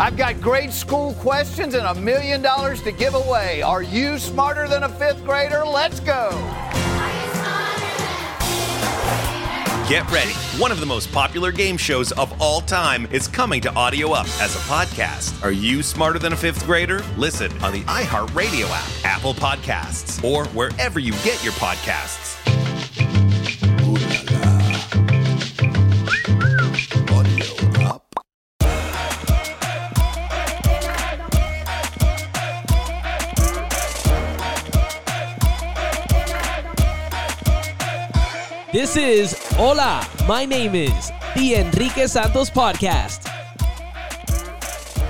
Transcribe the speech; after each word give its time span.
I've 0.00 0.16
got 0.16 0.40
grade 0.40 0.72
school 0.72 1.14
questions 1.14 1.74
and 1.74 1.86
a 1.86 1.94
million 1.94 2.42
dollars 2.42 2.82
to 2.82 2.92
give 2.92 3.14
away. 3.14 3.62
Are 3.62 3.82
you 3.82 4.18
smarter 4.18 4.66
than 4.66 4.82
a 4.82 4.88
fifth 4.88 5.24
grader? 5.24 5.64
Let's 5.64 6.00
go. 6.00 6.30
Get 9.88 10.10
ready. 10.10 10.32
One 10.58 10.72
of 10.72 10.80
the 10.80 10.86
most 10.86 11.12
popular 11.12 11.52
game 11.52 11.76
shows 11.76 12.12
of 12.12 12.40
all 12.40 12.62
time 12.62 13.06
is 13.10 13.28
coming 13.28 13.60
to 13.60 13.74
Audio 13.74 14.12
Up 14.12 14.26
as 14.40 14.54
a 14.54 14.60
podcast. 14.60 15.42
Are 15.44 15.52
you 15.52 15.82
smarter 15.82 16.18
than 16.18 16.32
a 16.32 16.36
fifth 16.36 16.64
grader? 16.64 17.02
Listen 17.18 17.52
on 17.62 17.72
the 17.72 17.82
iHeartRadio 17.82 18.70
app, 18.70 19.04
Apple 19.04 19.34
Podcasts, 19.34 20.22
or 20.24 20.46
wherever 20.48 20.98
you 20.98 21.12
get 21.24 21.44
your 21.44 21.52
podcasts. 21.54 22.31
This 38.82 38.96
is 38.96 39.36
Hola, 39.56 40.00
my 40.26 40.44
name 40.44 40.74
is 40.74 41.12
The 41.36 41.60
Enrique 41.60 42.08
Santos 42.08 42.50
Podcast. 42.50 43.24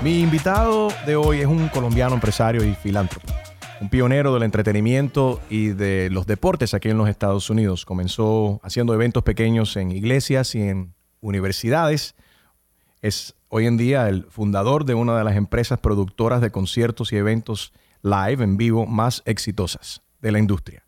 Mi 0.03 0.19
invitado 0.19 0.89
de 1.07 1.15
hoy 1.15 1.39
es 1.39 1.47
un 1.47 1.69
colombiano 1.69 2.13
empresario 2.13 2.63
y 2.63 2.75
filántropo, 2.75 3.33
un 3.81 3.89
pionero 3.89 4.31
del 4.35 4.43
entretenimiento 4.43 5.41
y 5.49 5.69
de 5.69 6.11
los 6.11 6.27
deportes 6.27 6.75
aquí 6.75 6.89
en 6.89 6.99
los 6.99 7.09
Estados 7.09 7.49
Unidos. 7.49 7.83
Comenzó 7.83 8.59
haciendo 8.61 8.93
eventos 8.93 9.23
pequeños 9.23 9.75
en 9.75 9.91
iglesias 9.91 10.53
y 10.53 10.61
en 10.61 10.93
universidades. 11.19 12.13
Es 13.01 13.33
hoy 13.49 13.65
en 13.65 13.77
día 13.77 14.07
el 14.07 14.25
fundador 14.25 14.85
de 14.85 14.93
una 14.93 15.17
de 15.17 15.23
las 15.23 15.35
empresas 15.35 15.79
productoras 15.79 16.41
de 16.41 16.51
conciertos 16.51 17.11
y 17.11 17.17
eventos 17.17 17.73
live 18.03 18.43
en 18.43 18.55
vivo 18.55 18.85
más 18.85 19.23
exitosas 19.25 20.03
de 20.21 20.31
la 20.31 20.37
industria 20.37 20.83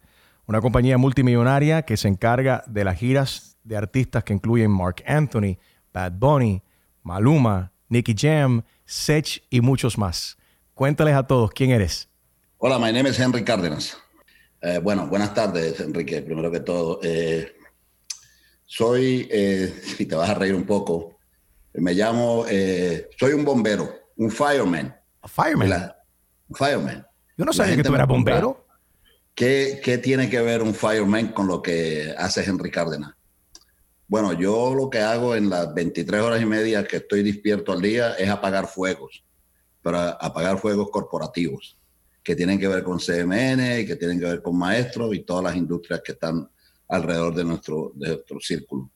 una 0.48 0.62
compañía 0.62 0.98
multimillonaria 0.98 1.84
que 1.84 1.98
se 1.98 2.08
encarga 2.08 2.64
de 2.68 2.84
las 2.84 2.98
giras 2.98 3.58
de 3.64 3.78
artistas 3.78 4.24
que 4.24 4.34
incluyen 4.34 4.72
Mark 4.72 5.04
Anthony, 5.08 5.58
Bad 5.94 6.14
Bunny, 6.14 6.62
Maluma, 7.04 7.72
Nicky 7.90 8.16
Jam, 8.16 8.64
Sech 8.86 9.44
y 9.50 9.62
muchos 9.62 9.98
más. 9.98 10.38
Cuéntales 10.74 11.16
a 11.16 11.24
todos 11.24 11.52
quién 11.52 11.72
eres. 11.72 12.10
Hola, 12.58 12.78
mi 12.78 12.92
nombre 12.92 13.12
es 13.12 13.20
Henry 13.20 13.44
Cárdenas. 13.44 13.98
Eh, 14.62 14.80
bueno, 14.80 15.08
buenas 15.08 15.34
tardes, 15.34 15.80
Enrique, 15.80 16.22
primero 16.22 16.52
que 16.52 16.60
todo. 16.60 17.00
Eh, 17.04 17.56
soy, 18.66 19.28
eh, 19.32 19.74
si 19.98 20.06
te 20.06 20.16
vas 20.16 20.30
a 20.30 20.36
reír 20.36 20.56
un 20.56 20.66
poco, 20.66 21.18
me 21.74 21.94
llamo, 21.94 22.46
soy 23.18 23.34
un 23.34 23.44
bombero, 23.44 23.90
un 24.16 24.32
fireman. 24.32 24.96
¿A 25.22 25.28
fireman? 25.28 25.92
un 26.48 26.56
fireman. 26.56 27.06
Yo 27.38 27.44
no 27.44 27.52
sabía 27.52 27.76
que 27.76 27.84
tú 27.84 27.94
eras 27.94 28.08
bombero. 28.08 28.65
¿Qué, 29.36 30.00
tiene 30.02 30.30
que 30.30 30.42
ver 30.42 30.62
un 30.62 30.74
fireman 30.74 31.34
con 31.34 31.48
lo 31.48 31.62
que 31.62 32.16
hace 32.18 32.42
Henry 32.42 32.72
Cárdenas? 32.72 33.16
Bueno, 34.08 34.32
yo 34.32 34.74
lo 34.74 34.90
que 34.90 35.00
hago 35.00 35.36
en 35.36 35.50
las 35.50 35.74
23 35.74 36.22
horas 36.22 36.42
y 36.42 36.46
media 36.46 36.88
que 36.88 36.98
estoy 36.98 37.22
despierto 37.22 37.74
al 37.74 37.82
día 37.82 38.14
es 38.14 38.30
apagar 38.30 38.68
fuegos, 38.68 39.26
pero 39.82 39.98
apagar 40.00 40.58
fuegos 40.58 40.90
corporativos, 40.90 41.78
que 42.24 42.34
tienen 42.34 42.58
que 42.58 42.70
ver 42.70 42.82
con 42.84 42.98
CMN 42.98 43.82
y 43.82 43.86
que 43.86 43.98
tienen 43.98 44.22
que 44.22 44.26
ver 44.26 44.42
con 44.42 44.58
maestros 44.58 45.14
y 45.14 45.24
todas 45.24 45.44
las 45.44 45.58
industrias 45.58 46.02
que 46.02 46.14
están 46.14 46.50
alrededor 46.88 47.36
de 47.36 47.44
nuestro, 47.44 47.92
de 47.94 48.08
nuestro 48.08 48.40
círculo. 48.40 48.90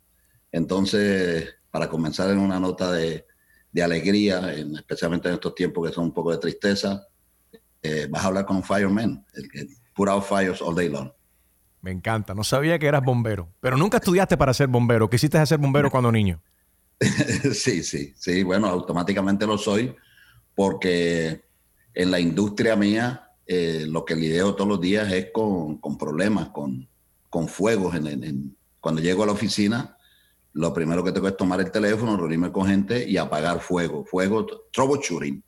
Entonces, 0.53 1.49
para 1.69 1.89
comenzar 1.89 2.29
en 2.29 2.39
una 2.39 2.61
nota 2.61 2.93
de, 2.93 3.25
alegría, 3.83 4.53
especialmente 4.53 5.27
en 5.27 5.35
estos 5.35 5.53
tiempos 5.53 5.87
que 5.87 5.93
son 5.93 6.05
un 6.05 6.13
poco 6.13 6.31
de 6.31 6.37
tristeza, 6.37 7.05
eh, 7.81 8.07
vas 8.09 8.23
a 8.23 8.27
hablar 8.27 8.45
con 8.45 8.57
un 8.57 8.63
fireman, 8.63 9.25
el 9.33 9.49
que 9.49 9.67
put 10.00 10.23
fires 10.23 10.61
all 10.61 10.73
day 10.73 10.88
long. 10.88 11.11
Me 11.82 11.92
encanta. 11.92 12.33
No 12.33 12.43
sabía 12.43 12.80
que 12.80 12.87
eras 12.87 13.04
bombero, 13.04 13.49
pero 13.60 13.76
nunca 13.76 13.98
estudiaste 13.98 14.37
para 14.37 14.54
ser 14.54 14.67
bombero. 14.67 15.10
Quisiste 15.10 15.45
ser 15.45 15.58
bombero 15.58 15.92
cuando 15.92 16.11
niño. 16.11 16.42
sí, 17.54 17.83
sí, 17.83 18.14
sí. 18.15 18.43
Bueno, 18.43 18.67
automáticamente 18.67 19.45
lo 19.45 19.58
soy 19.58 19.93
porque 20.55 21.43
en 21.93 22.11
la 22.11 22.20
industria 22.20 22.76
mía 22.76 23.32
eh, 23.45 23.86
lo 23.88 24.05
que 24.05 24.15
lidio 24.15 24.55
todos 24.55 24.70
los 24.70 24.82
días 24.82 25.11
es 25.11 25.32
con, 25.33 25.80
problemas, 25.98 26.49
con, 26.49 26.88
con 27.30 27.48
fuegos. 27.48 27.95
En, 27.95 28.55
cuando 28.80 29.02
llego 29.02 29.23
a 29.23 29.26
la 29.26 29.32
oficina, 29.33 29.98
lo 30.54 30.73
primero 30.73 31.04
que 31.04 31.11
tengo 31.11 31.27
es 31.27 31.38
tomar 31.38 31.59
el 31.59 31.71
teléfono, 31.71 32.15
reunirme 32.15 32.52
con 32.52 32.67
gente 32.67 33.08
y 33.08 33.17
apagar 33.17 33.59
fuego. 33.59 34.05
Fuego, 34.05 34.45
troubleshooting. 34.71 35.43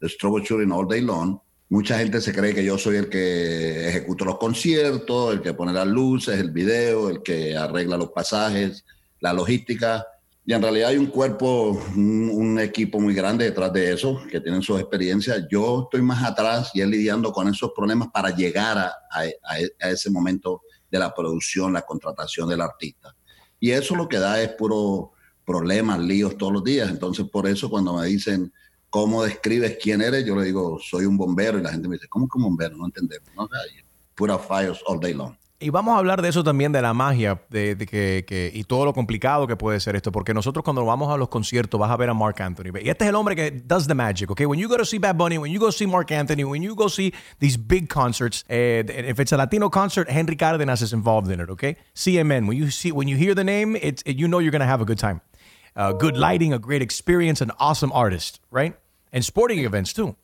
Es 0.00 0.16
troubleshooting 0.16 0.70
all 0.72 0.86
day 0.86 1.00
long 1.00 1.40
Mucha 1.68 1.98
gente 1.98 2.20
se 2.20 2.32
cree 2.32 2.54
que 2.54 2.64
yo 2.64 2.78
soy 2.78 2.96
el 2.96 3.08
que 3.08 3.88
ejecuta 3.88 4.24
los 4.24 4.38
conciertos, 4.38 5.34
el 5.34 5.42
que 5.42 5.52
pone 5.52 5.72
las 5.72 5.86
luces, 5.86 6.38
el 6.38 6.52
video, 6.52 7.08
el 7.08 7.22
que 7.22 7.56
arregla 7.56 7.96
los 7.96 8.10
pasajes, 8.10 8.84
la 9.18 9.32
logística. 9.32 10.06
Y 10.44 10.52
en 10.52 10.62
realidad 10.62 10.90
hay 10.90 10.96
un 10.96 11.06
cuerpo, 11.06 11.72
un, 11.96 12.60
equipo 12.60 13.00
muy 13.00 13.14
grande 13.14 13.46
detrás 13.46 13.72
de 13.72 13.92
eso, 13.92 14.22
que 14.30 14.40
tienen 14.40 14.62
sus 14.62 14.78
experiencias. 14.78 15.44
Yo 15.50 15.82
estoy 15.84 16.02
más 16.02 16.22
atrás 16.22 16.70
y 16.72 16.82
es 16.82 16.88
lidiando 16.88 17.32
con 17.32 17.48
esos 17.48 17.72
problemas 17.74 18.08
para 18.14 18.30
llegar 18.30 18.78
a, 18.78 18.92
a 19.10 19.90
ese 19.90 20.08
momento 20.08 20.62
de 20.88 21.00
la 21.00 21.12
producción, 21.12 21.72
la 21.72 21.82
contratación 21.82 22.48
del 22.48 22.60
artista. 22.60 23.14
Y 23.58 23.72
eso 23.72 23.96
lo 23.96 24.08
que 24.08 24.18
da 24.18 24.40
es 24.40 24.50
puro 24.50 25.12
problemas, 25.44 25.98
líos 26.00 26.36
todos 26.36 26.52
los 26.52 26.64
días. 26.64 26.90
Entonces, 26.90 27.26
por 27.28 27.46
eso 27.48 27.68
cuando 27.68 27.94
me 27.94 28.06
dicen, 28.06 28.52
cómo 28.90 29.24
describes 29.24 29.78
quién 29.82 30.02
eres, 30.02 30.24
yo 30.24 30.36
le 30.36 30.44
digo, 30.44 30.78
soy 30.80 31.04
un 31.04 31.16
bombero 31.16 31.58
y 31.58 31.62
la 31.62 31.70
gente 31.70 31.88
me 31.88 31.96
dice, 31.96 32.08
¿cómo 32.08 32.28
que 32.28 32.38
un 32.38 32.44
bombero? 32.44 32.76
No 32.76 32.86
entendemos. 32.86 33.28
¿no? 33.34 33.48
Pura 34.14 34.38
fires 34.38 34.80
all 34.86 35.00
day 35.00 35.12
long. 35.12 35.34
Y 35.58 35.70
vamos 35.70 35.94
a 35.94 35.98
hablar 35.98 36.20
de 36.20 36.28
eso 36.28 36.44
también, 36.44 36.70
de 36.70 36.82
la 36.82 36.92
magia 36.92 37.40
de, 37.48 37.76
que, 37.78 38.50
y 38.52 38.64
todo 38.64 38.84
lo 38.84 38.92
complicado 38.92 39.46
que 39.46 39.56
puede 39.56 39.80
ser 39.80 39.96
esto, 39.96 40.12
porque 40.12 40.34
nosotros 40.34 40.62
cuando 40.62 40.84
vamos 40.84 41.10
a 41.10 41.16
los 41.16 41.30
conciertos 41.30 41.80
vas 41.80 41.90
a 41.90 41.96
ver 41.96 42.10
a 42.10 42.14
Mark 42.14 42.42
Anthony. 42.42 42.78
Y 42.82 42.90
este 42.90 43.04
es 43.04 43.08
el 43.08 43.14
hombre 43.14 43.34
que 43.34 43.50
does 43.50 43.86
the 43.86 43.94
magic, 43.94 44.30
okay? 44.30 44.44
When 44.44 44.60
you 44.60 44.68
go 44.68 44.76
to 44.76 44.84
see 44.84 44.98
Bad 44.98 45.16
Bunny, 45.16 45.38
when 45.38 45.50
you 45.50 45.58
go 45.58 45.70
see 45.70 45.86
Mark 45.86 46.12
Anthony, 46.12 46.44
when 46.44 46.62
you 46.62 46.74
go 46.74 46.88
see 46.88 47.14
these 47.38 47.56
big 47.56 47.88
concerts, 47.88 48.44
eh, 48.50 48.84
if 48.86 49.18
it's 49.18 49.32
a 49.32 49.38
Latino 49.38 49.70
concert, 49.70 50.10
Henry 50.10 50.36
Cárdenas 50.36 50.82
is 50.82 50.92
involved 50.92 51.30
in 51.30 51.40
it, 51.40 51.48
okay? 51.48 51.76
CMN, 51.94 52.46
when 52.46 52.58
you 52.58 52.68
see, 52.70 52.92
when 52.92 53.08
you 53.08 53.16
hear 53.16 53.34
the 53.34 53.44
name, 53.44 53.76
it's, 53.80 54.02
you 54.04 54.28
know 54.28 54.40
you're 54.40 54.52
going 54.52 54.60
to 54.60 54.66
have 54.66 54.82
a 54.82 54.86
good 54.86 54.98
time. 54.98 55.22
Good 55.76 56.16
lighting, 56.16 56.52
a 56.54 56.58
great 56.58 56.82
experience, 56.82 57.42
an 57.42 57.52
awesome 57.58 57.92
artist, 57.92 58.40
right? 58.50 58.74
And 59.12 59.22
sporting 59.22 59.58
events 59.64 59.92
too. 59.92 60.16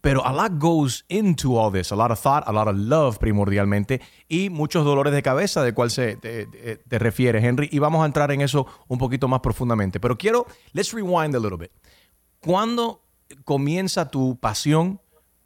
Pero 0.00 0.20
a 0.22 0.32
lot 0.32 0.58
goes 0.58 1.04
into 1.08 1.56
all 1.56 1.70
this, 1.70 1.90
a 1.90 1.96
lot 1.96 2.10
of 2.10 2.18
thought, 2.18 2.44
a 2.46 2.52
lot 2.52 2.68
of 2.68 2.76
love 2.76 3.18
primordialmente 3.18 4.02
y 4.28 4.50
muchos 4.50 4.84
dolores 4.84 5.14
de 5.14 5.22
cabeza 5.22 5.62
de 5.62 5.72
cuál 5.72 5.90
se 5.90 6.16
te, 6.16 6.46
te, 6.46 6.98
refiere 6.98 7.38
Henry 7.38 7.70
y 7.72 7.78
vamos 7.78 8.02
a 8.02 8.06
entrar 8.06 8.30
en 8.30 8.42
eso 8.42 8.66
un 8.88 8.98
poquito 8.98 9.28
más 9.28 9.40
profundamente. 9.40 10.00
Pero 10.00 10.18
quiero, 10.18 10.46
let's 10.74 10.92
rewind 10.92 11.34
a 11.34 11.38
little 11.38 11.56
bit. 11.56 11.70
¿Cuándo 12.40 13.02
comienza 13.44 14.10
tu 14.10 14.38
pasión, 14.38 15.00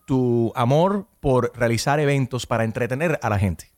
tu 0.06 0.52
amor 0.56 1.06
por 1.20 1.52
realizar 1.54 2.00
eventos 2.00 2.44
para 2.46 2.64
entretener 2.64 3.20
a 3.22 3.30
la 3.30 3.38
gente? 3.38 3.70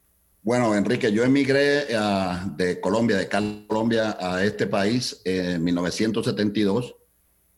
Bueno, 0.42 0.74
Enrique, 0.74 1.12
yo 1.12 1.22
emigré 1.22 1.84
uh, 1.94 2.56
de 2.56 2.80
Colombia, 2.80 3.18
de 3.18 3.28
Colombia, 3.28 4.16
a 4.18 4.42
este 4.42 4.66
país 4.66 5.20
en 5.24 5.62
1972. 5.62 6.96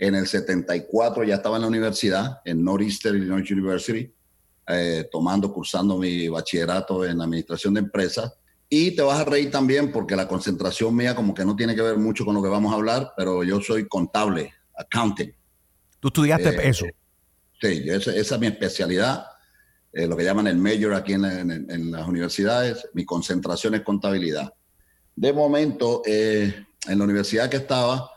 En 0.01 0.17
el 0.17 0.27
74 0.27 1.23
ya 1.23 1.37
estaba 1.37 1.57
en 1.57 1.63
la 1.63 1.69
universidad, 1.69 2.41
en 2.45 2.65
Northeastern 2.65 3.19
Illinois 3.19 3.49
University, 3.49 4.13
eh, 4.67 5.09
tomando, 5.13 5.53
cursando 5.53 5.97
mi 5.97 6.29
bachillerato 6.29 7.05
en 7.05 7.21
administración 7.21 7.75
de 7.75 7.81
empresas. 7.81 8.33
Y 8.69 8.97
te 8.97 9.03
vas 9.03 9.21
a 9.21 9.25
reír 9.27 9.53
también 9.53 9.93
porque 9.93 10.17
la 10.17 10.27
concentración 10.27 10.97
mía 10.97 11.15
como 11.15 11.35
que 11.35 11.45
no 11.45 11.55
tiene 11.55 11.77
que 11.77 11.83
ver 11.83 11.99
mucho 11.99 12.25
con 12.25 12.35
lo 12.35 12.43
que 12.43 12.49
vamos 12.49 12.73
a 12.73 12.77
hablar, 12.77 13.13
pero 13.17 13.45
yo 13.45 13.61
soy 13.61 13.87
contable, 13.87 14.53
accounting. 14.77 15.33
¿Tú 16.01 16.09
estudiaste 16.09 16.49
eh, 16.49 16.69
eso? 16.69 16.87
Sí, 17.61 17.85
esa, 17.87 18.13
esa 18.17 18.35
es 18.35 18.41
mi 18.41 18.49
especialidad 18.49 19.25
eh, 19.93 20.07
lo 20.07 20.17
que 20.17 20.25
llaman 20.25 20.47
el 20.47 20.57
major 20.57 20.95
aquí 20.95 21.13
en, 21.13 21.91
las 21.91 22.09
universidades, 22.09 22.89
mi 22.95 23.05
concentración 23.05 23.75
es 23.75 23.83
contabilidad. 23.83 24.53
De 25.15 25.33
momento, 25.33 26.03
eh, 26.07 26.65
en 26.89 26.99
la 26.99 27.05
universidad 27.05 27.51
que 27.51 27.59
estaba, 27.59 28.11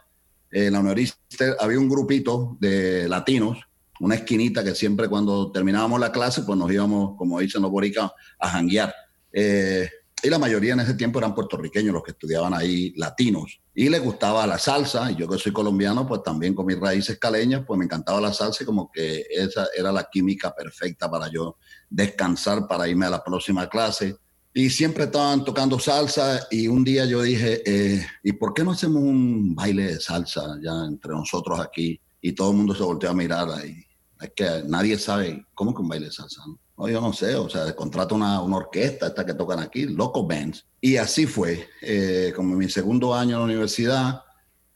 en 0.51 0.73
la 0.73 0.79
universidad 0.79 1.57
había 1.59 1.79
un 1.79 1.89
grupito 1.89 2.57
de 2.61 3.09
latinos, 3.09 3.57
una 3.99 4.15
esquinita 4.15 4.63
que 4.63 4.73
siempre 4.73 5.09
cuando 5.09 5.51
terminábamos 5.51 5.99
la 5.99 6.11
clase, 6.11 6.43
pues 6.43 6.57
nos 6.57 6.71
íbamos, 6.71 7.17
como 7.17 7.39
dicen 7.39 7.61
los 7.61 7.71
boricas, 7.71 8.11
a 8.39 8.49
janguear. 8.49 8.93
Eh, 9.33 9.89
y 10.23 10.29
la 10.29 10.39
mayoría 10.39 10.73
en 10.73 10.79
ese 10.79 10.95
tiempo 10.95 11.19
eran 11.19 11.35
puertorriqueños 11.35 11.93
los 11.93 12.03
que 12.03 12.11
estudiaban 12.11 12.53
ahí, 12.53 12.93
latinos. 12.95 13.59
Y 13.75 13.89
les 13.89 14.01
gustaba 14.01 14.47
la 14.47 14.57
salsa, 14.57 15.11
y 15.11 15.15
yo 15.15 15.27
que 15.27 15.37
soy 15.37 15.51
colombiano, 15.51 16.07
pues 16.07 16.23
también 16.23 16.55
con 16.55 16.65
mis 16.65 16.79
raíces 16.79 17.19
caleñas, 17.19 17.63
pues 17.67 17.77
me 17.77 17.85
encantaba 17.85 18.19
la 18.19 18.33
salsa 18.33 18.63
y 18.63 18.65
como 18.65 18.89
que 18.91 19.25
esa 19.29 19.67
era 19.77 19.91
la 19.91 20.07
química 20.11 20.55
perfecta 20.55 21.11
para 21.11 21.29
yo 21.29 21.57
descansar, 21.95 22.67
para 22.67 22.87
irme 22.87 23.05
a 23.05 23.11
la 23.11 23.23
próxima 23.23 23.67
clase. 23.67 24.15
Y 24.53 24.69
siempre 24.69 25.05
estaban 25.05 25.43
tocando 25.43 25.79
salsa 25.79 26.47
y 26.49 26.67
un 26.67 26.83
día 26.83 27.05
yo 27.05 27.21
dije, 27.21 27.61
eh, 27.65 28.05
¿y 28.23 28.31
por 28.33 28.53
qué 28.53 28.63
no 28.63 28.71
hacemos 28.71 29.01
un 29.01 29.53
baile 29.53 29.87
de 29.93 29.99
salsa 29.99 30.57
ya 30.61 30.85
entre 30.85 31.11
nosotros 31.11 31.59
aquí? 31.59 31.99
y 32.25 32.31
todo 32.31 32.49
el 32.49 32.57
mundo 32.57 32.73
se 32.73 32.81
volteó 32.81 33.11
a 33.11 33.13
mirar 33.13 33.47
ahí. 33.51 33.85
Es 34.19 34.31
que 34.35 34.63
nadie 34.65 34.97
sabe 34.97 35.45
cómo 35.53 35.75
que 35.75 35.83
un 35.83 35.87
baile 35.87 36.07
de 36.07 36.11
salsa. 36.11 36.41
¿no? 36.75 36.89
yo 36.89 36.99
no 36.99 37.13
sé, 37.13 37.35
o 37.35 37.47
sea, 37.47 37.71
contrata 37.75 38.15
una, 38.15 38.41
una, 38.41 38.57
orquesta, 38.57 39.05
esta 39.05 39.23
que 39.23 39.35
tocan 39.35 39.59
aquí, 39.59 39.85
Loco 39.85 40.25
Bands. 40.25 40.65
Y 40.81 40.97
así 40.97 41.27
fue, 41.27 41.69
eh, 41.83 42.33
como 42.35 42.55
mi 42.55 42.67
segundo 42.67 43.13
año 43.13 43.35
en 43.35 43.39
la 43.41 43.45
universidad, 43.45 44.23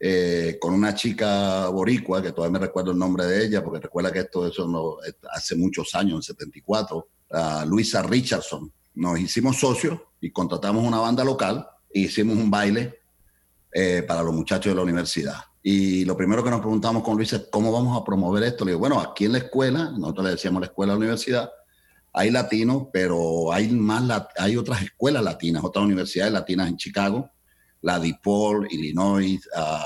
eh, 0.02 0.56
con 0.58 0.72
una 0.72 0.94
chica 0.94 1.68
boricua, 1.68 2.22
que 2.22 2.32
todavía 2.32 2.58
me 2.58 2.66
recuerdo 2.66 2.92
el 2.92 2.98
nombre 2.98 3.26
de 3.26 3.44
ella, 3.44 3.62
porque 3.62 3.80
recuerda 3.80 4.10
que 4.10 4.20
esto 4.20 4.46
eso 4.46 4.66
no, 4.66 4.96
hace 5.30 5.56
muchos 5.56 5.94
años, 5.94 6.14
en 6.14 6.22
74, 6.22 7.08
Luisa 7.66 8.02
Richardson. 8.02 8.72
Nos 8.94 9.20
hicimos 9.20 9.58
socios 9.58 10.00
y 10.20 10.30
contratamos 10.30 10.86
una 10.86 10.98
banda 10.98 11.22
local 11.22 11.68
e 11.92 12.00
hicimos 12.00 12.36
un 12.36 12.50
baile 12.50 13.00
eh, 13.72 14.02
para 14.06 14.22
los 14.22 14.34
muchachos 14.34 14.70
de 14.70 14.74
la 14.74 14.82
universidad. 14.82 15.36
Y 15.62 16.04
lo 16.06 16.16
primero 16.16 16.42
que 16.42 16.50
nos 16.50 16.60
preguntamos 16.60 17.02
con 17.02 17.16
Luisa 17.16 17.36
es 17.36 17.48
cómo 17.52 17.70
vamos 17.70 18.00
a 18.00 18.02
promover 18.02 18.42
esto. 18.44 18.64
Le 18.64 18.70
digo, 18.72 18.80
bueno, 18.80 18.98
aquí 18.98 19.26
en 19.26 19.32
la 19.32 19.38
escuela, 19.38 19.90
nosotros 19.90 20.24
le 20.24 20.30
decíamos 20.32 20.60
la 20.60 20.66
escuela 20.68 20.92
de 20.92 20.94
la 20.94 21.04
universidad, 21.04 21.50
hay 22.12 22.30
latinos, 22.30 22.88
pero 22.92 23.52
hay 23.52 23.68
más, 23.68 24.26
hay 24.36 24.56
otras 24.56 24.82
escuelas 24.82 25.22
latinas, 25.22 25.62
otras 25.62 25.84
universidades 25.84 26.32
latinas 26.32 26.68
en 26.68 26.76
Chicago, 26.78 27.30
la 27.82 27.98
DePaul, 27.98 28.68
Illinois, 28.70 29.40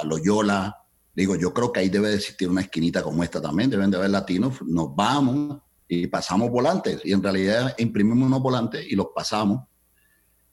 Loyola. 0.04 0.76
Digo, 1.14 1.36
yo 1.36 1.54
creo 1.54 1.72
que 1.72 1.80
ahí 1.80 1.88
debe 1.88 2.08
de 2.08 2.16
existir 2.16 2.48
una 2.48 2.62
esquinita 2.62 3.02
como 3.02 3.22
esta 3.22 3.40
también, 3.40 3.70
deben 3.70 3.90
de 3.90 3.96
haber 3.96 4.10
latinos. 4.10 4.60
Nos 4.62 4.94
vamos 4.94 5.62
y 5.88 6.06
pasamos 6.06 6.50
volantes. 6.50 7.00
Y 7.04 7.12
en 7.12 7.22
realidad 7.22 7.74
imprimimos 7.78 8.26
unos 8.26 8.42
volantes 8.42 8.84
y 8.88 8.96
los 8.96 9.08
pasamos. 9.14 9.66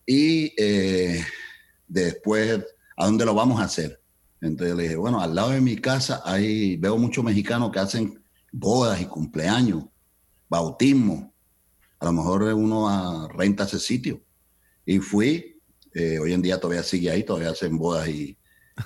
Y 0.06 0.54
eh, 0.58 1.24
después, 1.88 2.64
¿a 2.98 3.06
dónde 3.06 3.26
lo 3.26 3.34
vamos 3.34 3.60
a 3.60 3.66
hacer? 3.66 4.02
Entonces 4.40 4.76
le 4.76 4.84
dije, 4.84 4.96
bueno, 4.96 5.22
al 5.22 5.36
lado 5.36 5.52
de 5.52 5.62
mi 5.62 5.78
casa 5.78 6.22
hay, 6.26 6.76
veo 6.78 6.98
muchos 6.98 7.24
mexicanos 7.24 7.72
que 7.72 7.80
hacen 7.80 8.24
bodas 8.52 9.00
y 9.02 9.06
cumpleaños, 9.06 9.86
bautismo. 10.50 11.34
A 12.00 12.06
lo 12.06 12.14
mejor 12.14 12.44
uno 12.44 13.28
renta 13.30 13.64
ese 13.64 13.80
sitio. 13.80 14.22
Y 14.86 14.98
fui, 14.98 15.51
eh, 15.94 16.20
hoy 16.20 16.34
en 16.34 16.42
día 16.42 16.60
todavía 16.60 16.84
sigue 16.84 17.12
ahí, 17.12 17.24
todavía 17.24 17.50
hacen 17.50 17.78
bodas 17.78 18.08
y, 18.08 18.38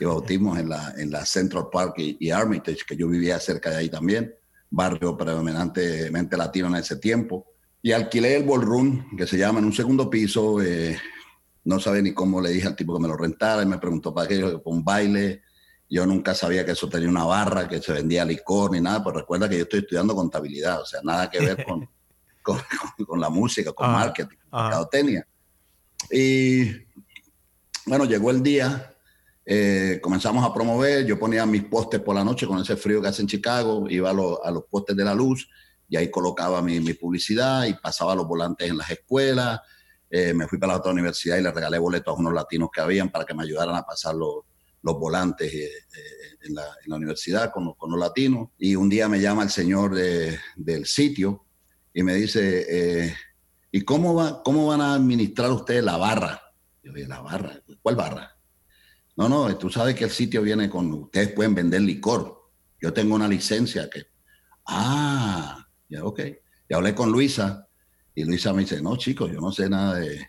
bautismos 0.01 0.59
en 0.59 0.67
la, 0.67 0.93
en 0.97 1.09
la 1.09 1.25
Central 1.25 1.67
Park 1.71 1.93
y, 1.97 2.29
Armitage, 2.29 2.79
que 2.85 2.97
yo 2.97 3.07
vivía 3.07 3.39
cerca 3.39 3.69
de 3.69 3.77
ahí 3.77 3.89
también, 3.89 4.33
barrio 4.69 5.15
predominantemente 5.15 6.35
latino 6.35 6.67
en 6.67 6.75
ese 6.75 6.97
tiempo. 6.97 7.45
Y 7.81 7.91
alquilé 7.91 8.35
el 8.35 8.43
ballroom, 8.43 9.15
que 9.15 9.25
se 9.25 9.37
llama 9.37 9.59
en 9.59 9.65
un 9.65 9.73
segundo 9.73 10.09
piso. 10.09 10.61
Eh, 10.61 10.97
no 11.63 11.79
sabía 11.79 12.01
ni 12.01 12.13
cómo 12.13 12.41
le 12.41 12.49
dije 12.49 12.67
al 12.67 12.75
tipo 12.75 12.93
que 12.93 13.01
me 13.01 13.07
lo 13.07 13.15
rentara 13.15 13.61
y 13.61 13.67
me 13.67 13.77
preguntó 13.77 14.13
para 14.13 14.27
qué, 14.27 14.43
un 14.65 14.83
baile. 14.83 15.43
Yo 15.89 16.05
nunca 16.05 16.33
sabía 16.33 16.65
que 16.65 16.71
eso 16.71 16.89
tenía 16.89 17.07
una 17.07 17.23
barra, 17.23 17.69
que 17.69 17.81
se 17.81 17.93
vendía 17.93 18.25
licor 18.25 18.71
ni 18.71 18.81
nada, 18.81 19.03
pero 19.03 19.19
recuerda 19.19 19.47
que 19.47 19.57
yo 19.57 19.63
estoy 19.63 19.79
estudiando 19.81 20.15
contabilidad, 20.15 20.81
o 20.81 20.85
sea, 20.85 20.99
nada 21.03 21.29
que 21.29 21.39
ver 21.39 21.63
con, 21.65 21.87
con, 23.05 23.21
la 23.21 23.29
música, 23.29 23.71
con 23.71 23.91
marketing, 23.91 24.37
tenía. 24.91 25.25
Y 26.11 26.65
bueno, 27.85 28.05
llegó 28.05 28.31
el 28.31 28.41
día, 28.41 28.95
eh, 29.45 29.99
comenzamos 30.01 30.43
a 30.43 30.53
promover, 30.53 31.05
yo 31.05 31.19
ponía 31.19 31.45
mis 31.45 31.63
postes 31.63 31.99
por 32.01 32.15
la 32.15 32.23
noche 32.23 32.47
con 32.47 32.59
ese 32.59 32.75
frío 32.75 33.01
que 33.01 33.07
hace 33.07 33.21
en 33.21 33.27
Chicago, 33.27 33.85
iba 33.89 34.09
a, 34.09 34.13
los 34.13 34.65
postes 34.69 34.95
de 34.95 35.03
la 35.03 35.13
luz 35.13 35.47
y 35.87 35.97
ahí 35.97 36.09
colocaba 36.09 36.61
mi, 36.61 36.79
publicidad 36.93 37.65
y 37.65 37.73
pasaba 37.75 38.15
los 38.15 38.27
volantes 38.27 38.69
en 38.69 38.77
las 38.77 38.89
escuelas. 38.89 39.59
Eh, 40.09 40.33
me 40.33 40.47
fui 40.47 40.57
para 40.57 40.73
la 40.73 40.79
otra 40.79 40.91
universidad 40.91 41.37
y 41.37 41.41
le 41.41 41.51
regalé 41.51 41.77
boletos 41.77 42.15
a 42.15 42.19
unos 42.19 42.33
latinos 42.33 42.69
que 42.73 42.81
habían 42.81 43.09
para 43.09 43.25
que 43.25 43.33
me 43.33 43.43
ayudaran 43.43 43.75
a 43.75 43.83
pasar 43.83 44.15
los, 44.15 44.45
los 44.81 44.99
volantes 44.99 45.53
eh, 45.53 45.65
eh, 45.65 46.37
en, 46.43 46.55
la, 46.55 46.63
en, 46.63 46.89
la, 46.89 46.95
universidad 46.95 47.51
con 47.51 47.65
los, 47.65 47.75
con 47.75 47.91
los, 47.91 47.99
latinos. 47.99 48.49
Y 48.57 48.75
un 48.75 48.89
día 48.89 49.07
me 49.07 49.19
llama 49.19 49.43
el 49.43 49.49
señor 49.49 49.93
de, 49.93 50.39
del 50.55 50.85
sitio 50.85 51.45
y 51.93 52.03
me 52.03 52.15
dice, 52.15 53.15
¿y 53.75 53.81
cómo, 53.81 54.15
va, 54.15 54.41
cómo 54.41 54.67
van 54.67 54.79
a 54.79 54.93
administrar 54.93 55.51
ustedes 55.51 55.83
la 55.83 55.97
barra? 55.97 56.41
Yo 56.81 56.93
dije, 56.93 57.09
¿la 57.09 57.19
barra? 57.19 57.61
¿Cuál 57.81 57.97
barra? 57.97 58.37
No, 59.17 59.27
no, 59.27 59.53
tú 59.57 59.69
sabes 59.69 59.95
que 59.95 60.05
el 60.05 60.11
sitio 60.11 60.41
viene 60.43 60.69
con, 60.69 60.93
ustedes 60.93 61.33
pueden 61.33 61.53
vender 61.53 61.81
licor. 61.81 62.51
Yo 62.81 62.93
tengo 62.93 63.15
una 63.15 63.27
licencia 63.27 63.89
que... 63.89 64.03
Ah, 64.65 65.67
ya, 65.89 66.05
ok. 66.05 66.21
Y 66.69 66.73
hablé 66.73 66.95
con 66.95 67.11
Luisa 67.11 67.67
y 68.13 68.23
Luisa 68.23 68.53
me 68.53 68.61
dice, 68.61 68.81
no, 68.81 68.95
chicos, 68.95 69.29
yo 69.29 69.41
no 69.41 69.51
sé 69.51 69.69
nada 69.69 69.95
de, 69.95 70.25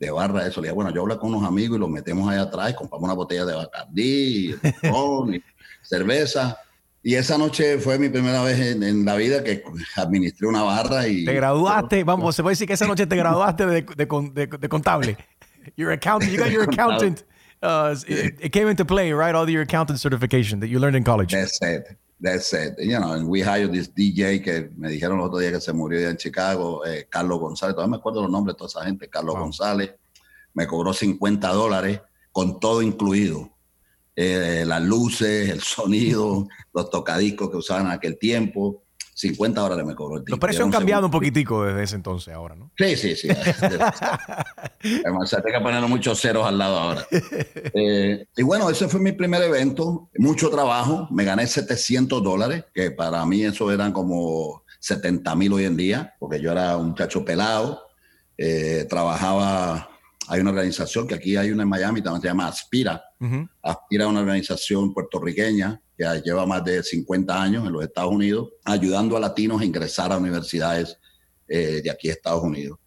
de 0.00 0.10
barra, 0.10 0.44
eso. 0.44 0.60
Le 0.60 0.66
dije, 0.66 0.74
bueno, 0.74 0.92
yo 0.92 1.02
hablo 1.02 1.16
con 1.20 1.32
unos 1.32 1.46
amigos 1.48 1.76
y 1.76 1.80
los 1.80 1.88
metemos 1.88 2.28
ahí 2.28 2.40
atrás, 2.40 2.74
compramos 2.74 3.04
una 3.04 3.14
botella 3.14 3.44
de 3.44 3.54
Bacardí, 3.54 4.52
y 5.32 5.42
cerveza. 5.80 6.58
Y 7.06 7.16
esa 7.16 7.36
noche 7.36 7.78
fue 7.78 7.98
mi 7.98 8.08
primera 8.08 8.42
vez 8.42 8.58
en, 8.58 9.04
la 9.04 9.14
vida 9.16 9.44
que 9.44 9.62
administré 9.94 10.48
una 10.48 10.62
barra 10.62 11.06
y... 11.06 11.26
Te 11.26 11.34
graduaste, 11.34 12.02
vamos, 12.02 12.34
se 12.34 12.42
puede 12.42 12.52
decir 12.52 12.66
que 12.66 12.72
esa 12.72 12.86
noche 12.86 13.06
te 13.06 13.14
graduaste 13.14 13.66
de, 13.66 13.82
de, 13.82 14.46
de, 14.46 14.68
contable. 14.70 15.18
Your 15.76 15.92
accountant, 15.92 16.32
you 16.32 16.38
got 16.38 16.50
your 16.50 16.62
accountant. 16.62 17.22
Uh, 17.62 17.94
it, 18.08 18.52
came 18.52 18.68
into 18.68 18.86
play, 18.86 19.12
right? 19.12 19.34
All 19.34 19.48
your 19.48 19.62
accountant 19.62 20.00
certification 20.00 20.60
that 20.60 20.68
you 20.68 20.78
learned 20.78 20.96
in 20.96 21.04
college. 21.04 21.32
That's 21.32 21.60
it. 21.60 21.84
That's 22.20 22.52
it. 22.54 22.74
You 22.78 22.98
know, 22.98 23.12
and 23.12 23.28
we 23.28 23.42
hired 23.42 23.72
this 23.72 23.88
DJ 23.88 24.42
que 24.42 24.70
me 24.74 24.88
dijeron 24.88 25.18
el 25.18 25.26
otro 25.26 25.40
día 25.40 25.50
que 25.50 25.60
se 25.60 25.74
murió 25.74 26.00
ya 26.00 26.08
en 26.08 26.16
Chicago, 26.16 26.86
eh, 26.86 27.06
Carlos 27.10 27.38
González. 27.38 27.74
Todavía 27.74 27.90
me 27.90 27.96
acuerdo 27.98 28.22
los 28.22 28.30
nombres 28.30 28.54
de 28.54 28.58
toda 28.58 28.68
esa 28.68 28.84
gente. 28.84 29.10
Carlos 29.10 29.34
González 29.34 29.94
me 30.54 30.66
cobró 30.66 30.94
50 30.94 31.48
dólares 31.52 32.00
con 32.32 32.60
todo 32.60 32.80
incluido. 32.80 33.53
Eh, 34.16 34.64
las 34.66 34.82
luces, 34.82 35.50
el 35.50 35.60
sonido, 35.62 36.46
los 36.72 36.90
tocadiscos 36.90 37.50
que 37.50 37.56
usaban 37.56 37.86
en 37.86 37.92
aquel 37.92 38.18
tiempo. 38.18 38.82
50 39.16 39.60
dólares 39.60 39.86
me 39.86 39.94
cobró 39.94 40.16
el 40.16 40.24
Los 40.26 40.40
precios 40.40 40.64
han 40.64 40.72
cambiado 40.72 41.06
un 41.06 41.12
poquitico 41.12 41.64
desde 41.64 41.84
ese 41.84 41.94
entonces 41.94 42.34
ahora, 42.34 42.56
¿no? 42.56 42.72
Sí, 42.76 42.96
sí, 42.96 43.14
sí. 43.14 43.28
Además, 45.04 45.32
hay 45.32 45.52
que 45.52 45.60
poner 45.60 45.80
muchos 45.82 46.20
ceros 46.20 46.44
al 46.44 46.58
lado 46.58 46.76
ahora. 46.76 47.06
Eh, 47.12 48.26
y 48.36 48.42
bueno, 48.42 48.68
ese 48.68 48.88
fue 48.88 48.98
mi 48.98 49.12
primer 49.12 49.40
evento. 49.42 50.10
Mucho 50.18 50.50
trabajo. 50.50 51.06
Me 51.12 51.24
gané 51.24 51.46
700 51.46 52.24
dólares, 52.24 52.64
que 52.74 52.90
para 52.90 53.24
mí 53.24 53.44
eso 53.44 53.70
eran 53.70 53.92
como 53.92 54.64
70 54.80 55.34
mil 55.36 55.52
hoy 55.52 55.64
en 55.64 55.76
día, 55.76 56.14
porque 56.18 56.40
yo 56.40 56.50
era 56.50 56.76
un 56.76 56.88
muchacho 56.88 57.24
pelado. 57.24 57.82
Eh, 58.36 58.84
trabajaba 58.90 59.93
hay 60.28 60.40
una 60.40 60.50
organización 60.50 61.06
que 61.06 61.14
aquí 61.14 61.36
hay 61.36 61.50
una 61.50 61.62
en 61.62 61.68
Miami, 61.68 62.02
también 62.02 62.22
se 62.22 62.28
llama 62.28 62.48
Aspira. 62.48 63.02
Aspira 63.62 64.04
es 64.04 64.10
una 64.10 64.20
organización 64.20 64.92
puertorriqueña 64.92 65.80
que 65.96 66.04
lleva 66.24 66.46
más 66.46 66.64
de 66.64 66.82
50 66.82 67.42
años 67.42 67.66
en 67.66 67.72
los 67.72 67.84
Estados 67.84 68.12
Unidos, 68.12 68.50
ayudando 68.64 69.16
a 69.16 69.20
latinos 69.20 69.60
a 69.60 69.64
ingresar 69.64 70.12
a 70.12 70.18
universidades 70.18 70.98
eh, 71.48 71.80
de 71.82 71.90
aquí 71.90 72.08
de 72.08 72.14
Estados 72.14 72.42
Unidos. 72.42 72.78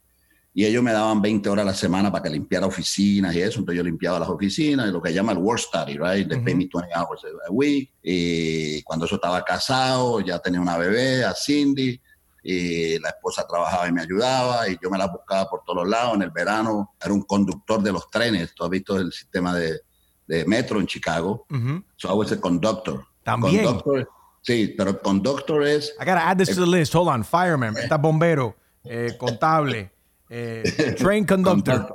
Y 0.54 0.66
ellos 0.66 0.82
me 0.82 0.92
daban 0.92 1.22
20 1.22 1.48
horas 1.50 1.64
a 1.64 1.68
la 1.68 1.74
semana 1.76 2.12
para 2.12 2.24
que 2.24 2.32
limpiara 2.32 2.66
oficinas 2.66 3.36
y 3.36 3.42
eso. 3.42 3.60
Entonces 3.60 3.78
yo 3.78 3.84
limpiaba 3.84 4.20
las 4.20 4.28
oficinas, 4.28 4.88
lo 4.90 5.00
que 5.00 5.14
llama 5.14 5.32
el 5.32 5.38
work 5.38 5.60
study, 5.60 6.00
right? 6.00 6.28
They 6.28 6.40
pay 6.40 6.56
me 6.56 6.68
20 6.68 6.92
hours 6.96 7.22
a 7.48 7.52
week. 7.52 7.94
Y 8.02 8.82
cuando 8.82 9.06
eso 9.06 9.16
estaba 9.16 9.44
casado, 9.44 10.20
ya 10.22 10.40
tenía 10.40 10.60
una 10.60 10.76
bebé, 10.76 11.24
a 11.24 11.36
Cindy 11.36 12.02
y 12.50 12.98
la 13.00 13.10
esposa 13.10 13.46
trabajaba 13.46 13.90
y 13.90 13.92
me 13.92 14.02
ayudaba 14.02 14.70
y 14.70 14.78
yo 14.82 14.90
me 14.90 14.98
la 14.98 15.08
buscaba 15.08 15.50
por 15.50 15.66
todos 15.66 15.86
lados. 15.86 16.16
En 16.16 16.22
el 16.22 16.32
verano 16.32 16.94
era 17.04 17.14
un 17.14 17.24
conductor 17.24 17.84
de 17.84 17.92
los 17.92 18.10
trenes. 18.10 18.56
Tú 18.56 18.64
has 18.64 18.70
visto 18.70 18.98
el 18.98 19.12
sistema 19.12 19.54
de, 19.54 19.82
de 20.26 20.46
metro 20.46 20.80
en 20.80 20.88
Chicago. 20.88 21.46
So 21.98 22.10
I 22.10 22.14
was 22.14 22.32
a 22.32 22.40
conductor. 22.40 23.04
También. 23.24 23.66
Conductor, 23.66 24.10
sí, 24.42 24.74
pero 24.78 24.98
conductor 25.02 25.62
es... 25.68 25.94
I 26.00 26.06
gotta 26.06 26.26
add 26.26 26.38
this 26.38 26.56
to 26.56 26.62
the 26.62 26.66
list. 26.66 26.96
Hold 26.96 27.10
on. 27.10 27.26
Fireman, 27.26 27.76
está 27.76 27.98
bombero, 27.98 28.56
eh, 28.86 29.18
contable, 29.18 29.92
eh, 30.30 30.96
train 30.98 31.26
conductor. 31.28 31.94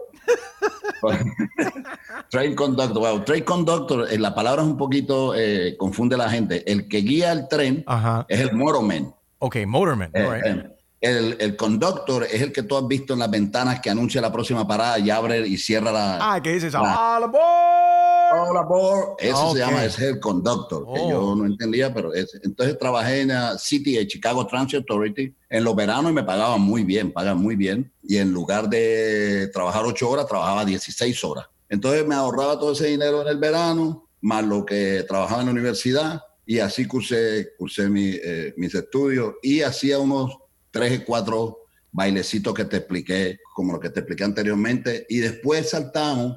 train 2.31 2.55
conductor. 2.55 3.03
Well, 3.03 3.25
train 3.25 3.45
conductor, 3.45 4.07
eh, 4.11 4.19
la 4.19 4.35
palabra 4.35 4.61
es 4.61 4.69
un 4.69 4.77
poquito, 4.77 5.35
eh, 5.35 5.77
confunde 5.79 6.17
a 6.17 6.19
la 6.19 6.29
gente. 6.29 6.71
El 6.71 6.89
que 6.89 6.99
guía 6.99 7.33
el 7.33 7.49
tren 7.49 7.87
es 8.29 8.41
el 8.41 8.53
motorman. 8.53 9.15
Ok, 9.45 9.57
Motorman. 9.67 10.13
Eh, 10.15 10.41
eh, 10.45 10.71
el, 11.01 11.37
el 11.41 11.57
conductor 11.57 12.23
es 12.23 12.43
el 12.43 12.53
que 12.53 12.63
tú 12.63 12.77
has 12.77 12.87
visto 12.87 13.13
en 13.13 13.19
las 13.19 13.31
ventanas 13.31 13.81
que 13.81 13.91
anuncia 13.91 14.21
la 14.21 14.31
próxima 14.31 14.69
parada 14.69 15.01
y 15.01 15.11
abre 15.11 15.45
y 15.49 15.57
cierra 15.57 15.91
la. 15.91 16.35
Ah, 16.35 16.41
que 16.41 16.53
dices, 16.53 16.73
la, 16.73 17.17
¡All 17.17 17.25
aboard! 17.25 18.51
All 18.51 18.57
aboard. 18.57 19.17
Eso 19.19 19.53
se 19.53 19.59
llama, 19.59 19.85
ese 19.85 20.05
es 20.05 20.11
el 20.13 20.21
conductor, 20.21 20.87
que 20.95 21.01
yo 21.11 21.21
oh. 21.21 21.35
no 21.35 21.45
entendía, 21.45 21.93
pero 21.93 22.15
es, 22.15 22.39
entonces 22.45 22.79
trabajé 22.79 23.23
en 23.23 23.29
la 23.29 23.59
City 23.59 23.97
de 23.97 24.07
Chicago 24.07 24.47
Transit 24.47 24.79
Authority 24.79 25.35
en 25.51 25.65
los 25.65 25.75
veranos 25.75 26.13
y 26.13 26.15
me 26.15 26.23
pagaban 26.23 26.61
muy 26.61 26.85
bien, 26.85 27.13
pagan 27.13 27.39
muy 27.39 27.57
bien. 27.57 27.93
Y 28.01 28.19
en 28.19 28.33
lugar 28.33 28.69
de 28.69 29.51
trabajar 29.53 29.85
ocho 29.85 30.09
horas, 30.09 30.29
trabajaba 30.29 30.65
16 30.65 31.25
horas. 31.25 31.47
Entonces 31.69 32.07
me 32.07 32.15
ahorraba 32.15 32.61
todo 32.61 32.75
ese 32.75 32.87
dinero 32.87 33.23
en 33.23 33.27
el 33.27 33.39
verano, 33.39 34.09
más 34.21 34.45
lo 34.45 34.65
que 34.65 35.05
trabajaba 35.09 35.41
en 35.41 35.47
la 35.47 35.53
universidad 35.53 36.23
y 36.53 36.61
así 36.61 36.85
cursé, 36.85 37.55
cursé 37.57 37.89
eh, 37.95 38.53
mis 38.59 38.75
estudios 38.75 39.37
y 39.43 39.63
hacía 39.63 39.99
unos 39.99 40.37
tres 40.71 41.01
o 41.01 41.05
cuatro 41.07 41.59
bailecitos 41.91 42.53
que 42.53 42.67
te 42.67 42.77
expliqué, 42.77 43.39
como 43.55 43.73
lo 43.73 43.81
que 43.81 43.89
te 43.89 44.01
expliqué 44.01 44.25
anteriormente, 44.25 45.07
y 45.09 45.21
después 45.21 45.71
saltamos, 45.71 46.37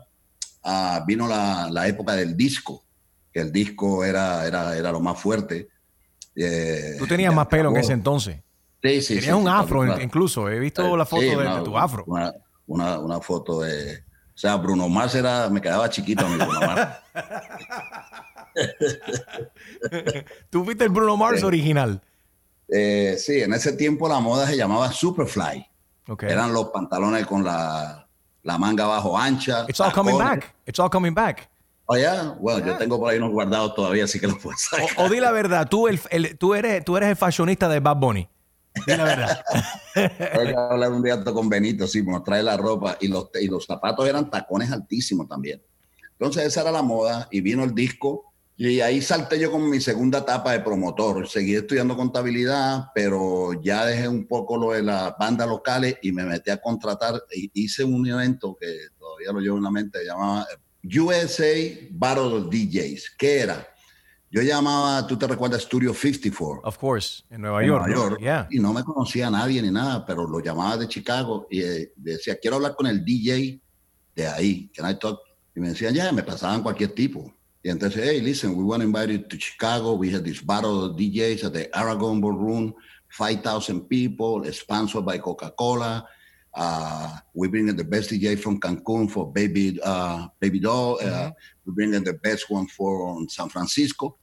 a, 0.63 1.03
vino 1.05 1.27
la, 1.27 1.67
la, 1.69 1.85
época 1.89 2.15
del 2.15 2.37
disco, 2.37 2.85
que 3.33 3.41
el 3.41 3.51
disco 3.51 4.05
era, 4.05 4.47
era, 4.47 4.77
era 4.77 4.89
lo 4.89 5.01
más 5.01 5.19
fuerte, 5.19 5.67
Eh, 6.33 6.95
Tú 6.97 7.07
tenías 7.07 7.33
más 7.33 7.47
pelo 7.47 7.71
en 7.71 7.77
ese 7.77 7.91
entonces. 7.91 8.37
Sí, 8.81 9.01
sí. 9.01 9.15
Tenías 9.15 9.35
un 9.35 9.49
afro 9.49 9.99
incluso. 10.01 10.49
He 10.49 10.59
visto 10.59 10.95
la 10.95 11.05
foto 11.05 11.23
de, 11.23 11.61
tu 11.65 11.77
afro. 11.77 12.05
Una, 12.67 12.99
una, 12.99 13.19
foto 13.19 13.61
de... 13.61 14.01
O 14.35 14.37
sea, 14.37 14.57
Bruno 14.57 14.89
Mars 14.89 15.15
era... 15.15 15.49
Me 15.49 15.61
quedaba 15.61 15.89
chiquito 15.89 16.27
mi 16.27 16.35
Bruno 16.35 16.59
Mars. 16.59 16.97
¿Tú 20.49 20.65
viste 20.65 20.83
el 20.83 20.89
Bruno 20.89 21.15
Mars 21.15 21.41
original? 21.43 22.01
Eh, 22.67 23.15
sí, 23.17 23.41
en 23.41 23.53
ese 23.53 23.73
tiempo 23.73 24.09
la 24.09 24.19
moda 24.19 24.45
se 24.47 24.57
llamaba 24.57 24.91
Superfly. 24.91 25.65
Eran 26.21 26.53
los 26.53 26.69
pantalones 26.69 27.25
con 27.25 27.43
la, 27.43 28.07
la 28.43 28.57
manga 28.57 28.83
abajo 28.83 29.17
ancha. 29.17 29.65
It's 29.69 29.79
all 29.79 29.91
coming 29.93 30.17
back. 30.17 30.53
It's 30.65 30.79
all 30.79 30.89
coming 30.89 31.13
back. 31.13 31.49
Oh, 31.87 31.95
yeah? 31.95 32.35
Bueno, 32.39 32.65
yo 32.65 32.77
tengo 32.77 32.99
por 32.99 33.11
ahí 33.11 33.17
unos 33.17 33.31
guardados 33.31 33.75
todavía, 33.75 34.05
así 34.05 34.19
que 34.19 34.27
los 34.27 34.39
puedo 34.39 34.57
sacar. 34.57 34.87
O, 34.97 35.07
di 35.07 35.19
la 35.19 35.31
verdad, 35.31 35.67
tú, 35.69 35.87
el, 35.87 35.99
el, 36.09 36.37
tú, 36.37 36.55
eres, 36.55 36.83
tú 36.83 36.97
eres 36.97 37.09
el 37.09 37.15
fashionista 37.15 37.69
de 37.69 37.79
Bad 37.79 37.97
Bunny. 37.97 38.27
Di 38.85 38.95
la 38.95 39.03
verdad. 39.03 39.43
Voy 40.35 40.47
a 40.53 40.67
hablar 40.69 40.91
un 40.91 41.03
día 41.03 41.23
con 41.23 41.49
Benito, 41.49 41.87
sí, 41.87 42.03
nos 42.03 42.23
trae 42.23 42.43
la 42.43 42.57
ropa 42.57 42.97
y 42.99 43.07
los, 43.07 43.29
y 43.39 43.47
los 43.47 43.65
zapatos 43.65 44.07
eran 44.07 44.29
tacones 44.29 44.71
altísimos 44.71 45.27
también. 45.27 45.61
Entonces 46.11 46.45
esa 46.45 46.61
era 46.61 46.71
la 46.71 46.81
moda 46.81 47.27
y 47.31 47.41
vino 47.41 47.63
el 47.63 47.73
disco 47.73 48.33
y 48.57 48.79
ahí 48.79 49.01
salté 49.01 49.37
yo 49.37 49.51
con 49.51 49.69
mi 49.69 49.81
segunda 49.81 50.19
etapa 50.19 50.53
de 50.53 50.61
promotor. 50.61 51.27
Seguí 51.27 51.55
estudiando 51.55 51.97
contabilidad, 51.97 52.85
pero 52.93 53.51
ya 53.61 53.85
dejé 53.85 54.07
un 54.07 54.27
poco 54.27 54.57
lo 54.57 54.71
de 54.71 54.81
las 54.81 55.13
bandas 55.17 55.47
locales 55.47 55.97
y 56.01 56.13
me 56.13 56.23
metí 56.23 56.51
a 56.51 56.61
contratar. 56.61 57.15
E 57.31 57.49
hice 57.53 57.83
un 57.83 58.07
evento 58.07 58.57
que 58.59 58.77
todavía 58.97 59.33
lo 59.33 59.41
llevo 59.41 59.57
en 59.57 59.63
la 59.63 59.71
mente, 59.71 60.05
llamaba 60.05 60.47
USA 60.83 61.53
Battle 61.91 62.47
DJs. 62.49 63.15
¿Qué 63.17 63.39
era? 63.39 63.67
Yo 64.35 64.41
llamaba, 64.41 65.07
tú 65.07 65.17
te 65.17 65.27
recuerdas, 65.27 65.61
Studio 65.61 65.93
54. 65.93 66.59
Of 66.65 66.77
course, 66.77 67.23
en 67.29 67.39
Nueva 67.39 67.65
York. 67.65 67.87
Nueva 67.87 68.17
York 68.19 68.47
Y 68.51 68.59
no 68.59 68.73
me 68.73 68.83
conocía 68.83 69.27
a 69.27 69.31
nadie 69.31 69.61
ni 69.61 69.71
nada, 69.71 70.05
pero 70.05 70.27
lo 70.27 70.41
llamaba 70.41 70.75
de 70.75 70.89
Chicago 70.89 71.47
y 71.49 71.61
eh, 71.61 71.93
decía, 71.95 72.35
quiero 72.37 72.57
hablar 72.57 72.75
con 72.75 72.85
el 72.85 73.05
DJ 73.05 73.61
de 74.13 74.27
ahí. 74.27 74.69
Can 74.75 74.91
I 74.91 74.99
talk? 74.99 75.21
Y 75.55 75.61
me 75.61 75.69
decían, 75.69 75.93
ya, 75.93 76.11
me 76.11 76.21
pasaban 76.21 76.63
cualquier 76.63 76.93
tipo. 76.93 77.33
Y 77.63 77.69
entonces, 77.69 78.03
hey, 78.03 78.19
listen, 78.19 78.57
we 78.57 78.63
want 78.65 78.81
to 78.81 78.85
invite 78.85 79.09
you 79.09 79.25
to 79.25 79.37
Chicago. 79.37 79.93
We 79.93 80.13
had 80.13 80.25
this 80.25 80.41
battle 80.41 80.83
of 80.83 80.97
DJs 80.97 81.45
at 81.45 81.53
the 81.53 81.69
Aragon 81.73 82.19
Ballroom, 82.19 82.73
5,000 83.11 83.87
people, 83.87 84.43
sponsored 84.51 85.05
by 85.05 85.17
Coca-Cola. 85.17 86.05
Uh, 86.53 87.17
we 87.33 87.47
bring 87.47 87.69
in 87.69 87.77
the 87.77 87.85
best 87.85 88.09
DJ 88.09 88.37
from 88.37 88.59
Cancun 88.59 89.09
for 89.09 89.31
Baby 89.31 89.79
uh, 89.81 90.27
Baby 90.41 90.59
Doll. 90.59 90.99
Uh, 91.01 91.31
we 91.65 91.73
bring 91.73 91.93
in 91.93 92.03
the 92.03 92.13
best 92.13 92.49
one 92.49 92.67
for 92.67 93.17
San 93.29 93.47
Francisco. 93.47 94.17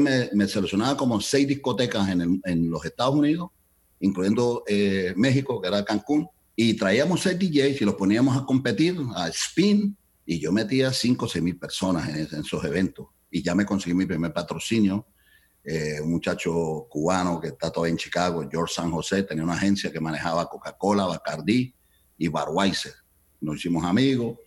Me, 0.00 0.30
me 0.32 0.48
seleccionaba 0.48 0.96
como 0.96 1.20
seis 1.20 1.46
discotecas 1.46 2.08
en, 2.08 2.40
en 2.44 2.70
los 2.70 2.84
Estados 2.84 3.14
Unidos, 3.14 3.50
incluyendo 4.00 4.64
eh, 4.66 5.12
México, 5.16 5.60
que 5.60 5.68
era 5.68 5.84
Cancún, 5.84 6.28
y 6.54 6.74
traíamos 6.74 7.22
seis 7.22 7.38
DJs 7.38 7.80
y 7.80 7.84
los 7.84 7.94
poníamos 7.94 8.36
a 8.36 8.44
competir, 8.44 8.96
a 9.14 9.28
spin, 9.28 9.96
y 10.24 10.38
yo 10.38 10.52
metía 10.52 10.92
5 10.92 11.24
o 11.24 11.28
6 11.28 11.42
mil 11.42 11.58
personas 11.58 12.08
en, 12.08 12.40
esos 12.40 12.64
eventos. 12.64 13.08
Y 13.30 13.42
ya 13.42 13.54
me 13.54 13.66
conseguí 13.66 13.94
mi 13.94 14.06
primer 14.06 14.32
patrocinio. 14.32 15.06
Eh, 15.64 16.00
un 16.00 16.10
muchacho 16.10 16.86
cubano 16.88 17.40
que 17.40 17.48
está 17.48 17.70
todavía 17.70 17.92
en 17.92 17.98
Chicago, 17.98 18.48
George 18.50 18.74
San 18.74 18.90
José, 18.90 19.22
tenía 19.22 19.44
una 19.44 19.54
agencia 19.54 19.92
que 19.92 20.00
manejaba 20.00 20.48
Coca-Cola, 20.48 21.06
Bacardi 21.06 21.74
y 22.18 22.28
Barweiser. 22.28 22.94
Nos 23.40 23.56
hicimos 23.56 23.84
amigos 23.84 24.38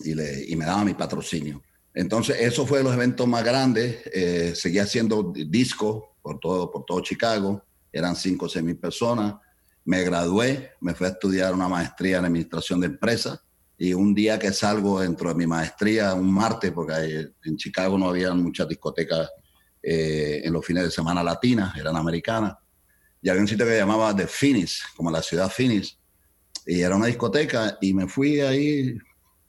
y, 0.00 0.14
le, 0.14 0.44
y 0.48 0.56
me 0.56 0.64
daba 0.64 0.84
mi 0.84 0.94
patrocinio. 0.94 1.62
Entonces, 1.94 2.36
eso 2.40 2.66
fue 2.66 2.78
de 2.78 2.84
los 2.84 2.94
eventos 2.94 3.26
más 3.26 3.44
grandes. 3.44 3.98
Eh, 4.12 4.54
seguía 4.54 4.82
haciendo 4.82 5.32
discos 5.34 6.02
por 6.20 6.40
todo, 6.40 6.70
por 6.70 6.84
todo 6.84 7.00
Chicago. 7.00 7.62
Eran 7.92 8.16
5 8.16 8.44
o 8.44 8.48
6 8.48 8.64
mil 8.64 8.76
personas. 8.76 9.34
Me 9.84 10.02
gradué, 10.02 10.72
me 10.80 10.94
fui 10.94 11.06
a 11.06 11.10
estudiar 11.10 11.54
una 11.54 11.68
maestría 11.68 12.18
en 12.18 12.24
administración 12.24 12.80
de 12.80 12.86
empresas 12.88 13.40
y 13.76 13.92
un 13.92 14.14
día 14.14 14.38
que 14.38 14.52
salgo 14.52 15.00
dentro 15.00 15.28
de 15.28 15.34
mi 15.34 15.46
maestría, 15.46 16.14
un 16.14 16.32
martes, 16.32 16.70
porque 16.72 17.28
en 17.44 17.56
Chicago 17.56 17.98
no 17.98 18.08
había 18.08 18.32
muchas 18.32 18.68
discotecas 18.68 19.28
eh, 19.82 20.42
en 20.44 20.52
los 20.52 20.64
fines 20.64 20.84
de 20.84 20.90
semana 20.90 21.22
latinas, 21.22 21.76
eran 21.76 21.96
americanas, 21.96 22.54
y 23.20 23.28
había 23.28 23.42
un 23.42 23.48
sitio 23.48 23.66
que 23.66 23.76
llamaba 23.76 24.14
The 24.14 24.26
Phoenix, 24.26 24.82
como 24.96 25.10
la 25.10 25.22
ciudad 25.22 25.50
Phoenix, 25.50 25.98
y 26.66 26.80
era 26.80 26.96
una 26.96 27.06
discoteca, 27.06 27.76
y 27.80 27.92
me 27.92 28.06
fui 28.06 28.40
ahí 28.40 28.96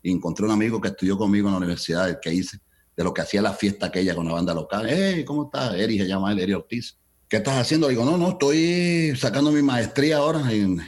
y 0.05 0.11
encontré 0.11 0.45
un 0.45 0.51
amigo 0.51 0.79
que 0.79 0.89
estudió 0.89 1.17
conmigo 1.17 1.47
en 1.47 1.53
la 1.53 1.57
universidad, 1.57 2.07
el 2.07 2.19
que 2.21 2.31
hice, 2.31 2.59
de 2.95 3.03
lo 3.03 3.11
que 3.11 3.21
hacía 3.21 3.41
la 3.41 3.53
fiesta 3.53 3.87
aquella 3.87 4.13
con 4.13 4.27
la 4.27 4.33
banda 4.33 4.53
local. 4.53 4.85
Hey, 4.87 5.25
¿cómo 5.25 5.45
estás? 5.45 5.73
Eri 5.73 5.97
se 5.97 6.07
llama 6.07 6.31
él, 6.31 6.39
Eri 6.39 6.53
Ortiz. 6.53 6.95
¿Qué 7.27 7.37
estás 7.37 7.57
haciendo? 7.57 7.87
Le 7.87 7.95
digo, 7.95 8.05
no, 8.05 8.15
no, 8.15 8.29
estoy 8.29 9.15
sacando 9.17 9.51
mi 9.51 9.63
maestría 9.63 10.17
ahora 10.17 10.51
en, 10.51 10.79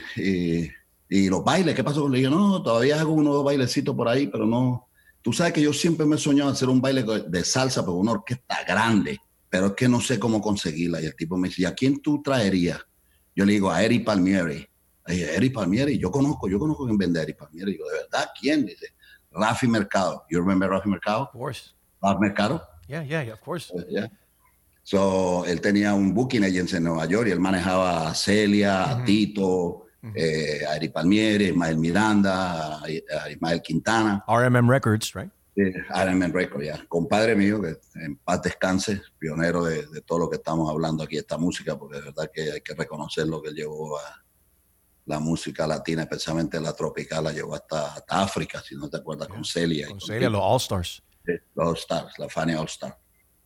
y 1.09 1.29
los 1.29 1.43
bailes, 1.43 1.73
¿qué 1.73 1.83
pasó? 1.83 2.07
Le 2.07 2.19
dije, 2.19 2.29
no, 2.29 2.61
todavía 2.61 3.01
hago 3.01 3.13
unos 3.13 3.43
bailecitos 3.43 3.95
por 3.95 4.07
ahí, 4.07 4.27
pero 4.27 4.45
no. 4.45 4.87
Tú 5.23 5.33
sabes 5.33 5.51
que 5.51 5.63
yo 5.63 5.73
siempre 5.73 6.05
me 6.05 6.17
he 6.17 6.19
soñado 6.19 6.51
hacer 6.51 6.69
un 6.69 6.79
baile 6.79 7.03
de 7.27 7.43
salsa, 7.43 7.81
pero 7.81 7.93
una 7.93 8.11
orquesta 8.11 8.63
grande, 8.67 9.19
pero 9.49 9.67
es 9.67 9.73
que 9.73 9.89
no 9.89 9.99
sé 9.99 10.19
cómo 10.19 10.39
conseguirla. 10.39 11.01
Y 11.01 11.05
el 11.05 11.15
tipo 11.15 11.37
me 11.37 11.47
dice, 11.47 11.65
¿a 11.65 11.73
quién 11.73 12.03
tú 12.03 12.21
traerías? 12.21 12.81
Yo 13.35 13.45
le 13.45 13.53
digo, 13.53 13.71
a 13.71 13.83
Eri 13.83 13.97
Palmieri. 13.99 14.67
Le 15.07 15.15
dije, 15.15 15.35
Eri 15.35 15.49
Palmieri, 15.49 15.97
yo 15.97 16.11
conozco, 16.11 16.47
yo 16.47 16.59
conozco 16.59 16.85
quién 16.85 16.99
vende 16.99 17.19
a 17.19 17.23
Eri 17.23 17.33
Palmieri. 17.33 17.71
Digo, 17.71 17.89
¿de 17.89 17.95
verdad 17.95 18.29
quién? 18.39 18.63
Dice, 18.63 18.93
Rafi 19.37 19.67
Mercado. 19.67 20.25
You 20.29 20.39
remember 20.39 20.69
Rafi 20.69 20.89
Mercado? 20.89 21.23
Of 21.23 21.31
course. 21.31 21.73
Rafi 22.03 22.19
Mercado? 22.19 22.61
Yeah, 22.87 23.03
yeah, 23.03 23.21
yeah, 23.21 23.33
of 23.33 23.41
course. 23.41 23.71
Uh, 23.71 23.83
yeah. 23.89 24.07
So, 24.83 25.43
él 25.45 25.59
tenía 25.59 25.93
un 25.93 26.13
booking 26.13 26.45
agency 26.45 26.77
en 26.77 26.85
Nueva 26.85 27.05
York 27.05 27.27
y 27.27 27.31
él 27.31 27.41
manejaba 27.41 28.09
a 28.09 28.15
Celia, 28.15 28.89
a 28.89 29.03
Tito, 29.03 29.87
eh, 30.15 30.61
a 30.65 30.77
Eri 30.77 30.87
Palmieri, 30.87 31.47
Ismael 31.49 31.77
Miranda, 31.77 32.79
a, 32.81 33.29
Ismael 33.29 33.61
Quintana. 33.61 34.23
RMM 34.25 34.69
Records, 34.69 35.13
right? 35.13 35.29
Sí, 35.55 35.63
RMM 35.89 36.31
Records, 36.31 36.65
ya. 36.65 36.85
Compadre 36.87 37.35
mío, 37.35 37.61
que 37.61 37.75
en 37.95 38.15
paz 38.17 38.41
descanse, 38.43 39.01
pionero 39.19 39.65
de, 39.65 39.83
todo 40.05 40.19
lo 40.19 40.29
que 40.29 40.37
estamos 40.37 40.69
hablando 40.69 41.03
aquí, 41.03 41.17
esta 41.17 41.37
música, 41.37 41.77
porque 41.77 41.97
de 41.97 42.03
verdad 42.03 42.31
que 42.33 42.51
hay 42.53 42.61
que 42.61 42.73
reconocer 42.73 43.27
lo 43.27 43.41
que 43.41 43.51
llevó 43.51 43.97
a 43.97 44.23
la 45.07 45.19
música 45.19 45.65
latina, 45.65 46.03
especialmente 46.03 46.59
la 46.59 46.73
tropical, 46.73 47.23
la 47.23 47.31
llevó 47.31 47.55
hasta, 47.55 48.03
África, 48.09 48.61
si 48.61 48.75
no 48.75 48.89
te 48.89 48.97
acuerdas, 48.97 49.29
con 49.29 49.43
Celia. 49.43 49.87
Con 49.87 50.01
Celia, 50.01 50.29
los 50.29 50.41
All 50.43 50.57
Stars. 50.57 51.03
Sí, 51.25 51.31
los 51.55 51.67
All 51.67 51.77
Stars, 51.77 52.19
la 52.19 52.29
Fanny 52.29 52.53
All 52.53 52.67
Stars. 52.67 52.95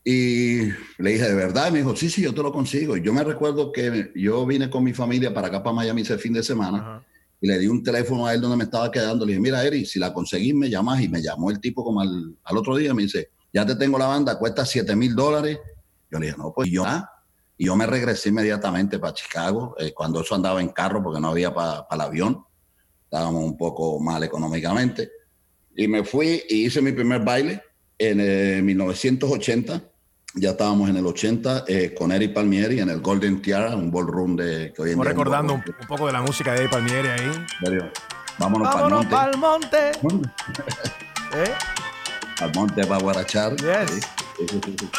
Y 0.03 0.63
le 0.97 1.11
dije, 1.11 1.29
¿de 1.29 1.35
verdad? 1.35 1.71
me 1.71 1.77
dijo, 1.79 1.95
sí, 1.95 2.09
sí, 2.09 2.23
yo 2.23 2.33
te 2.33 2.41
lo 2.41 2.51
consigo. 2.51 2.97
Y 2.97 3.03
yo 3.03 3.13
me 3.13 3.23
recuerdo 3.23 3.71
que 3.71 4.11
yo 4.15 4.43
vine 4.47 4.71
con 4.71 4.83
mi 4.83 4.93
familia 4.93 5.31
para 5.31 5.47
acá, 5.47 5.61
para 5.61 5.75
Miami, 5.75 6.01
ese 6.01 6.17
fin 6.17 6.33
de 6.33 6.41
semana. 6.41 7.05
Y 7.39 7.47
le 7.47 7.59
di 7.59 7.67
un 7.67 7.83
teléfono 7.83 8.25
a 8.25 8.33
él 8.33 8.41
donde 8.41 8.57
me 8.57 8.63
estaba 8.63 8.91
quedando. 8.91 9.23
Le 9.23 9.33
dije, 9.33 9.41
mira, 9.41 9.63
Eri, 9.63 9.85
si 9.85 9.99
la 9.99 10.11
conseguís, 10.11 10.55
me 10.55 10.69
llamas. 10.69 11.01
Y 11.01 11.09
me 11.09 11.21
llamó 11.21 11.51
el 11.51 11.59
tipo 11.59 11.83
como 11.83 12.01
al, 12.01 12.35
al 12.43 12.57
otro 12.57 12.75
día. 12.75 12.95
Me 12.95 13.03
dice, 13.03 13.29
ya 13.53 13.63
te 13.63 13.75
tengo 13.75 13.99
la 13.99 14.07
banda, 14.07 14.39
cuesta 14.39 14.65
7 14.65 14.95
mil 14.95 15.15
dólares. 15.15 15.59
Yo 16.09 16.17
le 16.17 16.25
dije, 16.25 16.37
no, 16.37 16.51
pues 16.51 16.71
yo, 16.71 16.83
ah". 16.83 17.07
Y 17.57 17.65
yo 17.65 17.75
me 17.75 17.85
regresé 17.85 18.29
inmediatamente 18.29 18.99
para 18.99 19.13
Chicago, 19.13 19.75
eh, 19.77 19.93
cuando 19.93 20.21
eso 20.21 20.35
andaba 20.35 20.61
en 20.61 20.69
carro, 20.69 21.03
porque 21.03 21.19
no 21.19 21.29
había 21.29 21.53
para 21.53 21.85
el 21.89 22.01
avión. 22.01 22.43
Estábamos 23.03 23.43
un 23.43 23.57
poco 23.57 23.99
mal 23.99 24.23
económicamente. 24.23 25.11
Y 25.75 25.87
me 25.87 26.03
fui 26.03 26.43
y 26.49 26.65
hice 26.65 26.81
mi 26.81 26.91
primer 26.91 27.23
baile 27.23 27.61
en 27.97 28.65
1980 28.65 29.75
eh, 29.75 29.81
ya 30.33 30.51
estábamos 30.51 30.89
en 30.89 30.95
el 30.95 31.05
80 31.05 31.65
eh, 31.67 31.93
con 31.93 32.11
Eric 32.11 32.33
Palmieri 32.33 32.79
en 32.79 32.89
el 32.89 33.01
Golden 33.01 33.41
Tiara, 33.41 33.75
un 33.75 33.91
ballroom 33.91 34.37
de 34.37 34.71
que 34.73 34.81
hoy 34.81 34.91
en 34.91 35.01
día 35.01 35.09
recordando 35.09 35.55
un, 35.55 35.63
poco 35.87 36.07
de 36.07 36.13
la 36.13 36.21
música 36.21 36.53
de 36.53 36.59
Eric 36.59 36.71
Palmieri 36.71 37.07
ahí. 37.09 37.31
Vámonos, 38.37 38.73
Vámonos 38.73 39.05
para 39.07 39.31
el 39.31 39.37
monte. 39.37 39.91
¿Eh? 41.33 41.53
Al 42.39 42.51
monte 42.55 42.85
para 42.85 43.01
guarachar. 43.01 43.55
Yes. 43.57 43.91
Sí, 44.37 44.45
sí, 44.49 44.75
sí, 44.79 44.89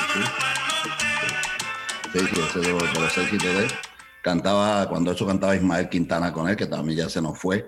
sí, 2.13 2.19
ese 3.19 3.75
Cantaba, 4.23 4.89
cuando 4.89 5.11
eso 5.11 5.27
cantaba 5.27 5.57
Ismael 5.57 5.89
Quintana 5.89 6.33
con 6.33 6.49
él, 6.49 6.57
que 6.57 6.67
también 6.67 6.99
ya 6.99 7.09
se 7.09 7.21
nos 7.21 7.39
fue. 7.39 7.67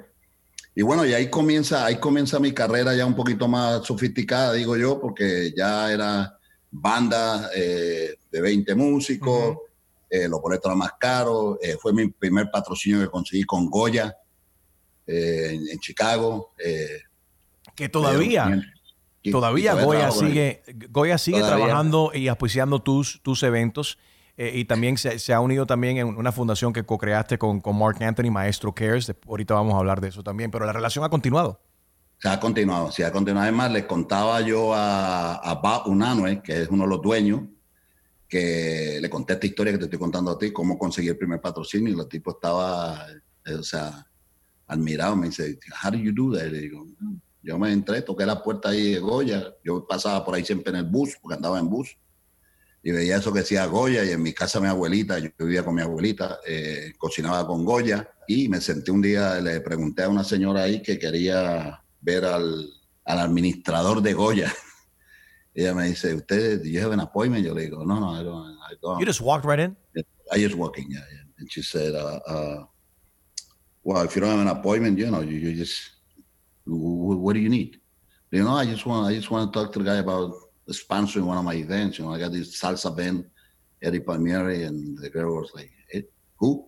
Y 0.76 0.82
bueno, 0.82 1.04
y 1.04 1.12
ahí 1.12 1.28
comienza, 1.30 1.84
ahí 1.84 1.96
comienza 1.96 2.38
mi 2.38 2.52
carrera 2.52 2.94
ya 2.94 3.06
un 3.06 3.14
poquito 3.14 3.48
más 3.48 3.84
sofisticada, 3.84 4.52
digo 4.52 4.76
yo, 4.76 5.00
porque 5.00 5.52
ya 5.56 5.92
era 5.92 6.38
banda 6.70 7.50
eh, 7.54 8.16
de 8.30 8.40
20 8.40 8.74
músicos, 8.74 9.58
eh, 10.10 10.28
los 10.28 10.40
boletos 10.40 10.74
más 10.76 10.92
caros. 10.98 11.58
Eh, 11.62 11.76
fue 11.80 11.92
mi 11.92 12.08
primer 12.08 12.50
patrocinio 12.50 13.00
que 13.00 13.08
conseguí 13.08 13.44
con 13.44 13.68
Goya 13.68 14.16
en, 15.06 15.78
Chicago. 15.80 16.52
que 17.74 17.88
todavía, 17.88 18.62
todavía, 19.30 19.74
Goya 19.74 20.10
sigue, 20.10 20.62
Goya 20.90 21.18
sigue 21.18 21.40
trabajando 21.40 22.10
y 22.14 22.28
auspiciando 22.28 22.80
tus, 22.82 23.20
tus 23.22 23.42
eventos. 23.42 23.98
Y 24.36 24.64
también 24.64 24.96
se, 24.98 25.32
ha 25.32 25.40
unido 25.40 25.66
también 25.66 25.98
en 25.98 26.08
una 26.08 26.32
fundación 26.32 26.72
que 26.72 26.84
co-creaste 26.84 27.38
con, 27.38 27.60
con 27.60 27.78
Mark 27.78 28.02
Anthony, 28.02 28.30
Maestro 28.30 28.74
Cares. 28.74 29.12
ahorita 29.26 29.54
vamos 29.54 29.74
a 29.74 29.78
hablar 29.78 30.00
de 30.00 30.08
eso 30.08 30.22
también, 30.22 30.50
pero 30.50 30.66
la 30.66 30.72
relación 30.72 31.04
ha 31.04 31.08
continuado. 31.08 31.60
Se 32.18 32.28
ha 32.28 32.40
continuado, 32.40 32.90
se 32.90 33.04
ha 33.04 33.12
continuado. 33.12 33.44
Además, 33.44 33.70
les 33.70 33.84
contaba 33.84 34.40
yo 34.40 34.74
a, 34.74 35.34
a 35.34 35.86
Unanue, 35.86 36.42
que 36.42 36.62
es 36.62 36.68
uno 36.68 36.84
de 36.84 36.88
los 36.88 37.02
dueños, 37.02 37.42
que 38.26 38.98
le 39.00 39.10
conté 39.10 39.34
esta 39.34 39.46
historia 39.46 39.72
que 39.72 39.78
te 39.78 39.84
estoy 39.84 39.98
contando 39.98 40.30
a 40.30 40.38
ti, 40.38 40.52
cómo 40.52 40.78
conseguí 40.78 41.08
el 41.08 41.18
primer 41.18 41.40
patrocinio, 41.40 41.94
y 41.94 42.00
el 42.00 42.08
tipo 42.08 42.32
estaba, 42.32 43.06
eh, 43.44 43.54
o 43.54 43.62
sea, 43.62 44.06
admirado, 44.66 45.14
me 45.16 45.28
dice, 45.28 45.58
how 45.82 45.90
do 45.90 45.98
you 45.98 46.12
do 46.12 46.36
that? 46.36 46.46
Y 46.46 46.58
digo, 46.58 46.86
yo 47.42 47.58
me 47.58 47.70
entré, 47.72 48.02
toqué 48.02 48.24
la 48.24 48.42
puerta 48.42 48.70
ahí 48.70 48.94
de 48.94 49.00
Goya, 49.00 49.54
yo 49.62 49.86
pasaba 49.86 50.24
por 50.24 50.34
ahí 50.34 50.44
siempre 50.44 50.70
en 50.70 50.78
el 50.78 50.84
bus, 50.86 51.16
porque 51.20 51.36
andaba 51.36 51.58
en 51.58 51.68
bus, 51.68 51.96
y 52.86 52.92
veía 52.92 53.16
eso 53.16 53.32
que 53.32 53.38
decía 53.38 53.64
Goya, 53.64 54.04
y 54.04 54.10
en 54.10 54.22
mi 54.22 54.34
casa 54.34 54.60
mi 54.60 54.68
abuelita, 54.68 55.18
yo 55.18 55.30
vivía 55.38 55.64
con 55.64 55.74
mi 55.74 55.80
abuelita, 55.80 56.40
eh, 56.46 56.92
cocinaba 56.98 57.46
con 57.46 57.64
Goya, 57.64 58.06
y 58.28 58.46
me 58.50 58.60
senté 58.60 58.90
un 58.90 59.00
día, 59.00 59.40
le 59.40 59.62
pregunté 59.62 60.02
a 60.02 60.10
una 60.10 60.22
señora 60.22 60.64
ahí 60.64 60.82
que 60.82 60.98
quería 60.98 61.82
ver 62.02 62.26
al, 62.26 62.68
al 63.06 63.18
administrador 63.18 64.02
de 64.02 64.12
Goya. 64.12 64.52
Ella 65.54 65.74
me 65.74 65.88
dice, 65.88 66.12
¿usted, 66.14 66.62
do 66.62 66.68
you 66.68 66.78
have 66.82 66.92
an 66.92 67.00
appointment? 67.00 67.46
Yo 67.46 67.54
le 67.54 67.62
digo, 67.62 67.86
no, 67.86 67.98
no, 67.98 68.20
I 68.20 68.22
don't. 68.22 68.58
I 68.58 68.74
don't. 68.82 69.00
You 69.00 69.06
just 69.06 69.22
walked 69.22 69.46
right 69.46 69.60
in? 69.60 69.74
I 70.30 70.38
just 70.38 70.54
walked 70.54 70.78
in, 70.78 70.90
yeah. 70.90 70.98
yeah. 71.10 71.22
And 71.38 71.50
she 71.50 71.62
said, 71.62 71.94
uh, 71.94 72.20
uh, 72.26 72.64
well, 73.82 74.02
if 74.02 74.14
you 74.14 74.20
don't 74.20 74.30
have 74.30 74.40
an 74.40 74.48
appointment, 74.48 74.98
you 74.98 75.10
know, 75.10 75.22
you, 75.22 75.38
you 75.38 75.54
just, 75.54 75.90
what 76.66 77.32
do 77.32 77.40
you 77.40 77.48
need? 77.48 77.80
You 78.30 78.44
know, 78.44 78.56
I 78.56 78.66
just 78.66 78.84
want, 78.84 79.06
I 79.06 79.14
just 79.14 79.30
want 79.30 79.50
to 79.50 79.58
talk 79.58 79.72
to 79.72 79.78
the 79.78 79.84
guy 79.86 79.96
about 79.96 80.34
sponsoring 80.70 81.24
one 81.24 81.38
of 81.38 81.44
my 81.44 81.54
events. 81.54 81.98
You 81.98 82.04
know, 82.06 82.12
I 82.14 82.18
got 82.18 82.32
this 82.32 82.60
salsa 82.60 82.94
band, 82.96 83.24
Eddie 83.82 84.00
Palmieri, 84.00 84.64
and 84.64 84.98
the 84.98 85.10
girl 85.10 85.36
was 85.36 85.50
like, 85.54 85.70
eh, 85.92 86.02
who? 86.38 86.66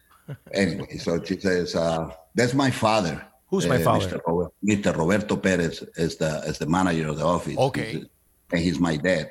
anyway, 0.52 0.96
so 0.98 1.22
she 1.24 1.38
says, 1.40 1.74
uh, 1.74 2.10
that's 2.34 2.54
my 2.54 2.70
father. 2.70 3.24
Who's 3.48 3.66
my 3.66 3.76
Uh, 3.76 3.84
father? 3.84 4.06
Mr. 4.06 4.20
Robert- 4.26 4.52
Mr. 4.62 4.96
Roberto 4.96 5.36
Perez 5.36 5.82
is 5.96 6.16
the 6.16 6.42
is 6.46 6.58
the 6.58 6.66
manager 6.66 7.08
of 7.08 7.16
the 7.16 7.24
office. 7.24 7.56
Okay. 7.56 7.92
He's- 7.92 8.06
and 8.52 8.60
he's 8.60 8.78
my 8.78 8.96
dad. 8.96 9.30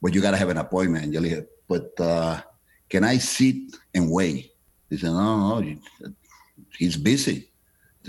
But 0.00 0.14
you 0.14 0.20
gotta 0.22 0.36
have 0.38 0.48
an 0.48 0.56
appointment. 0.58 1.04
And 1.04 1.12
yo 1.14 1.20
le 1.20 1.28
dije, 1.28 1.46
but 1.68 1.98
uh, 2.00 2.40
can 2.88 3.04
I 3.04 3.18
sit 3.18 3.56
and 3.94 4.10
wait? 4.10 4.52
He 4.88 4.96
said, 4.96 5.10
no, 5.12 5.60
no, 5.60 5.76
he's 6.78 6.96
busy. 6.96 7.50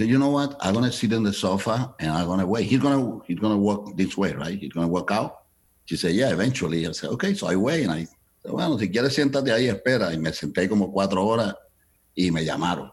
You 0.05 0.17
know 0.17 0.29
what? 0.29 0.55
I'm 0.61 0.73
gonna 0.73 0.91
sit 0.91 1.13
on 1.13 1.23
the 1.23 1.33
sofa 1.33 1.93
and 1.99 2.11
I'm 2.11 2.25
gonna 2.25 2.45
wait. 2.45 2.65
He's 2.67 2.79
gonna 2.79 3.19
he's 3.27 3.39
gonna 3.39 3.57
walk 3.57 3.95
this 3.97 4.17
way, 4.17 4.33
right? 4.33 4.57
He's 4.57 4.71
gonna 4.71 4.87
walk 4.87 5.11
out. 5.11 5.39
She 5.85 5.97
said, 5.97 6.13
yeah, 6.13 6.29
eventually. 6.29 6.87
I 6.87 6.91
said, 6.91 7.09
okay, 7.11 7.33
so 7.33 7.47
I 7.47 7.55
wait. 7.55 7.83
And 7.83 7.91
I 7.91 8.05
said, 8.41 8.51
bueno, 8.51 8.77
si 8.77 8.89
quieres 8.89 9.13
siéntate 9.13 9.51
ahí, 9.51 9.67
espera. 9.67 10.13
Y 10.13 10.17
me 10.19 10.31
senté 10.31 10.69
como 10.69 10.91
cuatro 10.91 11.25
horas 11.25 11.55
y 12.15 12.31
me 12.31 12.45
llamaron. 12.45 12.91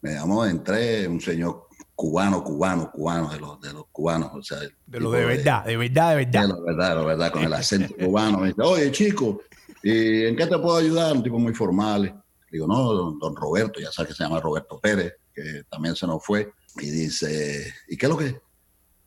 Me 0.00 0.14
llamó, 0.14 0.44
entré, 0.44 1.06
un 1.06 1.20
señor 1.20 1.68
cubano, 1.94 2.42
cubano, 2.42 2.90
cubano, 2.90 3.28
de 3.28 3.38
los, 3.38 3.60
de 3.60 3.72
los 3.72 3.84
cubanos, 3.92 4.30
o 4.34 4.42
sea, 4.42 4.58
De 4.86 4.98
lo 4.98 5.10
de 5.10 5.24
verdad, 5.24 5.64
de 5.64 5.76
verdad, 5.76 6.16
de 6.16 6.16
de 6.16 6.24
verdad. 6.24 6.48
la 6.48 6.60
verdad, 6.60 6.96
la 6.96 7.02
verdad, 7.04 7.32
con 7.32 7.44
el 7.44 7.52
acento 7.52 7.94
cubano. 7.94 8.38
Me 8.38 8.48
dice, 8.48 8.62
oye, 8.62 8.90
chico, 8.90 9.42
¿y 9.82 10.24
en 10.24 10.34
qué 10.34 10.46
te 10.46 10.58
puedo 10.58 10.76
ayudar? 10.78 11.16
Un 11.16 11.22
tipo 11.22 11.38
muy 11.38 11.54
formal. 11.54 12.21
Digo, 12.52 12.66
no, 12.66 12.92
don, 12.92 13.34
Roberto, 13.34 13.80
ya 13.80 13.90
sabes 13.90 14.10
que 14.10 14.14
se 14.14 14.24
llama 14.24 14.38
Roberto 14.38 14.78
Pérez, 14.78 15.14
que 15.34 15.64
también 15.70 15.96
se 15.96 16.06
nos 16.06 16.22
fue. 16.22 16.52
Y 16.78 16.90
dice, 16.90 17.72
¿y 17.88 17.96
qué 17.96 18.04
es 18.06 18.10
lo 18.10 18.18
que? 18.18 18.40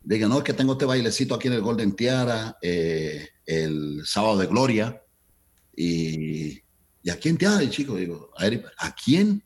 Digo, 0.01 0.27
no, 0.27 0.39
es 0.39 0.43
que 0.43 0.53
tengo 0.53 0.73
este 0.73 0.85
bailecito 0.85 1.35
aquí 1.35 1.47
en 1.47 1.53
el 1.53 1.61
Golden 1.61 1.95
Tiara, 1.95 2.57
eh, 2.59 3.29
el 3.45 4.01
sábado 4.03 4.37
de 4.37 4.47
Gloria. 4.47 4.99
Y, 5.75 6.59
¿y 7.03 7.09
a 7.11 7.19
quién 7.19 7.37
te 7.37 7.45
habla, 7.45 7.69
chico? 7.69 7.95
Digo, 7.95 8.31
a 8.35 8.47
Eric, 8.47 8.65
¿a 8.79 8.95
quién? 8.95 9.43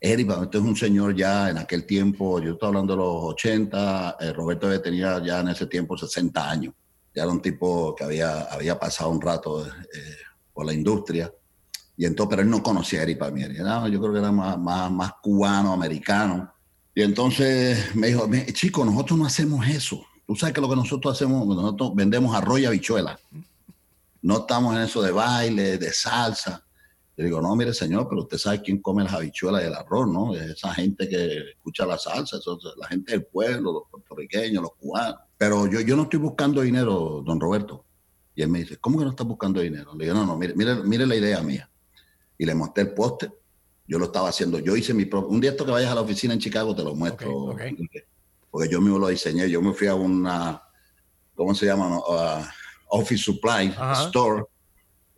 Eric, 0.00 0.30
este 0.42 0.58
es 0.58 0.64
un 0.64 0.76
señor 0.76 1.16
ya 1.16 1.50
en 1.50 1.58
aquel 1.58 1.84
tiempo, 1.84 2.40
yo 2.40 2.52
estoy 2.52 2.68
hablando 2.68 2.92
de 2.92 2.98
los 2.98 3.24
80, 3.34 4.16
eh, 4.20 4.32
Roberto 4.32 4.80
tenía 4.80 5.20
ya 5.24 5.40
en 5.40 5.48
ese 5.48 5.66
tiempo 5.66 5.98
60 5.98 6.48
años. 6.48 6.72
Ya 7.12 7.24
era 7.24 7.32
un 7.32 7.42
tipo 7.42 7.96
que 7.96 8.04
había, 8.04 8.42
había 8.42 8.78
pasado 8.78 9.10
un 9.10 9.20
rato 9.20 9.66
eh, 9.66 10.16
por 10.52 10.66
la 10.66 10.72
industria. 10.72 11.32
Y 11.98 12.06
entonces, 12.06 12.30
pero 12.30 12.42
él 12.42 12.48
no 12.50 12.62
conocía 12.62 13.00
a 13.00 13.02
Eric 13.02 13.18
Palmieri. 13.18 13.56
Era- 13.56 13.86
yo 13.88 14.00
creo 14.00 14.12
que 14.12 14.20
era 14.20 14.32
más, 14.32 14.56
más, 14.58 14.90
más 14.90 15.12
cubano, 15.20 15.72
americano. 15.72 16.50
Y 16.94 17.02
entonces 17.02 17.94
me 17.94 18.06
dijo, 18.06 18.26
"Me- 18.28 18.46
chico, 18.52 18.84
nosotros 18.84 19.18
no 19.18 19.26
hacemos 19.26 19.66
eso. 19.68 20.00
Tú 20.26 20.36
sabes 20.36 20.54
que 20.54 20.60
lo 20.60 20.68
que 20.68 20.76
nosotros 20.76 21.14
hacemos, 21.14 21.44
nosotros 21.46 21.92
vendemos 21.94 22.34
arroz 22.36 22.60
y 22.60 22.66
habichuela. 22.66 23.18
No 24.22 24.38
estamos 24.38 24.76
en 24.76 24.82
eso 24.82 25.02
de 25.02 25.10
baile, 25.10 25.76
de 25.78 25.92
salsa. 25.92 26.64
Le 27.16 27.24
digo, 27.24 27.40
no, 27.40 27.56
mire, 27.56 27.74
señor, 27.74 28.06
pero 28.08 28.22
usted 28.22 28.38
sabe 28.38 28.62
quién 28.62 28.80
come 28.80 29.02
las 29.02 29.12
habichuelas 29.14 29.62
y 29.62 29.66
el 29.66 29.74
arroz, 29.74 30.06
¿no? 30.08 30.34
Es 30.36 30.42
esa 30.50 30.72
gente 30.74 31.08
que 31.08 31.50
escucha 31.50 31.84
la 31.84 31.98
salsa, 31.98 32.36
eso 32.36 32.56
es 32.58 32.76
la 32.78 32.86
gente 32.86 33.10
del 33.12 33.24
pueblo, 33.24 33.72
los 33.72 33.82
puertorriqueños, 33.90 34.62
los 34.62 34.72
cubanos. 34.78 35.16
Pero 35.36 35.66
yo, 35.66 35.80
yo 35.80 35.96
no 35.96 36.02
estoy 36.04 36.20
buscando 36.20 36.60
dinero, 36.60 37.22
don 37.26 37.40
Roberto. 37.40 37.84
Y 38.36 38.42
él 38.42 38.48
me 38.50 38.60
dice, 38.60 38.76
¿cómo 38.76 38.98
que 38.98 39.04
no 39.04 39.10
estás 39.10 39.26
buscando 39.26 39.60
dinero? 39.60 39.92
Le 39.96 40.04
digo, 40.04 40.16
no, 40.16 40.24
no, 40.26 40.36
mire, 40.36 40.54
mire, 40.54 40.76
mire 40.84 41.06
la 41.06 41.16
idea 41.16 41.40
mía. 41.42 41.68
Y 42.38 42.46
le 42.46 42.54
mostré 42.54 42.84
el 42.84 42.94
póster. 42.94 43.32
Yo 43.86 43.98
lo 43.98 44.06
estaba 44.06 44.28
haciendo. 44.28 44.58
Yo 44.58 44.76
hice 44.76 44.94
mi 44.94 45.04
propio. 45.04 45.28
Un 45.30 45.40
día 45.40 45.50
esto 45.50 45.66
que 45.66 45.72
vayas 45.72 45.90
a 45.90 45.94
la 45.94 46.02
oficina 46.02 46.34
en 46.34 46.40
Chicago 46.40 46.74
te 46.74 46.84
lo 46.84 46.94
muestro. 46.94 47.56
Porque 48.50 48.68
yo 48.68 48.80
mismo 48.80 48.98
lo 48.98 49.08
diseñé. 49.08 49.50
Yo 49.50 49.60
me 49.60 49.72
fui 49.72 49.86
a 49.88 49.94
una, 49.94 50.62
¿cómo 51.34 51.54
se 51.54 51.66
llama? 51.66 52.00
Ah, 52.08 52.50
Office 52.88 53.24
Supply 53.24 53.74
Ajá. 53.76 54.06
Store 54.06 54.44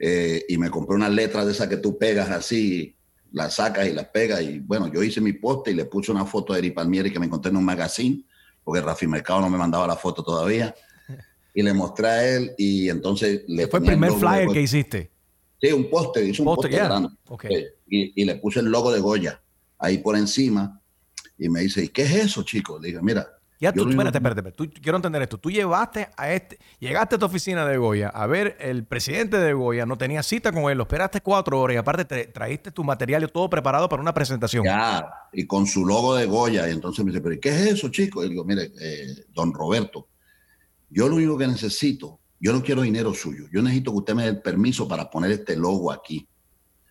eh, 0.03 0.47
y 0.49 0.57
me 0.57 0.71
compré 0.71 0.97
unas 0.97 1.11
letras 1.11 1.45
de 1.45 1.53
esas 1.53 1.69
que 1.69 1.77
tú 1.77 1.99
pegas 1.99 2.31
así, 2.31 2.97
las 3.33 3.57
sacas 3.57 3.87
y 3.87 3.93
las 3.93 4.07
pegas. 4.07 4.41
Y 4.41 4.59
bueno, 4.61 4.91
yo 4.91 5.03
hice 5.03 5.21
mi 5.21 5.35
poste 5.35 5.73
y 5.73 5.75
le 5.75 5.85
puse 5.85 6.11
una 6.11 6.25
foto 6.25 6.55
de 6.55 6.61
Eri 6.61 6.71
Palmieri 6.71 7.13
que 7.13 7.21
me 7.21 7.27
encontré 7.27 7.51
en 7.51 7.59
un 7.59 7.65
magazine, 7.65 8.25
porque 8.65 8.81
Rafi 8.81 9.07
Mercado 9.07 9.43
no 9.43 9.51
me 9.51 9.59
mandaba 9.59 9.87
la 9.87 9.97
foto 9.97 10.23
todavía. 10.23 10.75
Y 11.53 11.63
le 11.63 11.75
mostré 11.75 12.07
a 12.07 12.37
él 12.37 12.53
y 12.57 12.89
entonces 12.89 13.43
le 13.49 13.67
Fue 13.67 13.81
el 13.81 13.85
primer 13.85 14.13
flyer 14.13 14.49
que 14.51 14.63
hiciste. 14.63 15.11
Sí, 15.61 15.73
un 15.73 15.91
póster, 15.91 16.25
hice 16.25 16.43
un 16.43 16.47
Póster, 16.47 16.71
grande. 16.71 17.09
Y, 17.89 18.23
y 18.23 18.25
le 18.25 18.37
puse 18.37 18.61
el 18.61 18.67
logo 18.67 18.91
de 18.93 19.01
Goya 19.01 19.41
ahí 19.79 19.99
por 19.99 20.17
encima. 20.17 20.81
Y 21.39 21.49
me 21.49 21.61
dice, 21.61 21.85
¿y 21.85 21.89
qué 21.89 22.03
es 22.03 22.15
eso, 22.15 22.43
chico? 22.43 22.79
Le 22.79 22.89
dije, 22.89 23.01
mira. 23.03 23.27
Ya 23.63 23.73
tú, 23.75 23.87
espérate, 23.91 24.17
espérate, 24.17 24.41
espérate. 24.41 24.57
Tú- 24.57 24.81
quiero 24.81 24.97
entender 24.97 25.21
esto. 25.21 25.37
Tú 25.37 25.51
llevaste 25.51 26.09
a 26.17 26.33
este, 26.33 26.59
llegaste 26.79 27.17
a 27.17 27.19
tu 27.19 27.27
oficina 27.27 27.67
de 27.67 27.77
Goya 27.77 28.09
a 28.09 28.27
ver 28.27 28.57
el 28.59 28.85
presidente 28.87 29.37
de 29.37 29.53
Goya, 29.53 29.85
no 29.85 29.99
tenías 29.99 30.25
cita 30.27 30.51
con 30.51 30.71
él, 30.71 30.79
lo 30.79 30.85
esperaste 30.85 31.21
cuatro 31.21 31.61
horas 31.61 31.75
y 31.75 31.77
aparte 31.77 32.07
te 32.07 32.25
traíste 32.29 32.71
tu 32.71 32.85
material 32.85 33.31
todo 33.31 33.51
preparado 33.51 33.87
para 33.87 34.01
una 34.01 34.15
presentación. 34.15 34.65
Ya, 34.65 35.11
y 35.35 35.47
con 35.47 35.67
su 35.67 35.85
logo 35.85 36.15
de 36.17 36.25
Goya. 36.25 36.67
Y 36.69 36.73
entonces 36.73 37.05
me 37.05 37.11
dice, 37.11 37.21
¿pero 37.23 37.35
¿y 37.35 37.41
qué 37.41 37.51
es 37.51 37.67
eso, 37.73 37.91
chico? 37.91 38.25
Y 38.25 38.31
digo, 38.31 38.45
mire, 38.45 38.73
eh, 38.81 39.27
don 39.29 39.53
Roberto, 39.53 40.09
yo 40.89 41.07
lo 41.09 41.17
único 41.17 41.37
que 41.37 41.47
necesito, 41.47 42.20
yo 42.41 42.53
no 42.53 42.63
quiero 42.63 42.83
dinero 42.83 43.13
suyo. 43.15 43.45
Yo 43.53 43.63
necesito 43.63 43.93
que 43.93 43.99
usted 43.99 44.15
me 44.15 44.23
dé 44.25 44.29
el 44.31 44.43
permiso 44.43 44.89
para 44.89 45.11
poner 45.11 45.31
este 45.33 45.57
logo 45.57 45.93
aquí. 45.93 46.27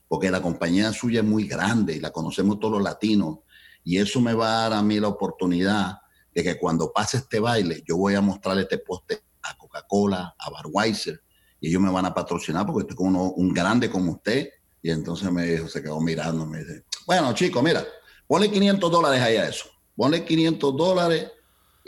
Porque 0.08 0.32
la 0.32 0.42
compañía 0.42 0.92
suya 0.94 1.20
es 1.22 1.26
muy 1.26 1.48
grande 1.48 1.96
y 1.96 2.00
la 2.00 2.12
conocemos 2.12 2.60
todos 2.60 2.74
los 2.76 2.84
latinos. 2.84 3.40
Y 3.84 3.98
eso 3.98 4.22
me 4.22 4.34
va 4.34 4.48
a 4.66 4.70
dar 4.70 4.74
a 4.80 4.84
mí 4.84 5.00
la 5.00 5.08
oportunidad 5.08 5.98
de 6.34 6.44
que 6.44 6.58
cuando 6.58 6.92
pase 6.94 7.18
este 7.18 7.40
baile, 7.40 7.84
yo 7.88 7.98
voy 7.98 8.16
a 8.16 8.22
mostrar 8.22 8.58
este 8.60 8.78
poste 8.78 9.22
a 9.42 9.58
Coca-Cola, 9.58 10.36
a 10.38 10.50
Budweiser, 10.50 11.22
y 11.60 11.70
ellos 11.70 11.82
me 11.82 11.92
van 11.92 12.06
a 12.06 12.14
patrocinar 12.14 12.66
porque 12.66 12.82
estoy 12.82 12.96
con 12.96 13.08
uno- 13.08 13.32
un 13.32 13.54
grande 13.54 13.90
como 13.90 14.14
usted. 14.14 14.50
Y 14.82 14.92
entonces 14.92 15.32
me 15.32 15.46
dijo, 15.46 15.68
se 15.68 15.82
quedó 15.82 16.00
mirando, 16.00 16.46
me 16.46 16.60
dice, 16.60 16.86
bueno, 17.06 17.34
chico, 17.34 17.62
mira, 17.62 17.86
ponle 18.28 18.50
500 18.52 18.92
dólares 18.92 19.22
ahí 19.22 19.36
a 19.38 19.50
eso. 19.50 19.66
Ponle 19.96 20.24
500 20.24 20.76
dólares 20.78 21.30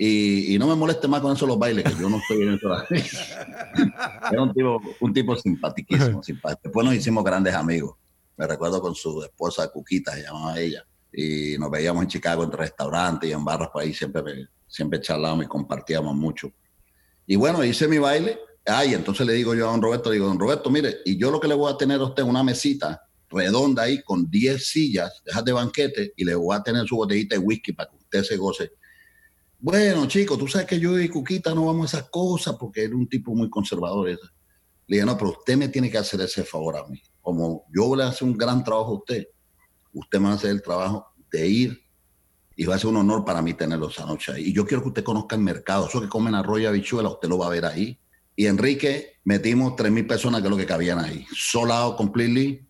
y, 0.04 0.56
y 0.56 0.58
no 0.58 0.66
me 0.66 0.74
moleste 0.74 1.08
más 1.08 1.22
con 1.22 1.32
eso 1.32 1.46
los 1.46 1.60
bailes, 1.60 1.84
que 1.84 2.02
yo 2.02 2.10
no 2.10 2.18
estoy 2.18 2.42
en 2.42 2.56
eso. 2.56 2.70
Era 4.32 4.42
un 4.42 4.52
tipo, 4.52 4.82
un 5.00 5.14
tipo 5.14 5.36
simpaticísimo, 5.36 6.24
simpático. 6.24 6.62
Después 6.64 6.86
nos 6.88 6.96
hicimos 6.96 7.24
grandes 7.24 7.54
amigos. 7.54 7.98
Me 8.36 8.48
recuerdo 8.48 8.82
con 8.82 8.96
su 8.96 9.22
esposa 9.22 9.68
Cuquita, 9.68 10.16
se 10.16 10.24
llamaba 10.24 10.60
ella. 10.60 10.84
Y 11.14 11.56
nos 11.60 11.70
veíamos 11.70 12.02
en 12.02 12.10
Chicago 12.10 12.44
en 12.44 12.52
restaurantes 12.52 13.30
y 13.30 13.34
en 13.34 13.46
barras 13.46 13.70
por 13.70 13.84
ahí, 13.84 13.94
siempre, 13.94 14.24
siempre 14.68 15.00
charlábamos 15.00 15.46
y 15.46 15.48
compartíamos 15.48 16.16
mucho. 16.16 16.52
Y 17.28 17.36
bueno, 17.36 17.64
hice 17.64 17.88
mi 17.88 18.00
baile. 18.00 18.40
Ay, 18.66 18.96
entonces 18.96 19.28
le 19.28 19.34
digo 19.34 19.54
yo 19.54 19.70
a 19.70 19.72
don 19.72 19.84
Roberto, 19.84 20.10
le 20.10 20.16
digo, 20.16 20.26
don 20.26 20.40
Roberto, 20.40 20.72
mire, 20.72 20.98
y 21.06 21.16
yo 21.16 21.30
lo 21.30 21.40
que 21.40 21.48
le 21.48 21.54
voy 21.54 21.72
a 21.72 21.78
tener 21.78 22.02
a 22.02 22.06
usted 22.06 22.24
es 22.24 22.30
una 22.30 22.42
mesita 22.42 23.00
redonda 23.30 23.84
ahí 23.84 24.02
con 24.02 24.30
10 24.30 24.66
sillas, 24.66 25.22
dejas 25.24 25.46
de 25.46 25.54
banquete, 25.54 26.14
y 26.18 26.26
le 26.26 26.34
voy 26.34 26.56
a 26.56 26.64
tener 26.64 26.88
su 26.88 26.96
botellita 26.96 27.36
de 27.36 27.40
whisky 27.40 27.72
para 27.72 27.90
que 27.90 27.98
usted 27.98 28.24
se 28.24 28.36
goce. 28.36 28.72
Bueno, 29.63 30.08
chico, 30.08 30.39
tú 30.39 30.47
sabes 30.47 30.67
que 30.67 30.80
yo 30.80 31.00
y 31.00 31.08
Cuquita 31.08 31.54
no 31.54 31.65
vamos 31.65 31.93
a 31.93 31.97
esas 31.97 32.10
cosas 32.10 32.56
porque 32.60 32.86
es 32.86 32.91
un 32.91 33.08
tipo 33.08 33.36
muy 33.36 33.47
conservador. 33.47 34.10
Le 34.10 34.17
dije, 34.88 35.06
no, 35.06 35.15
pero 35.15 35.32
usted 35.32 35.56
me 35.56 35.69
tiene 35.69 35.91
que 35.91 36.00
hacer 36.00 36.19
ese 36.21 36.43
favor 36.43 36.78
a 36.78 36.88
mí. 36.88 37.00
Como 37.21 37.65
yo 37.71 37.95
le 37.95 38.04
hace 38.04 38.26
un 38.26 38.36
gran 38.36 38.63
trabajo 38.63 38.93
a 38.93 38.97
usted, 38.97 39.28
usted 39.93 40.19
me 40.19 40.26
va 40.26 40.32
a 40.32 40.36
hacer 40.36 40.50
el 40.50 40.63
trabajo 40.63 41.06
de 41.32 41.47
ir 41.47 41.82
y 42.56 42.65
va 42.65 42.74
a 42.74 42.80
ser 42.80 42.89
un 42.89 42.97
honor 42.97 43.24
para 43.24 43.43
mí 43.43 43.54
tenerlo 43.54 43.89
esa 43.89 44.04
noche 44.08 44.32
ahí. 44.32 44.50
Y 44.50 44.54
yo 44.54 44.65
quiero 44.65 44.82
que 44.82 44.89
usted 44.89 45.04
conozca 45.04 45.36
el 45.36 45.43
mercado. 45.43 45.88
Eso 45.88 46.02
que 46.02 46.10
comen 46.10 46.34
arroz 46.34 46.60
y 46.60 46.65
habichuela, 46.65 47.10
usted 47.10 47.30
lo 47.30 47.38
va 47.38 47.45
a 47.45 47.50
ver 47.50 47.65
ahí. 47.65 48.00
Y 48.36 48.47
Enrique, 48.47 49.19
metimos 49.26 49.74
3.000 49.74 50.08
personas, 50.08 50.41
que 50.41 50.47
es 50.47 50.52
lo 50.52 50.58
que 50.58 50.65
cabían 50.65 50.97
ahí. 50.97 51.24
Sold 51.36 51.71
out 51.71 51.97
completely. 51.97 52.67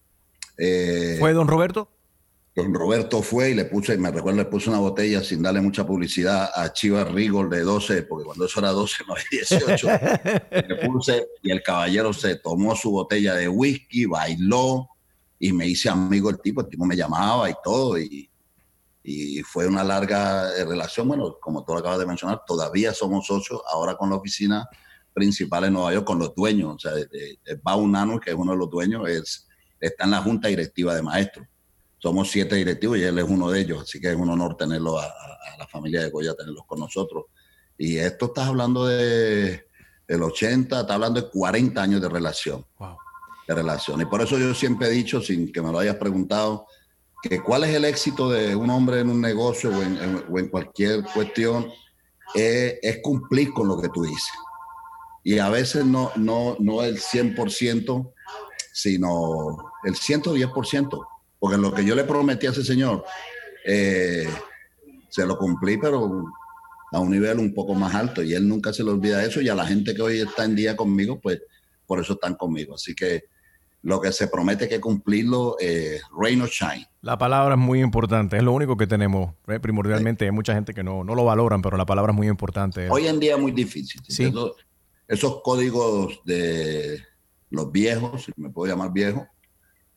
Eh, 0.57 1.15
¿Fue 1.19 1.31
don 1.31 1.47
Roberto? 1.47 1.89
Don 2.53 2.73
Roberto 2.73 3.21
fue 3.21 3.51
y 3.51 3.53
le 3.53 3.63
puse, 3.63 3.97
me 3.97 4.11
recuerdo, 4.11 4.39
le 4.39 4.45
puse 4.45 4.69
una 4.69 4.79
botella 4.79 5.23
sin 5.23 5.41
darle 5.41 5.61
mucha 5.61 5.85
publicidad 5.85 6.49
a 6.53 6.73
Chivas 6.73 7.09
Rigol 7.09 7.49
de 7.49 7.61
12, 7.61 8.03
porque 8.03 8.25
cuando 8.25 8.45
eso 8.45 8.59
era 8.59 8.71
12, 8.71 9.03
no 9.07 9.13
había 9.13 9.25
18. 9.31 9.87
le 10.67 10.87
puse 10.87 11.27
y 11.43 11.51
el 11.51 11.63
caballero 11.63 12.11
se 12.11 12.35
tomó 12.35 12.75
su 12.75 12.91
botella 12.91 13.35
de 13.35 13.47
whisky, 13.47 14.05
bailó 14.05 14.89
y 15.39 15.53
me 15.53 15.65
hice 15.65 15.89
amigo 15.89 16.29
el 16.29 16.41
tipo. 16.41 16.59
El 16.59 16.67
tipo 16.67 16.85
me 16.85 16.97
llamaba 16.97 17.49
y 17.49 17.53
todo. 17.63 17.97
Y, 17.97 18.29
y 19.01 19.41
fue 19.43 19.65
una 19.65 19.85
larga 19.85 20.53
eh, 20.57 20.65
relación. 20.65 21.07
Bueno, 21.07 21.37
como 21.39 21.63
tú 21.63 21.71
lo 21.71 21.79
acabas 21.79 21.99
de 21.99 22.05
mencionar, 22.05 22.43
todavía 22.45 22.93
somos 22.93 23.27
socios 23.27 23.61
ahora 23.71 23.95
con 23.95 24.09
la 24.09 24.17
oficina 24.17 24.67
principal 25.13 25.63
en 25.63 25.73
Nueva 25.73 25.93
York, 25.93 26.05
con 26.05 26.19
los 26.19 26.35
dueños. 26.35 26.75
O 26.75 26.79
sea, 26.79 26.91
Baunano, 27.63 28.19
que 28.19 28.31
es 28.31 28.35
uno 28.35 28.51
de 28.51 28.57
los 28.57 28.69
dueños, 28.69 29.07
es, 29.07 29.47
está 29.79 30.03
en 30.03 30.11
la 30.11 30.21
junta 30.21 30.49
directiva 30.49 30.93
de 30.93 31.01
maestros 31.01 31.47
somos 32.01 32.31
siete 32.31 32.55
directivos 32.55 32.97
y 32.97 33.03
él 33.03 33.19
es 33.19 33.25
uno 33.25 33.51
de 33.51 33.61
ellos, 33.61 33.83
así 33.83 34.01
que 34.01 34.09
es 34.09 34.15
un 34.15 34.29
honor 34.29 34.57
tenerlo 34.57 34.97
a, 34.97 35.07
la 35.57 35.67
familia 35.67 36.01
de 36.01 36.09
Goya, 36.09 36.33
tenerlos 36.33 36.65
con 36.65 36.79
nosotros. 36.79 37.25
Y 37.77 37.97
esto 37.97 38.25
estás 38.25 38.47
hablando 38.47 38.87
de 38.87 39.67
el 40.07 40.23
80, 40.23 40.81
está 40.81 40.93
hablando 40.95 41.21
de 41.21 41.29
40 41.29 41.79
años 41.79 42.01
de 42.01 42.09
relación. 42.09 42.65
De 43.47 43.53
relación. 43.53 44.01
Y 44.01 44.05
por 44.05 44.21
eso 44.21 44.39
yo 44.39 44.55
siempre 44.55 44.87
he 44.87 44.91
dicho, 44.91 45.21
sin 45.21 45.51
que 45.51 45.61
me 45.61 45.71
lo 45.71 45.77
hayas 45.77 45.97
preguntado, 45.97 46.65
que 47.21 47.43
cuál 47.43 47.65
es 47.65 47.75
el 47.75 47.85
éxito 47.85 48.31
de 48.31 48.55
un 48.55 48.71
hombre 48.71 49.01
en 49.01 49.09
un 49.09 49.21
negocio 49.21 49.69
o 49.69 49.81
en, 49.83 50.49
cualquier 50.49 51.03
cuestión, 51.03 51.69
es, 52.33 52.99
cumplir 53.03 53.53
con 53.53 53.67
lo 53.67 53.79
que 53.79 53.89
tú 53.89 54.01
dices. 54.03 54.33
Y 55.23 55.37
a 55.37 55.49
veces 55.49 55.85
no, 55.85 56.11
no, 56.15 56.55
no 56.59 56.81
el 56.81 56.99
100%, 56.99 58.13
sino 58.73 59.71
el 59.83 59.93
110% 59.93 61.07
porque 61.41 61.57
lo 61.57 61.73
que 61.73 61.83
yo 61.83 61.95
le 61.95 62.03
prometí 62.03 62.45
a 62.45 62.51
ese 62.51 62.63
señor, 62.63 63.03
eh, 63.65 64.29
se 65.09 65.25
lo 65.25 65.39
cumplí, 65.39 65.77
pero 65.77 66.23
a 66.91 66.99
un 66.99 67.09
nivel 67.09 67.39
un 67.39 67.51
poco 67.51 67.73
más 67.73 67.95
alto 67.95 68.21
y 68.21 68.35
él 68.35 68.47
nunca 68.47 68.71
se 68.71 68.83
le 68.83 68.91
olvida 68.91 69.25
eso 69.25 69.41
y 69.41 69.49
a 69.49 69.55
la 69.55 69.65
gente 69.65 69.95
que 69.95 70.03
hoy 70.03 70.19
está 70.19 70.45
en 70.45 70.55
día 70.55 70.77
conmigo, 70.77 71.19
pues 71.19 71.41
por 71.87 71.99
eso 71.99 72.13
están 72.13 72.35
conmigo. 72.35 72.75
Así 72.75 72.93
que 72.93 73.23
lo 73.81 73.99
que 73.99 74.11
se 74.11 74.27
promete 74.27 74.69
que 74.69 74.79
cumplirlo, 74.79 75.55
eh, 75.59 75.99
rain 76.15 76.43
or 76.43 76.49
shine. 76.49 76.87
La 77.01 77.17
palabra 77.17 77.55
es 77.55 77.59
muy 77.59 77.81
importante, 77.81 78.37
es 78.37 78.43
lo 78.43 78.51
único 78.51 78.77
que 78.77 78.85
tenemos. 78.85 79.33
¿eh? 79.47 79.59
Primordialmente 79.59 80.25
hay 80.25 80.31
mucha 80.31 80.53
gente 80.53 80.75
que 80.75 80.83
no, 80.83 81.03
no, 81.03 81.15
lo 81.15 81.25
valoran, 81.25 81.63
pero 81.63 81.75
la 81.75 81.87
palabra 81.87 82.11
es 82.11 82.15
muy 82.17 82.27
importante. 82.27 82.87
Hoy 82.91 83.07
en 83.07 83.19
día 83.19 83.33
es 83.33 83.41
muy 83.41 83.51
difícil. 83.51 83.99
¿Sí? 84.07 84.31
esos 85.07 85.41
códigos 85.41 86.21
de 86.23 87.01
los 87.49 87.71
viejos, 87.71 88.25
si 88.25 88.31
me 88.37 88.51
puedo 88.51 88.71
llamar 88.71 88.93
viejo, 88.93 89.27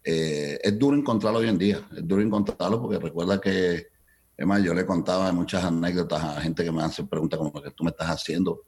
eh, 0.05 0.61
es 0.63 0.79
duro 0.79 0.97
encontrarlo 0.97 1.39
hoy 1.39 1.49
en 1.49 1.57
día, 1.57 1.81
es 1.97 2.07
duro 2.07 2.21
encontrarlo 2.21 2.81
porque 2.81 2.99
recuerda 2.99 3.41
que, 3.41 3.87
además, 4.37 4.63
yo 4.63 4.75
le 4.75 4.85
contaba 4.85 5.33
muchas 5.33 5.65
anécdotas 5.65 6.23
a 6.23 6.41
gente 6.43 6.63
que 6.63 6.71
me 6.71 6.83
hace 6.83 7.05
preguntas 7.05 7.39
como 7.39 7.51
que 7.63 7.71
tú 7.71 7.85
me 7.85 7.91
estás 7.91 8.09
haciendo, 8.09 8.63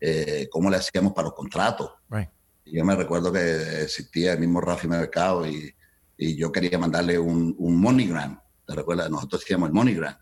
eh, 0.00 0.48
cómo 0.50 0.70
le 0.70 0.78
hacíamos 0.78 1.12
para 1.12 1.26
los 1.26 1.34
contratos. 1.34 1.90
Y 2.64 2.78
yo 2.78 2.84
me 2.84 2.96
recuerdo 2.96 3.30
que 3.30 3.82
existía 3.82 4.32
el 4.32 4.40
mismo 4.40 4.60
Rafi 4.60 4.88
Mercado 4.88 5.46
y, 5.46 5.74
y 6.16 6.36
yo 6.36 6.50
quería 6.50 6.78
mandarle 6.78 7.18
un, 7.18 7.54
un 7.58 7.80
MoneyGram, 7.80 8.40
¿te 8.66 8.74
recuerdas? 8.74 9.10
Nosotros 9.10 9.42
hacíamos 9.42 9.68
el 9.68 9.74
MoneyGram. 9.74 10.16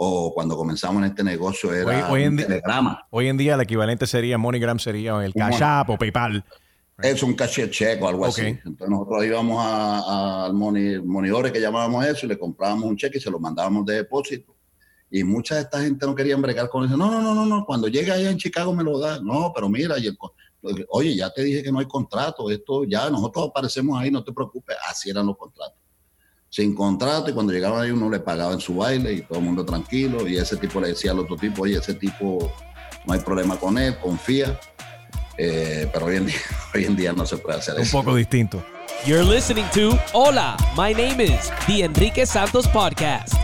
O 0.00 0.32
cuando 0.32 0.56
comenzamos 0.56 1.02
en 1.02 1.08
este 1.08 1.24
negocio 1.24 1.74
era 1.74 2.08
hoy, 2.08 2.22
en 2.22 2.36
telegrama. 2.36 3.04
Hoy 3.10 3.26
en 3.26 3.36
día 3.36 3.56
el 3.56 3.62
equivalente 3.62 4.06
sería 4.06 4.38
MoneyGram, 4.38 4.78
sería 4.78 5.24
el 5.24 5.34
Cash 5.34 5.60
App 5.60 5.90
o 5.90 5.98
PayPal. 5.98 6.44
Es 7.00 7.22
un 7.22 7.34
caché 7.34 7.70
cheque 7.70 8.02
o 8.02 8.08
algo 8.08 8.26
así. 8.26 8.42
Entonces 8.42 8.88
nosotros 8.88 9.24
íbamos 9.24 9.64
al 9.64 10.52
monitores 10.52 11.52
que 11.52 11.60
llamábamos 11.60 12.04
eso 12.04 12.26
y 12.26 12.30
le 12.30 12.38
comprábamos 12.38 12.86
un 12.86 12.96
cheque 12.96 13.18
y 13.18 13.20
se 13.20 13.30
lo 13.30 13.38
mandábamos 13.38 13.86
de 13.86 13.94
depósito. 13.96 14.56
Y 15.10 15.22
mucha 15.22 15.54
de 15.54 15.62
esta 15.62 15.80
gente 15.80 16.04
no 16.06 16.14
querían 16.14 16.42
bregar 16.42 16.68
con 16.68 16.84
eso. 16.84 16.96
No, 16.96 17.10
no, 17.10 17.22
no, 17.22 17.34
no, 17.34 17.46
no. 17.46 17.64
Cuando 17.64 17.86
llegue 17.86 18.10
allá 18.10 18.30
en 18.30 18.36
Chicago 18.36 18.74
me 18.74 18.82
lo 18.82 18.98
da. 18.98 19.20
No, 19.20 19.52
pero 19.54 19.68
mira, 19.68 19.96
y 19.98 20.10
oye, 20.88 21.14
ya 21.14 21.30
te 21.30 21.42
dije 21.42 21.62
que 21.62 21.70
no 21.70 21.78
hay 21.78 21.86
contrato. 21.86 22.50
Esto 22.50 22.84
ya, 22.84 23.08
nosotros 23.08 23.50
aparecemos 23.50 23.98
ahí, 23.98 24.10
no 24.10 24.24
te 24.24 24.32
preocupes. 24.32 24.76
Así 24.88 25.08
eran 25.08 25.26
los 25.26 25.38
contratos. 25.38 25.78
Sin 26.50 26.74
contrato, 26.74 27.30
y 27.30 27.34
cuando 27.34 27.52
llegaban 27.52 27.82
ahí 27.82 27.90
uno 27.90 28.08
le 28.10 28.20
pagaba 28.20 28.54
en 28.54 28.60
su 28.60 28.74
baile 28.74 29.12
y 29.12 29.22
todo 29.22 29.38
el 29.38 29.44
mundo 29.44 29.64
tranquilo. 29.64 30.26
Y 30.26 30.36
ese 30.36 30.56
tipo 30.56 30.80
le 30.80 30.88
decía 30.88 31.12
al 31.12 31.20
otro 31.20 31.36
tipo, 31.36 31.62
oye, 31.62 31.78
ese 31.78 31.94
tipo 31.94 32.52
no 33.06 33.12
hay 33.12 33.20
problema 33.20 33.56
con 33.56 33.78
él, 33.78 33.96
confía 34.00 34.58
eh, 35.38 35.88
pero 35.92 36.06
hoy 36.06 36.16
en, 36.16 36.26
día, 36.26 36.36
hoy 36.74 36.84
en 36.84 36.96
día 36.96 37.12
no 37.12 37.24
se 37.24 37.38
puede 37.38 37.58
hacer 37.58 37.78
eso. 37.80 37.96
Un 37.96 38.04
poco 38.04 38.16
distinto. 38.16 38.62
You're 39.06 39.24
listening 39.24 39.64
to 39.74 39.96
Hola, 40.12 40.56
my 40.76 40.92
name 40.92 41.22
is 41.22 41.52
The 41.66 41.84
Enrique 41.84 42.26
Santos 42.26 42.66
Podcast. 42.68 43.34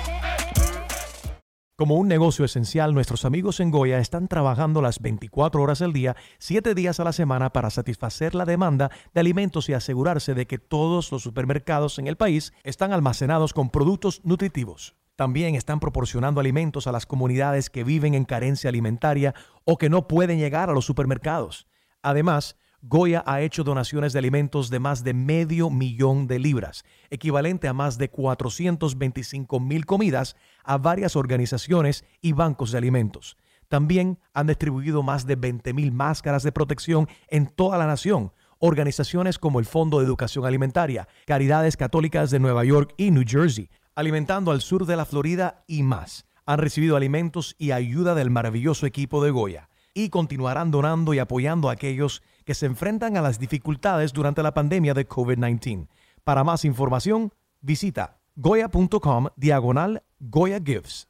Como 1.77 1.97
un 1.97 2.07
negocio 2.07 2.45
esencial, 2.45 2.95
nuestros 2.95 3.25
amigos 3.25 3.59
en 3.59 3.73
Goya 3.73 3.99
están 3.99 4.29
trabajando 4.29 4.81
las 4.81 5.01
24 5.01 5.61
horas 5.61 5.81
del 5.81 5.93
día, 5.93 6.15
7 6.39 6.73
días 6.73 7.01
a 7.01 7.05
la 7.05 7.13
semana 7.13 7.51
para 7.51 7.69
satisfacer 7.69 8.37
la 8.37 8.45
demanda 8.45 8.93
de 9.13 9.21
alimentos 9.21 9.69
y 9.69 9.73
asegurarse 9.73 10.35
de 10.35 10.47
que 10.47 10.59
todos 10.59 11.11
los 11.11 11.23
supermercados 11.23 11.99
en 11.99 12.07
el 12.07 12.17
país 12.17 12.53
están 12.63 12.93
almacenados 12.93 13.53
con 13.53 13.71
productos 13.71 14.21
nutritivos. 14.23 14.95
También 15.17 15.57
están 15.57 15.81
proporcionando 15.81 16.41
alimentos 16.41 16.87
a 16.87 16.93
las 16.93 17.07
comunidades 17.07 17.71
que 17.71 17.83
viven 17.83 18.15
en 18.15 18.25
carencia 18.25 18.69
alimentaria 18.69 19.35
o 19.65 19.77
que 19.77 19.91
no 19.91 20.07
pueden 20.07 20.39
llegar 20.39 20.71
a 20.71 20.75
los 20.75 20.85
supermercados. 20.85 21.67
Además, 22.05 22.57
Goya 22.83 23.25
ha 23.27 23.41
hecho 23.41 23.65
donaciones 23.65 24.13
de 24.13 24.19
alimentos 24.19 24.69
de 24.69 24.79
más 24.79 25.05
de 25.05 25.15
medio 25.15 25.71
millón 25.71 26.27
de 26.27 26.39
libras, 26.39 26.85
equivalente 27.09 27.67
a 27.67 27.73
más 27.73 27.97
de 27.97 28.11
425 28.11 29.59
mil 29.59 29.87
comidas 29.87 30.37
a 30.65 30.77
varias 30.77 31.17
organizaciones 31.17 32.05
y 32.21 32.35
bancos 32.35 32.73
de 32.73 32.79
alimentos. 32.79 33.39
También 33.69 34.19
han 34.35 34.49
distribuido 34.49 35.03
más 35.03 35.27
de 35.27 35.37
20 35.37 35.73
mil 35.73 35.93
máscaras 35.93 36.43
de 36.43 36.53
protección 36.53 37.09
en 37.29 37.47
toda 37.47 37.79
la 37.79 37.87
nación. 37.87 38.33
Organizaciones 38.59 39.39
como 39.39 39.61
el 39.61 39.65
Fondo 39.65 39.99
de 39.99 40.05
Educación 40.05 40.45
Alimentaria, 40.45 41.09
Caridades 41.25 41.79
Católicas 41.79 42.31
de 42.31 42.39
Nueva 42.39 42.65
York 42.67 42.93
y 42.99 43.13
New 43.13 43.25
Jersey, 43.27 43.71
alimentando 43.95 44.51
al 44.51 44.61
sur 44.61 44.85
de 44.85 44.97
la 44.97 45.07
Florida 45.07 45.65
y 45.67 45.83
más, 45.83 46.27
han 46.45 46.59
recibido 46.59 46.97
alimentos 46.97 47.57
y 47.59 47.71
ayuda 47.71 48.15
del 48.15 48.29
maravilloso 48.29 48.85
equipo 48.85 49.25
de 49.25 49.31
Goya 49.31 49.71
y 49.95 50.11
continuarán 50.11 50.71
donando 50.71 51.15
y 51.15 51.21
apoyando 51.21 51.69
a 51.69 51.73
aquellos 51.73 52.23
que 52.45 52.55
se 52.55 52.67
enfrentan 52.67 53.17
a 53.17 53.23
las 53.23 53.39
dificultades 53.39 54.13
durante 54.13 54.43
la 54.43 54.53
pandemia 54.53 54.93
de 54.93 55.09
COVID-19. 55.09 55.89
Para 56.25 56.45
más 56.45 56.65
información, 56.65 57.33
visita 57.61 58.19
goya.com 58.37 59.29
diagonal 59.37 60.03
Goya 60.19 60.59
Gives. 60.59 61.09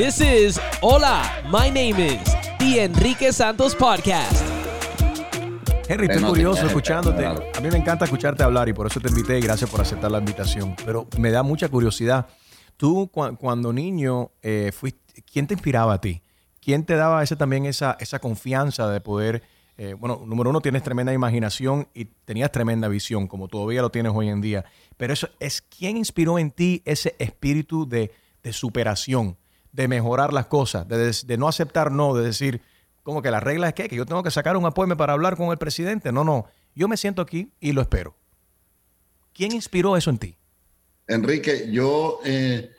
This 0.00 0.18
is 0.22 0.60
Hola, 0.80 1.42
my 1.52 1.68
name 1.68 2.02
is 2.02 2.24
The 2.58 2.84
Enrique 2.84 3.34
Santos 3.34 3.76
Podcast. 3.76 4.42
Henry, 5.86 6.06
estoy 6.06 6.22
curioso 6.22 6.64
escuchándote. 6.66 7.26
A 7.26 7.60
mí 7.60 7.68
me 7.70 7.76
encanta 7.76 8.06
escucharte 8.06 8.42
hablar 8.42 8.66
y 8.70 8.72
por 8.72 8.86
eso 8.86 8.98
te 8.98 9.10
invité 9.10 9.38
y 9.38 9.42
gracias 9.42 9.68
por 9.68 9.78
aceptar 9.78 10.10
la 10.10 10.16
invitación. 10.16 10.74
Pero 10.86 11.06
me 11.18 11.30
da 11.30 11.42
mucha 11.42 11.68
curiosidad. 11.68 12.28
Tú, 12.78 13.10
cuando 13.10 13.74
niño, 13.74 14.30
eh, 14.40 14.72
fuiste, 14.72 15.22
¿quién 15.30 15.46
te 15.46 15.52
inspiraba 15.52 15.92
a 15.92 16.00
ti? 16.00 16.22
¿Quién 16.62 16.86
te 16.86 16.94
daba 16.94 17.22
ese, 17.22 17.36
también 17.36 17.66
esa, 17.66 17.98
esa 18.00 18.20
confianza 18.20 18.88
de 18.88 19.02
poder 19.02 19.42
eh, 19.76 19.92
bueno, 19.92 20.22
número 20.24 20.48
uno, 20.48 20.62
tienes 20.62 20.82
tremenda 20.82 21.12
imaginación 21.12 21.88
y 21.92 22.06
tenías 22.06 22.50
tremenda 22.50 22.88
visión, 22.88 23.26
como 23.26 23.48
todavía 23.48 23.82
lo 23.82 23.90
tienes 23.90 24.12
hoy 24.14 24.30
en 24.30 24.40
día. 24.40 24.64
Pero 24.96 25.12
eso 25.12 25.28
es 25.40 25.60
quién 25.60 25.98
inspiró 25.98 26.38
en 26.38 26.52
ti 26.52 26.80
ese 26.86 27.16
espíritu 27.18 27.86
de, 27.86 28.10
de 28.42 28.52
superación, 28.54 29.36
de 29.72 29.88
mejorar 29.88 30.32
las 30.32 30.46
cosas, 30.46 30.86
de, 30.88 31.36
no 31.38 31.48
aceptar 31.48 31.92
no, 31.92 32.14
de 32.14 32.24
decir, 32.24 32.62
como 33.02 33.22
que 33.22 33.30
la 33.30 33.40
regla 33.40 33.68
es 33.68 33.74
que, 33.74 33.88
que 33.88 33.96
yo 33.96 34.06
tengo 34.06 34.22
que 34.22 34.30
sacar 34.30 34.56
un 34.56 34.66
apoyo 34.66 34.96
para 34.96 35.12
hablar 35.12 35.36
con 35.36 35.50
el 35.50 35.58
presidente. 35.58 36.12
No, 36.12 36.24
no, 36.24 36.46
yo 36.74 36.88
me 36.88 36.96
siento 36.96 37.22
aquí 37.22 37.52
y 37.60 37.72
lo 37.72 37.80
espero. 37.80 38.16
¿Quién 39.32 39.52
inspiró 39.52 39.96
eso 39.96 40.10
en 40.10 40.18
ti? 40.18 40.36
Enrique, 41.06 41.68
yo, 41.70 42.20
eh, 42.24 42.70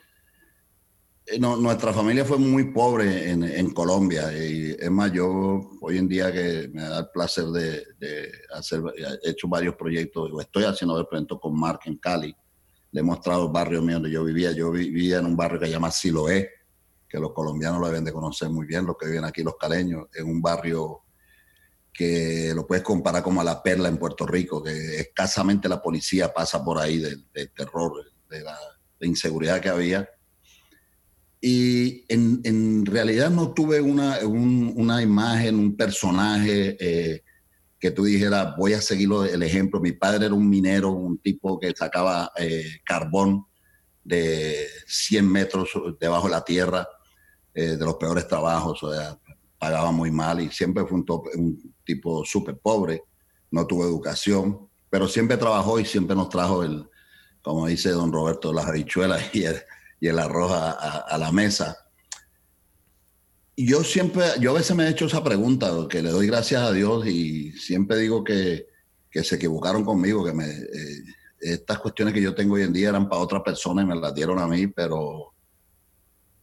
eh, 1.26 1.40
nuestra 1.40 1.92
familia 1.92 2.24
fue 2.24 2.38
muy 2.38 2.72
pobre 2.72 3.30
en, 3.30 3.74
Colombia 3.74 4.32
y 4.32 4.72
es 4.72 4.90
más, 4.90 5.12
yo 5.12 5.70
hoy 5.82 5.98
en 5.98 6.08
día 6.08 6.32
que 6.32 6.70
me 6.74 6.82
da 6.82 7.00
el 7.00 7.10
placer 7.14 7.46
de, 7.46 7.84
hacer, 8.54 8.82
he 9.24 9.32
hecho 9.32 9.48
varios 9.48 9.76
proyectos, 9.76 10.32
o 10.32 10.40
estoy 10.42 10.64
haciendo 10.64 10.98
el 11.00 11.08
proyecto 11.08 11.40
con 11.40 11.60
Mark 11.60 11.82
en 11.86 11.98
Cali, 11.98 12.34
le 12.92 13.00
he 13.00 13.04
mostrado 13.04 13.48
el 13.48 13.52
barrio 13.52 13.82
mío 13.82 13.96
donde 13.96 14.12
yo 14.12 14.24
vivía, 14.24 14.52
yo 14.52 14.72
vivía 14.72 15.20
en 15.20 15.26
un 15.26 15.36
barrio 15.36 15.60
que 15.60 15.66
se 15.66 15.72
llama 15.72 15.92
Siloé, 15.92 16.50
que 17.12 17.20
los 17.20 17.34
colombianos 17.34 17.82
lo 17.82 17.88
deben 17.88 18.06
de 18.06 18.14
conocer 18.14 18.50
muy 18.50 18.66
bien, 18.66 18.86
los 18.86 18.96
que 18.98 19.08
viven 19.08 19.26
aquí, 19.26 19.44
los 19.44 19.58
caleños, 19.58 20.08
en 20.14 20.26
un 20.28 20.42
barrio 20.42 21.02
que 21.92 22.54
lo 22.56 22.66
puedes 22.66 22.84
comparar 22.84 23.22
como 23.22 23.42
a 23.42 23.44
la 23.44 23.62
perla 23.62 23.90
en 23.90 23.98
Puerto 23.98 24.26
Rico, 24.26 24.64
que 24.64 25.00
escasamente 25.00 25.68
la 25.68 25.82
policía 25.82 26.34
pasa 26.34 26.64
por 26.64 26.80
ahí 26.80 27.00
del, 27.00 27.26
terror, 27.54 27.94
de 28.30 28.42
la 28.42 28.58
inseguridad 29.02 29.60
que 29.60 29.70
había. 29.70 30.10
Y 31.42 32.06
en, 32.08 32.86
realidad 32.86 33.32
no 33.32 33.52
tuve 33.54 33.82
una, 33.82 34.20
una 34.20 35.02
imagen, 35.02 35.56
un 35.56 35.76
personaje 35.76 36.78
eh, 36.80 37.24
que 37.80 37.90
tú 37.90 38.06
dijeras, 38.06 38.56
voy 38.56 38.74
a 38.74 38.82
seguir 38.82 39.10
el 39.34 39.42
ejemplo. 39.42 39.82
Mi 39.82 39.92
padre 39.92 40.28
era 40.28 40.36
un 40.36 40.48
minero, 40.48 40.92
un 40.92 41.18
tipo 41.18 41.60
que 41.60 41.74
sacaba 41.76 42.32
eh, 42.38 42.80
carbón 42.86 43.46
de 44.04 44.68
100 44.86 45.32
metros 45.32 45.70
debajo 46.00 46.28
de 46.28 46.32
la 46.32 46.46
tierra, 46.46 46.88
eh, 47.54 47.76
de 47.78 47.86
los 47.86 47.96
peores 47.96 48.28
trabajos, 48.28 48.82
o 48.84 48.94
sea, 48.94 49.18
pagaba 49.60 49.92
muy 49.92 50.10
mal 50.10 50.40
y 50.42 50.50
siempre 50.50 50.86
fue 50.86 50.98
un, 51.00 51.74
tipo 51.84 52.26
súper 52.26 52.58
pobre, 52.58 53.04
no 53.52 53.68
tuvo 53.68 53.84
educación, 53.84 54.70
pero 54.90 55.08
siempre 55.08 55.38
trabajó 55.38 55.80
y 55.80 55.86
siempre 55.86 56.16
nos 56.16 56.30
trajo 56.30 56.64
el, 56.64 56.90
como 57.42 57.68
dice 57.68 57.90
don 57.90 58.12
Roberto, 58.12 58.54
las 58.54 58.68
habichuelas 58.68 59.36
y 59.36 59.44
el, 59.44 59.62
y 60.00 60.08
el 60.08 60.18
arroz 60.18 60.52
a, 60.52 61.18
la 61.18 61.32
mesa. 61.32 61.78
Y 63.56 63.68
yo 63.68 63.84
siempre, 63.84 64.24
yo 64.40 64.52
a 64.52 64.56
veces 64.56 64.76
me 64.76 64.86
he 64.86 64.90
hecho 64.90 65.06
esa 65.06 65.24
pregunta, 65.24 65.70
que 65.90 66.02
le 66.02 66.10
doy 66.10 66.28
gracias 66.28 66.62
a 66.64 66.72
Dios 66.72 67.06
y 67.06 67.52
siempre 67.52 67.98
digo 67.98 68.24
que, 68.24 68.68
que 69.12 69.24
se 69.24 69.36
equivocaron 69.36 69.84
conmigo, 69.84 70.24
que 70.24 70.34
me, 70.34 70.46
eh, 70.46 71.04
estas 71.42 71.80
cuestiones 71.80 72.14
que 72.14 72.22
yo 72.22 72.34
tengo 72.34 72.56
hoy 72.56 72.64
en 72.64 72.74
día 72.74 72.90
eran 72.90 73.10
para 73.10 73.22
otra 73.22 73.44
persona 73.44 73.82
y 73.82 73.86
me 73.86 73.96
las 73.96 74.14
dieron 74.14 74.40
a 74.40 74.48
mí, 74.48 74.68
pero 74.68 75.31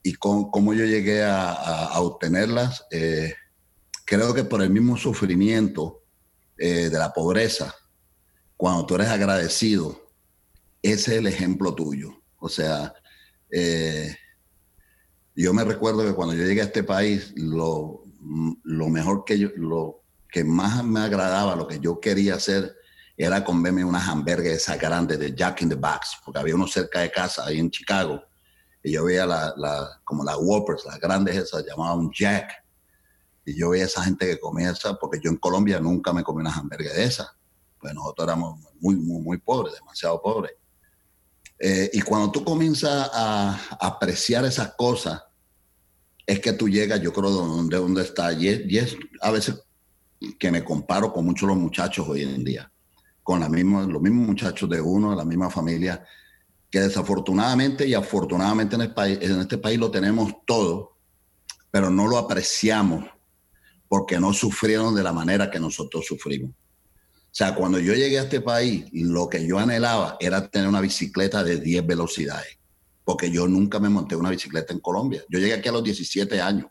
y 0.02 0.14
con, 0.14 0.50
cómo 0.50 0.72
yo 0.74 0.84
llegué 0.84 1.24
a, 1.24 1.92
obtenerlas, 2.00 2.86
eh, 2.90 3.34
creo 4.04 4.32
que 4.32 4.44
por 4.44 4.62
el 4.62 4.70
mismo 4.70 4.96
sufrimiento 4.96 6.04
eh, 6.56 6.88
de 6.88 6.98
la 6.98 7.12
pobreza, 7.12 7.74
cuando 8.56 8.86
tú 8.86 8.94
eres 8.94 9.08
agradecido, 9.08 10.10
ese 10.82 11.12
es 11.12 11.18
el 11.18 11.26
ejemplo 11.26 11.74
tuyo. 11.74 12.22
O 12.38 12.48
sea, 12.48 12.94
eh, 13.50 14.16
yo 15.34 15.52
me 15.52 15.64
recuerdo 15.64 16.04
que 16.04 16.14
cuando 16.14 16.34
yo 16.34 16.44
llegué 16.44 16.62
a 16.62 16.64
este 16.64 16.84
país, 16.84 17.32
lo, 17.36 18.04
lo 18.64 18.88
mejor 18.88 19.24
que 19.24 19.38
yo, 19.38 19.50
lo 19.56 20.02
que 20.30 20.44
más 20.44 20.84
me 20.84 21.00
agradaba, 21.00 21.56
lo 21.56 21.66
que 21.66 21.80
yo 21.80 22.00
quería 22.00 22.34
hacer, 22.34 22.76
era 23.16 23.42
comerme 23.42 23.84
unas 23.84 24.08
hamburguesas 24.08 24.78
grandes 24.78 25.18
de 25.18 25.34
Jack 25.34 25.62
in 25.62 25.68
the 25.68 25.74
Box, 25.74 26.18
porque 26.24 26.38
había 26.38 26.54
uno 26.54 26.68
cerca 26.68 27.00
de 27.00 27.10
casa, 27.10 27.44
ahí 27.44 27.58
en 27.58 27.70
Chicago, 27.70 28.22
y 28.88 28.92
yo 28.92 29.04
veía 29.04 29.26
la, 29.26 29.54
la, 29.56 30.00
como 30.04 30.24
las 30.24 30.36
Whoppers, 30.38 30.84
las 30.84 30.98
grandes 30.98 31.36
esas, 31.36 31.64
llamaban 31.64 32.10
Jack, 32.12 32.50
y 33.44 33.58
yo 33.58 33.70
veía 33.70 33.84
esa 33.84 34.02
gente 34.02 34.26
que 34.26 34.38
comía 34.38 34.72
porque 35.00 35.20
yo 35.22 35.30
en 35.30 35.36
Colombia 35.36 35.80
nunca 35.80 36.12
me 36.12 36.22
comí 36.22 36.40
unas 36.40 36.56
hamburguesas 36.56 37.28
pues 37.78 37.94
nosotros 37.94 38.26
éramos 38.26 38.60
muy, 38.80 38.96
muy, 38.96 39.22
muy 39.22 39.38
pobres, 39.38 39.74
demasiado 39.74 40.20
pobres. 40.20 40.52
Eh, 41.58 41.90
y 41.92 42.00
cuando 42.02 42.30
tú 42.30 42.44
comienzas 42.44 43.10
a, 43.12 43.58
apreciar 43.80 44.44
esas 44.44 44.74
cosas, 44.74 45.22
es 46.26 46.40
que 46.40 46.52
tú 46.52 46.68
llegas, 46.68 47.00
yo 47.00 47.12
creo, 47.12 47.30
donde, 47.30 47.76
donde 47.76 48.02
está. 48.02 48.32
Y 48.32 48.48
es, 48.78 48.96
a 49.20 49.30
veces 49.30 49.62
que 50.38 50.50
me 50.50 50.64
comparo 50.64 51.12
con 51.12 51.24
muchos 51.24 51.48
los 51.48 51.56
muchachos 51.56 52.06
hoy 52.08 52.22
en 52.22 52.44
día, 52.44 52.70
con 53.22 53.40
la 53.40 53.48
misma, 53.48 53.86
los 53.86 54.02
mismos 54.02 54.26
muchachos 54.26 54.68
de 54.68 54.80
uno, 54.80 55.10
de 55.10 55.16
la 55.16 55.24
misma 55.24 55.50
familia, 55.50 56.04
que 56.70 56.80
desafortunadamente 56.80 57.86
y 57.86 57.94
afortunadamente 57.94 58.76
en, 58.76 58.82
el 58.82 58.94
país, 58.94 59.18
en 59.20 59.40
este 59.40 59.58
país 59.58 59.78
lo 59.78 59.90
tenemos 59.90 60.32
todo, 60.46 60.96
pero 61.70 61.90
no 61.90 62.06
lo 62.06 62.18
apreciamos 62.18 63.04
porque 63.88 64.20
no 64.20 64.32
sufrieron 64.32 64.94
de 64.94 65.02
la 65.02 65.12
manera 65.12 65.50
que 65.50 65.58
nosotros 65.58 66.06
sufrimos. 66.06 66.50
O 66.50 67.34
sea, 67.38 67.54
cuando 67.54 67.78
yo 67.78 67.94
llegué 67.94 68.18
a 68.18 68.22
este 68.22 68.40
país, 68.40 68.86
lo 68.92 69.28
que 69.28 69.46
yo 69.46 69.58
anhelaba 69.58 70.16
era 70.20 70.48
tener 70.48 70.68
una 70.68 70.80
bicicleta 70.80 71.42
de 71.42 71.58
10 71.58 71.86
velocidades, 71.86 72.58
porque 73.04 73.30
yo 73.30 73.46
nunca 73.46 73.78
me 73.78 73.88
monté 73.88 74.16
una 74.16 74.30
bicicleta 74.30 74.72
en 74.72 74.80
Colombia. 74.80 75.22
Yo 75.28 75.38
llegué 75.38 75.54
aquí 75.54 75.68
a 75.68 75.72
los 75.72 75.84
17 75.84 76.40
años. 76.40 76.66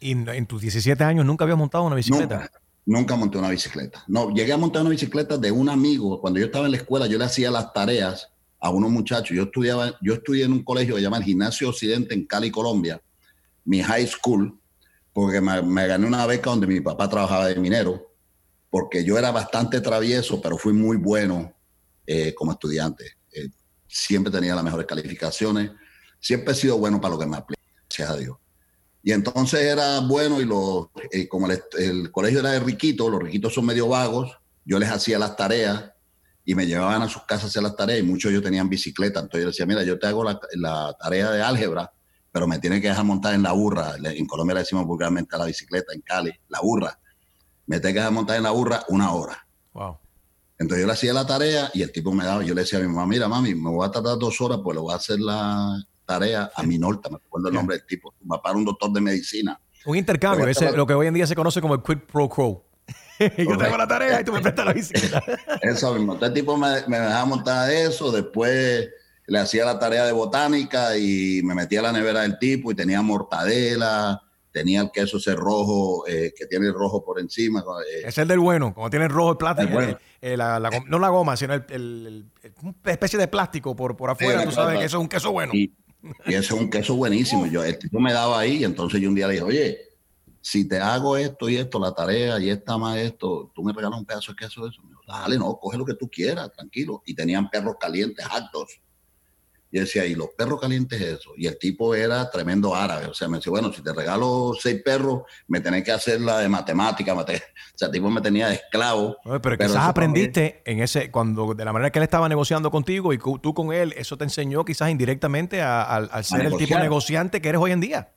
¿Y 0.00 0.12
en 0.12 0.46
tus 0.46 0.60
17 0.60 1.02
años 1.02 1.26
nunca 1.26 1.44
habías 1.44 1.58
montado 1.58 1.84
una 1.84 1.96
bicicleta? 1.96 2.50
Nunca, 2.86 3.16
monté 3.16 3.36
una 3.36 3.50
bicicleta. 3.50 4.02
No, 4.06 4.32
llegué 4.32 4.52
a 4.52 4.56
montar 4.56 4.80
una 4.80 4.90
bicicleta 4.90 5.36
de 5.36 5.50
un 5.50 5.68
amigo. 5.68 6.20
Cuando 6.20 6.38
yo 6.40 6.46
estaba 6.46 6.66
en 6.66 6.72
la 6.72 6.78
escuela, 6.78 7.06
yo 7.06 7.18
le 7.18 7.24
hacía 7.24 7.50
las 7.50 7.72
tareas 7.72 8.30
a 8.60 8.70
unos 8.70 8.90
muchachos. 8.90 9.36
Yo 9.36 9.44
estudiaba, 9.44 9.96
yo 10.02 10.14
estudié 10.14 10.44
en 10.44 10.52
un 10.52 10.64
colegio 10.64 10.94
que 10.94 11.00
se 11.00 11.04
llama 11.04 11.18
el 11.18 11.24
Gimnasio 11.24 11.68
Occidente 11.68 12.14
en 12.14 12.26
Cali, 12.26 12.50
Colombia, 12.50 13.00
mi 13.64 13.82
high 13.82 14.06
school, 14.06 14.58
porque 15.12 15.40
me, 15.40 15.62
me 15.62 15.86
gané 15.86 16.06
una 16.06 16.26
beca 16.26 16.50
donde 16.50 16.66
mi 16.66 16.80
papá 16.80 17.08
trabajaba 17.08 17.46
de 17.46 17.56
minero 17.56 18.08
porque 18.70 19.04
yo 19.04 19.18
era 19.18 19.30
bastante 19.30 19.80
travieso, 19.80 20.40
pero 20.40 20.58
fui 20.58 20.72
muy 20.72 20.96
bueno 20.96 21.54
eh, 22.06 22.34
como 22.34 22.52
estudiante. 22.52 23.16
Eh, 23.32 23.48
siempre 23.86 24.32
tenía 24.32 24.54
las 24.54 24.64
mejores 24.64 24.86
calificaciones, 24.86 25.70
siempre 26.20 26.52
he 26.52 26.56
sido 26.56 26.78
bueno 26.78 27.00
para 27.00 27.14
lo 27.14 27.20
que 27.20 27.26
me 27.26 27.36
aplica, 27.36 27.62
gracias 27.88 28.10
a 28.10 28.16
Dios. 28.16 28.36
Y 29.02 29.12
entonces 29.12 29.60
era 29.60 30.00
bueno 30.00 30.40
y 30.40 30.44
lo, 30.44 30.90
eh, 31.10 31.28
como 31.28 31.48
el, 31.48 32.10
colegio 32.10 32.40
era 32.40 32.50
de 32.50 32.60
riquitos, 32.60 33.10
los 33.10 33.22
riquitos 33.22 33.54
son 33.54 33.64
medio 33.64 33.88
vagos, 33.88 34.36
yo 34.64 34.78
les 34.78 34.90
hacía 34.90 35.18
las 35.18 35.36
tareas 35.36 35.92
y 36.48 36.54
me 36.54 36.66
llevaban 36.66 37.02
a 37.02 37.08
sus 37.08 37.24
casas 37.24 37.44
a 37.44 37.46
hacer 37.48 37.62
las 37.62 37.76
tareas 37.76 38.00
y 38.00 38.02
muchos 38.02 38.30
de 38.30 38.36
ellos 38.36 38.44
tenían 38.44 38.70
bicicleta. 38.70 39.20
Entonces 39.20 39.42
yo 39.42 39.48
decía, 39.48 39.66
mira, 39.66 39.82
yo 39.82 39.98
te 39.98 40.06
hago 40.06 40.24
la, 40.24 40.40
la 40.54 40.96
tarea 40.98 41.30
de 41.30 41.42
álgebra, 41.42 41.92
pero 42.32 42.46
me 42.46 42.58
tiene 42.58 42.80
que 42.80 42.88
dejar 42.88 43.04
montar 43.04 43.34
en 43.34 43.42
la 43.42 43.52
burra. 43.52 43.96
En 44.02 44.26
Colombia 44.26 44.54
le 44.54 44.60
decimos 44.60 44.86
vulgarmente 44.86 45.36
a 45.36 45.40
la 45.40 45.44
bicicleta, 45.44 45.92
en 45.92 46.00
Cali, 46.00 46.32
la 46.48 46.60
burra 46.60 46.98
me 47.68 47.80
tengo 47.80 48.02
que 48.02 48.10
montar 48.10 48.38
en 48.38 48.42
la 48.44 48.50
burra 48.50 48.82
una 48.88 49.12
hora. 49.12 49.46
Wow. 49.74 49.98
Entonces 50.58 50.80
yo 50.80 50.86
le 50.86 50.92
hacía 50.94 51.12
la 51.12 51.26
tarea 51.26 51.70
y 51.74 51.82
el 51.82 51.92
tipo 51.92 52.12
me 52.12 52.24
daba, 52.24 52.42
yo 52.42 52.54
le 52.54 52.62
decía 52.62 52.78
a 52.78 52.82
mi 52.82 52.88
mamá, 52.88 53.06
mira 53.06 53.28
mami, 53.28 53.54
me 53.54 53.70
voy 53.70 53.86
a 53.86 53.90
tardar 53.90 54.18
dos 54.18 54.40
horas, 54.40 54.58
pues 54.64 54.74
le 54.74 54.80
voy 54.80 54.92
a 54.92 54.96
hacer 54.96 55.20
la 55.20 55.80
tarea 56.04 56.50
a 56.56 56.62
mi 56.62 56.78
norte, 56.78 57.10
me 57.10 57.16
acuerdo 57.16 57.48
el 57.48 57.54
nombre 57.54 57.76
del 57.76 57.86
tipo, 57.86 58.14
va 58.30 58.42
para 58.42 58.56
un 58.56 58.64
doctor 58.64 58.90
de 58.90 59.00
medicina. 59.00 59.60
Un 59.84 59.96
intercambio, 59.96 60.48
ese, 60.48 60.72
lo 60.72 60.86
que 60.86 60.94
hoy 60.94 61.06
en 61.06 61.14
día 61.14 61.26
se 61.26 61.36
conoce 61.36 61.60
como 61.60 61.74
el 61.74 61.82
quid 61.82 61.98
pro 62.10 62.28
quo. 62.28 62.67
yo 63.38 63.58
tengo 63.58 63.76
la 63.76 63.86
tarea 63.86 64.20
y 64.20 64.24
tú 64.24 64.32
me 64.32 64.40
prestas 64.40 64.66
la 64.66 64.72
bicicleta. 64.72 65.22
eso 65.62 65.94
mismo, 65.94 66.18
el 66.20 66.32
tipo 66.32 66.56
me, 66.56 66.86
me 66.86 66.98
dejaba 66.98 67.24
montar 67.24 67.70
eso, 67.70 68.12
después 68.12 68.88
le 69.26 69.38
hacía 69.38 69.64
la 69.64 69.78
tarea 69.78 70.06
de 70.06 70.12
botánica 70.12 70.96
y 70.96 71.42
me 71.44 71.54
metía 71.54 71.80
a 71.80 71.84
la 71.84 71.92
nevera 71.92 72.22
del 72.22 72.38
tipo 72.38 72.72
y 72.72 72.74
tenía 72.74 73.02
mortadela, 73.02 74.22
tenía 74.50 74.80
el 74.80 74.90
queso 74.90 75.18
ese 75.18 75.34
rojo, 75.34 76.06
eh, 76.08 76.32
que 76.36 76.46
tiene 76.46 76.66
el 76.66 76.74
rojo 76.74 77.04
por 77.04 77.20
encima. 77.20 77.60
Eh. 77.60 78.02
Es 78.06 78.18
el 78.18 78.26
del 78.26 78.38
bueno, 78.38 78.74
como 78.74 78.90
tiene 78.90 79.06
el 79.06 79.10
rojo 79.10 79.32
el 79.32 79.36
plástico. 79.36 79.80
Eh, 80.20 80.36
no 80.36 80.98
la 80.98 81.08
goma, 81.10 81.36
sino 81.36 81.54
el, 81.54 82.26
una 82.62 82.74
especie 82.92 83.18
de 83.18 83.28
plástico 83.28 83.76
por, 83.76 83.96
por 83.96 84.10
afuera, 84.10 84.44
tú 84.44 84.52
sabes 84.52 84.78
que 84.78 84.86
eso 84.86 84.96
es 84.96 85.02
un 85.02 85.08
queso 85.08 85.30
bueno. 85.30 85.52
Y, 85.54 85.74
ese 86.26 86.38
es 86.38 86.50
un 86.52 86.70
queso 86.70 86.94
buenísimo. 86.94 87.46
Yo, 87.50 87.64
el 87.64 87.78
tipo 87.78 88.00
me 88.00 88.12
daba 88.12 88.38
ahí, 88.40 88.64
entonces 88.64 89.00
yo 89.00 89.08
un 89.08 89.16
día 89.16 89.26
le 89.26 89.34
dije, 89.34 89.44
oye, 89.44 89.78
si 90.40 90.66
te 90.66 90.78
hago 90.78 91.16
esto 91.16 91.48
y 91.48 91.56
esto, 91.56 91.78
la 91.78 91.92
tarea 91.92 92.38
y 92.38 92.50
esta 92.50 92.78
más 92.78 92.96
esto, 92.98 93.50
tú 93.54 93.62
me 93.62 93.72
regalas 93.72 93.98
un 93.98 94.06
pedazo 94.06 94.32
de 94.32 94.36
queso 94.36 94.62
de 94.62 94.70
eso. 94.70 94.82
Dijo, 94.86 95.00
dale, 95.06 95.38
no, 95.38 95.58
coge 95.58 95.78
lo 95.78 95.84
que 95.84 95.94
tú 95.94 96.08
quieras, 96.08 96.50
tranquilo. 96.52 97.02
Y 97.06 97.14
tenían 97.14 97.50
perros 97.50 97.76
calientes, 97.78 98.24
altos. 98.30 98.80
Y 99.70 99.80
decía, 99.80 100.06
¿y 100.06 100.14
los 100.14 100.28
perros 100.36 100.60
calientes 100.60 100.98
eso? 100.98 101.32
Y 101.36 101.46
el 101.46 101.58
tipo 101.58 101.94
era 101.94 102.30
tremendo 102.30 102.74
árabe. 102.74 103.06
O 103.06 103.12
sea, 103.12 103.28
me 103.28 103.36
decía, 103.36 103.50
bueno, 103.50 103.70
si 103.70 103.82
te 103.82 103.92
regalo 103.92 104.52
seis 104.58 104.80
perros, 104.82 105.24
me 105.46 105.60
tenés 105.60 105.84
que 105.84 105.92
hacer 105.92 106.20
la 106.20 106.38
de 106.38 106.48
matemática. 106.48 107.14
O 107.14 107.78
sea, 107.78 107.86
el 107.86 107.92
tipo 107.92 108.10
me 108.10 108.20
tenía 108.20 108.48
de 108.48 108.54
esclavo. 108.54 109.16
pero, 109.42 109.56
quizás 109.56 109.76
aprendiste 109.76 110.62
en 110.64 110.80
ese, 110.80 111.10
cuando 111.10 111.54
de 111.54 111.64
la 111.64 111.72
manera 111.72 111.90
que 111.90 111.98
él 111.98 112.02
estaba 112.02 112.28
negociando 112.28 112.70
contigo 112.70 113.12
y 113.12 113.18
tú 113.18 113.54
con 113.54 113.72
él, 113.72 113.94
eso 113.96 114.16
te 114.16 114.24
enseñó 114.24 114.64
quizás 114.64 114.90
indirectamente 114.90 115.60
a, 115.62 116.22
ser 116.22 116.46
el 116.46 116.56
tipo 116.56 116.78
negociante 116.78 117.40
que 117.40 117.50
eres 117.50 117.60
hoy 117.60 117.72
en 117.72 117.80
día. 117.80 118.12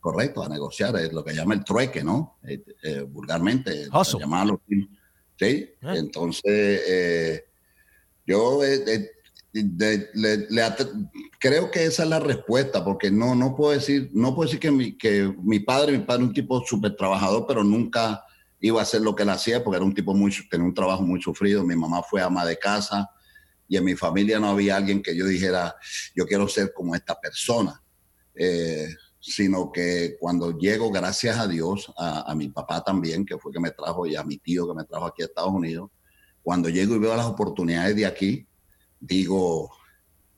Correcto, 0.00 0.42
a 0.42 0.48
negociar, 0.48 0.96
es 0.96 1.12
lo 1.12 1.22
que 1.22 1.34
llama 1.34 1.52
el 1.52 1.62
trueque, 1.62 2.02
¿no? 2.02 2.38
Eh, 2.42 2.64
eh, 2.82 3.00
vulgarmente. 3.02 3.86
Llamarlo. 4.18 4.62
Sí. 4.66 5.46
Eh. 5.46 5.76
Entonces, 5.82 7.44
yo 8.24 8.60
creo 11.38 11.70
que 11.70 11.84
esa 11.84 12.02
es 12.02 12.08
la 12.08 12.18
respuesta, 12.18 12.82
porque 12.82 13.10
no, 13.10 13.34
no 13.34 13.54
puedo 13.54 13.72
decir, 13.72 14.10
no 14.14 14.34
puedo 14.34 14.46
decir 14.46 14.60
que 14.60 14.70
mi, 14.70 14.96
que 14.96 15.34
mi 15.42 15.60
padre, 15.60 15.92
mi 15.92 16.04
padre 16.04 16.24
un 16.24 16.32
tipo 16.32 16.64
súper 16.64 16.96
trabajador, 16.96 17.44
pero 17.46 17.62
nunca 17.62 18.24
iba 18.60 18.80
a 18.80 18.84
hacer 18.84 19.02
lo 19.02 19.14
que 19.14 19.24
él 19.24 19.30
hacía, 19.30 19.62
porque 19.62 19.76
era 19.76 19.84
un 19.84 19.94
tipo 19.94 20.14
muy, 20.14 20.32
tenía 20.48 20.66
un 20.66 20.74
trabajo 20.74 21.02
muy 21.02 21.20
sufrido. 21.20 21.62
Mi 21.64 21.76
mamá 21.76 22.02
fue 22.02 22.22
ama 22.22 22.46
de 22.46 22.58
casa 22.58 23.10
y 23.68 23.76
en 23.76 23.84
mi 23.84 23.96
familia 23.96 24.40
no 24.40 24.48
había 24.48 24.76
alguien 24.76 25.02
que 25.02 25.14
yo 25.14 25.26
dijera, 25.26 25.76
yo 26.14 26.26
quiero 26.26 26.48
ser 26.48 26.72
como 26.72 26.94
esta 26.94 27.20
persona. 27.20 27.82
Eh, 28.34 28.88
sino 29.20 29.70
que 29.70 30.16
cuando 30.18 30.58
llego, 30.58 30.90
gracias 30.90 31.38
a 31.38 31.46
Dios, 31.46 31.92
a, 31.96 32.30
a, 32.30 32.34
mi 32.34 32.48
papá 32.48 32.82
también, 32.82 33.24
que 33.24 33.38
fue 33.38 33.52
que 33.52 33.60
me 33.60 33.70
trajo, 33.70 34.06
y 34.06 34.16
a 34.16 34.24
mi 34.24 34.38
tío 34.38 34.66
que 34.66 34.74
me 34.74 34.84
trajo 34.84 35.06
aquí 35.06 35.22
a 35.22 35.26
Estados 35.26 35.52
Unidos, 35.52 35.90
cuando 36.42 36.68
llego 36.68 36.96
y 36.96 36.98
veo 36.98 37.14
las 37.14 37.26
oportunidades 37.26 37.94
de 37.94 38.06
aquí, 38.06 38.46
digo, 38.98 39.70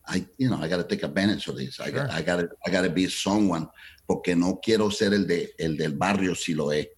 I, 0.09 0.27
you 0.37 0.49
know, 0.49 0.59
I 0.63 0.69
got 0.69 0.79
to 0.79 0.85
take 0.85 1.05
advantage 1.05 1.49
of 1.49 1.57
this. 1.57 1.79
I, 1.79 1.93
got, 1.93 2.11
I, 2.11 2.23
got 2.23 2.83
to, 2.83 2.91
be 2.91 3.09
someone, 3.09 3.69
porque 4.05 4.35
no 4.35 4.59
quiero 4.61 4.91
ser 4.91 5.15
el, 5.15 5.27
de, 5.27 5.55
el 5.59 5.77
del 5.77 5.97
barrio 5.97 6.35
si 6.35 6.55
lo 6.55 6.73
es. 6.73 6.89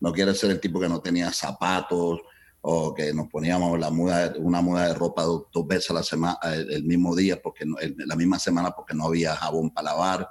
no 0.00 0.12
quiere 0.12 0.34
ser 0.34 0.50
el 0.50 0.60
tipo 0.60 0.80
que 0.80 0.88
no 0.88 1.00
tenía 1.00 1.32
zapatos 1.32 2.20
o 2.60 2.94
que 2.94 3.12
nos 3.12 3.28
poníamos 3.28 3.78
la 3.78 3.90
muda, 3.90 4.34
una 4.38 4.60
muda 4.60 4.88
de 4.88 4.94
ropa 4.94 5.22
dos, 5.22 5.46
veces 5.66 5.90
a 5.90 5.94
la 5.94 6.02
semana, 6.02 6.38
el, 6.44 6.84
mismo 6.84 7.14
día, 7.14 7.40
porque 7.40 7.64
la 7.96 8.16
misma 8.16 8.38
semana 8.38 8.72
porque 8.72 8.94
no 8.94 9.06
había 9.06 9.36
jabón 9.36 9.70
para 9.70 9.90
lavar. 9.90 10.28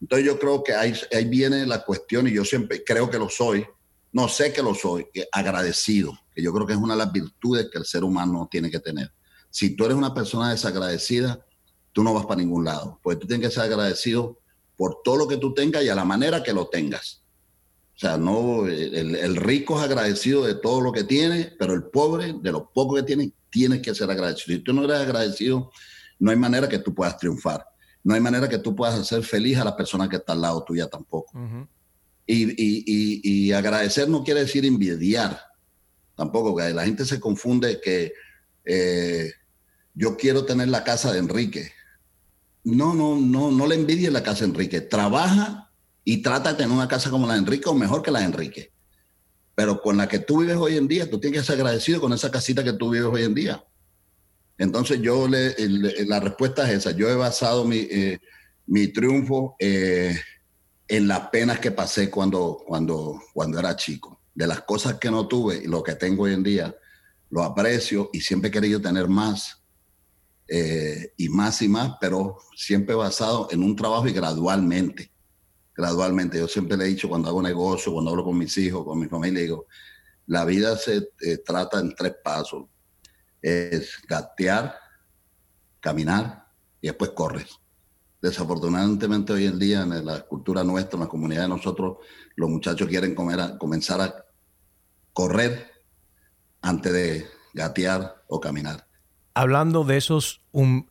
Entonces 0.00 0.26
yo 0.26 0.38
creo 0.38 0.62
que 0.62 0.74
ahí, 0.74 0.94
ahí 1.12 1.24
viene 1.26 1.66
la 1.66 1.84
cuestión 1.84 2.26
y 2.26 2.32
yo 2.32 2.44
siempre 2.44 2.82
creo 2.84 3.10
que 3.10 3.18
lo 3.18 3.28
soy, 3.28 3.66
no 4.12 4.28
sé 4.28 4.52
que 4.52 4.62
lo 4.62 4.74
soy, 4.74 5.06
agradecido, 5.32 6.18
que 6.34 6.42
yo 6.42 6.52
creo 6.52 6.66
que 6.66 6.72
es 6.72 6.78
una 6.78 6.94
de 6.94 6.98
las 6.98 7.12
virtudes 7.12 7.68
que 7.70 7.78
el 7.78 7.84
ser 7.84 8.02
humano 8.02 8.48
tiene 8.50 8.70
que 8.70 8.80
tener. 8.80 9.12
Si 9.50 9.76
tú 9.76 9.84
eres 9.84 9.96
una 9.96 10.14
persona 10.14 10.50
desagradecida, 10.50 11.44
tú 11.92 12.02
no 12.02 12.14
vas 12.14 12.26
para 12.26 12.40
ningún 12.40 12.64
lado, 12.64 12.98
pues 13.02 13.18
tú 13.18 13.26
tienes 13.26 13.48
que 13.48 13.54
ser 13.54 13.64
agradecido 13.64 14.38
por 14.76 15.02
todo 15.04 15.16
lo 15.16 15.28
que 15.28 15.36
tú 15.36 15.52
tengas 15.52 15.84
y 15.84 15.88
a 15.88 15.94
la 15.94 16.04
manera 16.04 16.42
que 16.42 16.52
lo 16.52 16.68
tengas. 16.68 17.22
O 17.96 17.98
sea, 18.00 18.16
no, 18.16 18.66
el, 18.66 19.36
rico 19.36 19.78
es 19.78 19.84
agradecido 19.84 20.46
de 20.46 20.54
todo 20.54 20.80
lo 20.80 20.90
que 20.90 21.04
tiene, 21.04 21.54
pero 21.58 21.74
el 21.74 21.82
pobre, 21.82 22.34
de 22.40 22.50
lo 22.50 22.70
poco 22.72 22.94
que 22.94 23.02
tiene, 23.02 23.30
tienes 23.50 23.82
que 23.82 23.94
ser 23.94 24.10
agradecido. 24.10 24.56
Si 24.56 24.62
tú 24.62 24.72
no 24.72 24.84
eres 24.84 25.00
agradecido, 25.00 25.70
no 26.18 26.30
hay 26.30 26.36
manera 26.38 26.66
que 26.66 26.78
tú 26.78 26.94
puedas 26.94 27.18
triunfar. 27.18 27.66
No 28.02 28.14
hay 28.14 28.20
manera 28.20 28.48
que 28.48 28.58
tú 28.58 28.74
puedas 28.74 28.98
hacer 28.98 29.22
feliz 29.22 29.58
a 29.58 29.64
la 29.64 29.76
persona 29.76 30.08
que 30.08 30.16
está 30.16 30.32
al 30.32 30.40
lado 30.40 30.64
tuya 30.64 30.88
tampoco. 30.88 31.32
y, 32.26 33.52
agradecer 33.52 34.08
no 34.08 34.22
quiere 34.22 34.40
decir 34.40 34.64
envidiar 34.64 35.40
tampoco, 36.14 36.54
que 36.54 36.70
la 36.70 36.84
gente 36.84 37.04
se 37.04 37.18
confunde 37.18 37.80
que 37.80 38.12
eh, 38.64 39.32
yo 39.94 40.16
quiero 40.16 40.44
tener 40.44 40.68
la 40.68 40.84
casa 40.84 41.12
de 41.12 41.18
Enrique. 41.18 41.72
No, 42.62 42.94
no, 42.94 43.16
no, 43.16 43.50
no 43.50 43.66
le 43.66 43.74
envidie 43.74 44.10
la 44.10 44.22
casa 44.22 44.40
de 44.40 44.50
Enrique. 44.50 44.82
Trabaja 44.82 45.70
y 46.04 46.18
trata 46.18 46.50
de 46.50 46.58
tener 46.58 46.72
una 46.72 46.88
casa 46.88 47.10
como 47.10 47.26
la 47.26 47.34
de 47.34 47.40
Enrique 47.40 47.68
o 47.68 47.74
mejor 47.74 48.02
que 48.02 48.10
la 48.10 48.20
de 48.20 48.26
Enrique. 48.26 48.72
Pero 49.54 49.80
con 49.80 49.96
la 49.96 50.08
que 50.08 50.18
tú 50.18 50.40
vives 50.40 50.56
hoy 50.56 50.76
en 50.76 50.88
día, 50.88 51.08
tú 51.08 51.18
tienes 51.18 51.40
que 51.40 51.46
ser 51.46 51.56
agradecido 51.56 52.00
con 52.00 52.12
esa 52.12 52.30
casita 52.30 52.62
que 52.62 52.74
tú 52.74 52.90
vives 52.90 53.08
hoy 53.10 53.24
en 53.24 53.34
día. 53.34 53.64
Entonces 54.60 55.00
yo 55.00 55.26
le, 55.26 55.54
la 56.04 56.20
respuesta 56.20 56.70
es 56.70 56.80
esa. 56.80 56.90
Yo 56.90 57.08
he 57.08 57.14
basado 57.14 57.64
mi, 57.64 57.78
eh, 57.78 58.20
mi 58.66 58.88
triunfo 58.88 59.56
eh, 59.58 60.14
en 60.86 61.08
las 61.08 61.30
penas 61.30 61.60
que 61.60 61.70
pasé 61.70 62.10
cuando, 62.10 62.62
cuando, 62.66 63.22
cuando 63.32 63.58
era 63.58 63.74
chico. 63.74 64.20
De 64.34 64.46
las 64.46 64.60
cosas 64.60 64.96
que 64.98 65.10
no 65.10 65.26
tuve 65.26 65.62
y 65.64 65.66
lo 65.66 65.82
que 65.82 65.94
tengo 65.94 66.24
hoy 66.24 66.34
en 66.34 66.42
día, 66.42 66.76
lo 67.30 67.42
aprecio 67.42 68.10
y 68.12 68.20
siempre 68.20 68.48
he 68.48 68.52
querido 68.52 68.82
tener 68.82 69.08
más 69.08 69.62
eh, 70.46 71.14
y 71.16 71.30
más 71.30 71.62
y 71.62 71.68
más, 71.68 71.92
pero 71.98 72.36
siempre 72.54 72.94
basado 72.94 73.48
en 73.50 73.62
un 73.62 73.74
trabajo 73.74 74.08
y 74.08 74.12
gradualmente, 74.12 75.10
gradualmente. 75.74 76.36
Yo 76.36 76.46
siempre 76.46 76.76
le 76.76 76.84
he 76.84 76.88
dicho 76.88 77.08
cuando 77.08 77.30
hago 77.30 77.40
negocio, 77.40 77.94
cuando 77.94 78.10
hablo 78.10 78.24
con 78.24 78.36
mis 78.36 78.58
hijos, 78.58 78.84
con 78.84 79.00
mi 79.00 79.06
familia, 79.06 79.40
digo, 79.40 79.66
la 80.26 80.44
vida 80.44 80.76
se 80.76 81.08
trata 81.46 81.80
en 81.80 81.94
tres 81.94 82.12
pasos. 82.22 82.66
Es 83.42 84.00
gatear, 84.06 84.76
caminar 85.80 86.46
y 86.80 86.88
después 86.88 87.10
correr. 87.10 87.46
Desafortunadamente 88.20 89.32
hoy 89.32 89.46
en 89.46 89.58
día 89.58 89.82
en 89.82 90.04
la 90.04 90.20
cultura 90.20 90.62
nuestra, 90.62 90.96
en 90.96 91.04
la 91.04 91.08
comunidad 91.08 91.42
de 91.42 91.48
nosotros, 91.48 91.98
los 92.36 92.50
muchachos 92.50 92.86
quieren 92.88 93.14
comenzar 93.14 94.00
a 94.00 94.26
correr 95.12 95.70
antes 96.60 96.92
de 96.92 97.26
gatear 97.54 98.22
o 98.28 98.38
caminar 98.40 98.86
hablando 99.34 99.84
de 99.84 99.96
esos 99.96 100.42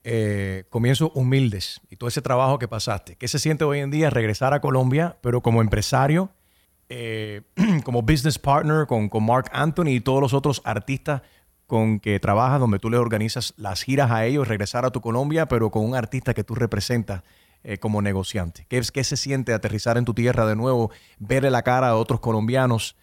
eh, 0.03 0.63
comienzos 0.69 1.11
humildes 1.13 1.81
y 1.89 1.97
todo 1.97 2.07
ese 2.07 2.21
trabajo 2.21 2.59
que 2.59 2.67
pasaste, 2.67 3.15
¿qué 3.15 3.27
se 3.27 3.39
siente 3.39 3.63
hoy 3.63 3.79
en 3.79 3.91
día 3.91 4.09
regresar 4.09 4.53
a 4.53 4.61
Colombia, 4.61 5.17
pero 5.21 5.41
como 5.41 5.61
empresario, 5.61 6.31
eh, 6.89 7.41
como 7.83 8.01
business 8.01 8.39
partner 8.39 8.87
con, 8.87 9.09
con, 9.09 9.23
Mark 9.23 9.49
Anthony 9.53 9.89
y 9.89 9.99
todos 9.99 10.21
los 10.21 10.33
otros 10.33 10.61
artistas 10.65 11.21
con 11.69 12.01
que 12.01 12.19
trabajas, 12.19 12.59
donde 12.59 12.79
tú 12.79 12.89
le 12.89 12.97
organizas 12.97 13.53
las 13.55 13.83
giras 13.83 14.11
a 14.11 14.25
ellos, 14.25 14.49
regresar 14.49 14.83
a 14.83 14.89
tu 14.89 14.99
Colombia, 14.99 15.45
pero 15.45 15.71
con 15.71 15.85
un 15.85 15.95
artista 15.95 16.33
que 16.33 16.43
tú 16.43 16.55
representas 16.55 17.23
eh, 17.63 17.77
como 17.77 18.01
negociante? 18.01 18.65
¿Qué, 18.67 18.81
¿Qué 18.93 19.05
se 19.05 19.15
siente 19.15 19.53
aterrizar 19.53 19.97
en 19.97 20.03
tu 20.03 20.13
tierra 20.13 20.45
de 20.45 20.57
nuevo, 20.57 20.91
verle 21.17 21.49
la 21.49 21.61
cara 21.61 21.87
a 21.87 21.95
otros 21.95 22.19
colombianos, 22.19 22.97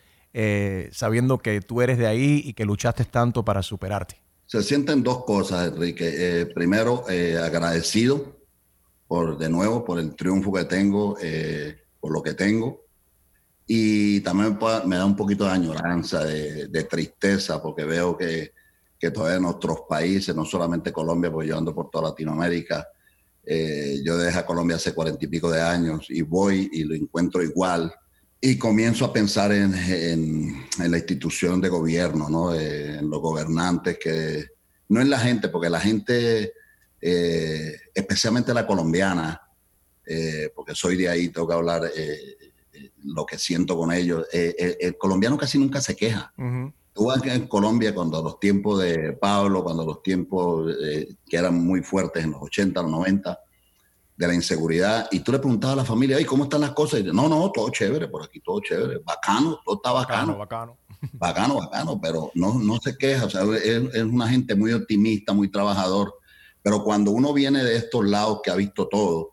sabiendo 0.92 1.38
que 1.38 1.62
tú 1.62 1.80
eres 1.80 1.96
de 1.96 2.06
ahí 2.06 2.42
y 2.44 2.52
que 2.52 2.66
luchaste 2.66 3.06
tanto 3.06 3.42
para 3.42 3.62
superarte? 3.62 4.20
Se 4.46 4.62
sienten 4.62 5.02
dos 5.02 5.24
cosas, 5.24 5.72
Enrique. 5.72 6.08
Eh, 6.14 6.46
primero, 6.46 7.04
eh, 7.10 7.36
agradecido 7.36 8.36
por, 9.08 9.38
de 9.38 9.48
nuevo, 9.48 9.84
por 9.84 9.98
el 9.98 10.14
triunfo 10.14 10.52
que 10.52 10.64
tengo, 10.64 11.16
eh, 11.20 11.76
por 12.00 12.12
lo 12.12 12.22
que 12.22 12.34
tengo. 12.34 12.85
Y 13.66 14.20
también 14.20 14.58
me 14.86 14.96
da 14.96 15.04
un 15.04 15.16
poquito 15.16 15.44
de 15.44 15.50
añoranza, 15.50 16.24
de, 16.24 16.84
tristeza, 16.84 17.60
porque 17.60 17.84
veo 17.84 18.16
que, 18.16 18.52
que, 18.98 19.10
todavía 19.10 19.40
nuestros 19.40 19.80
países, 19.88 20.34
no 20.36 20.44
solamente 20.44 20.92
Colombia, 20.92 21.32
porque 21.32 21.48
yo 21.48 21.58
ando 21.58 21.74
por 21.74 21.90
toda 21.90 22.10
Latinoamérica, 22.10 22.86
yo 24.04 24.18
dejé 24.18 24.38
a 24.38 24.46
Colombia 24.46 24.76
hace 24.76 24.92
cuarenta 24.92 25.24
y 25.24 25.28
pico 25.28 25.50
de 25.50 25.60
años 25.60 26.06
y 26.08 26.22
voy 26.22 26.68
y 26.72 26.84
lo 26.84 26.94
encuentro 26.94 27.42
igual 27.42 27.92
y 28.40 28.58
comienzo 28.58 29.04
a 29.04 29.12
pensar 29.12 29.52
en, 29.52 29.74
en, 29.74 30.66
la 30.78 30.98
institución 30.98 31.60
de 31.60 31.68
gobierno, 31.68 32.28
¿no? 32.28 32.54
en 32.54 33.08
los 33.08 33.20
gobernantes, 33.20 33.98
que 33.98 34.46
no 34.88 35.00
en 35.00 35.10
la 35.10 35.18
gente, 35.18 35.48
porque 35.48 35.70
la 35.70 35.80
gente, 35.80 36.52
eh, 37.00 37.76
especialmente 37.94 38.54
la 38.54 38.66
colombiana, 38.66 39.40
eh, 40.04 40.52
porque 40.54 40.74
soy 40.74 40.96
de 40.96 41.08
ahí, 41.08 41.28
tengo 41.30 41.48
que 41.48 41.54
hablar 41.54 41.90
eh, 41.96 42.36
lo 43.04 43.26
que 43.26 43.38
siento 43.38 43.76
con 43.76 43.92
ellos. 43.92 44.26
el 44.32 44.96
colombiano 44.98 45.36
casi 45.36 45.58
nunca 45.58 45.80
se 45.80 45.96
queja. 45.96 46.32
Tú 46.92 47.06
vas 47.06 47.24
en 47.26 47.46
Colombia 47.46 47.94
cuando 47.94 48.22
los 48.22 48.40
tiempos 48.40 48.80
de 48.80 49.12
Pablo, 49.12 49.62
cuando 49.62 49.84
los 49.84 50.02
tiempos 50.02 50.74
que 51.26 51.36
eran 51.36 51.64
muy 51.64 51.82
fuertes 51.82 52.24
en 52.24 52.32
los 52.32 52.42
80, 52.42 52.82
los 52.82 52.90
90, 52.90 53.38
de 54.16 54.26
la 54.26 54.34
inseguridad 54.34 55.08
y 55.10 55.20
tú 55.20 55.30
le 55.30 55.38
preguntabas 55.38 55.74
a 55.74 55.82
la 55.82 55.84
familia, 55.84 56.24
¿cómo 56.26 56.44
están 56.44 56.62
las 56.62 56.70
cosas? 56.70 57.00
Y 57.00 57.02
dice, 57.02 57.14
no, 57.14 57.28
no, 57.28 57.50
todo 57.52 57.68
chévere, 57.70 58.08
por 58.08 58.24
aquí 58.24 58.40
todo 58.40 58.60
chévere, 58.60 58.98
bacano, 59.04 59.60
todo 59.64 59.76
está 59.76 59.92
bacano. 59.92 60.38
Bacano, 60.38 60.78
bacano. 61.12 61.56
Bacano, 61.58 62.00
pero 62.00 62.30
no, 62.34 62.54
no 62.58 62.78
se 62.78 62.96
queja, 62.96 63.26
o 63.26 63.30
sea, 63.30 63.42
es, 63.42 63.94
es, 63.94 64.02
una 64.02 64.28
gente 64.28 64.54
muy 64.54 64.72
optimista, 64.72 65.34
muy 65.34 65.50
trabajador, 65.50 66.14
pero 66.62 66.82
cuando 66.82 67.10
uno 67.10 67.32
viene 67.34 67.62
de 67.62 67.76
estos 67.76 68.06
lados 68.06 68.40
que 68.42 68.50
ha 68.50 68.56
visto 68.56 68.88
todo 68.88 69.32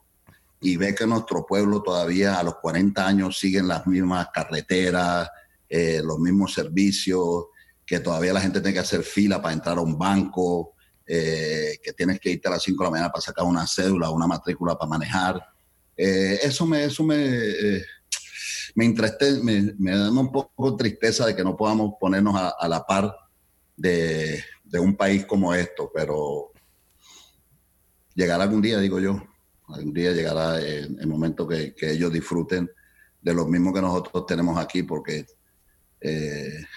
y 0.63 0.77
ve 0.77 0.95
que 0.95 1.05
nuestro 1.05 1.45
pueblo 1.45 1.83
todavía 1.83 2.39
a 2.39 2.43
los 2.43 2.55
40 2.55 3.05
años 3.05 3.37
siguen 3.37 3.67
las 3.67 3.85
mismas 3.85 4.29
carreteras, 4.33 5.29
eh, 5.67 6.01
los 6.03 6.19
mismos 6.19 6.53
servicios, 6.53 7.47
que 7.85 7.99
todavía 7.99 8.33
la 8.33 8.41
gente 8.41 8.61
tiene 8.61 8.73
que 8.73 8.79
hacer 8.79 9.03
fila 9.03 9.41
para 9.41 9.53
entrar 9.53 9.77
a 9.77 9.81
un 9.81 9.97
banco, 9.97 10.75
eh, 11.05 11.79
que 11.83 11.91
tienes 11.91 12.17
que 12.21 12.31
irte 12.31 12.47
a 12.47 12.51
las 12.51 12.63
5 12.63 12.81
de 12.81 12.87
la 12.87 12.91
mañana 12.91 13.11
para 13.11 13.21
sacar 13.21 13.45
una 13.45 13.67
cédula, 13.67 14.09
una 14.09 14.25
matrícula 14.25 14.77
para 14.77 14.89
manejar. 14.89 15.45
Eh, 15.97 16.39
eso 16.41 16.65
me, 16.65 16.85
eso 16.85 17.03
me, 17.03 17.17
eh, 17.17 17.83
me, 18.75 19.73
me, 19.77 19.91
da 19.91 20.09
un 20.09 20.31
poco 20.31 20.77
tristeza 20.77 21.25
de 21.25 21.35
que 21.35 21.43
no 21.43 21.57
podamos 21.57 21.95
ponernos 21.99 22.35
a, 22.35 22.67
la 22.69 22.85
par 22.85 23.13
de, 23.75 24.41
de, 24.63 24.79
un 24.79 24.95
país 24.95 25.25
como 25.25 25.53
esto, 25.53 25.91
pero 25.93 26.53
llegará 28.15 28.43
algún 28.43 28.61
día, 28.61 28.79
digo 28.79 28.99
yo, 29.01 29.21
algún 29.69 29.93
día 29.93 30.11
llegará 30.11 30.59
el, 30.59 30.97
el 30.99 31.07
momento 31.07 31.47
que, 31.47 31.73
ellos 31.79 32.11
disfruten 32.11 32.69
de 33.21 33.33
lo 33.33 33.45
mismo 33.45 33.73
que 33.73 33.81
nosotros 33.81 34.25
tenemos 34.25 34.57
aquí, 34.57 34.83
porque 34.83 35.25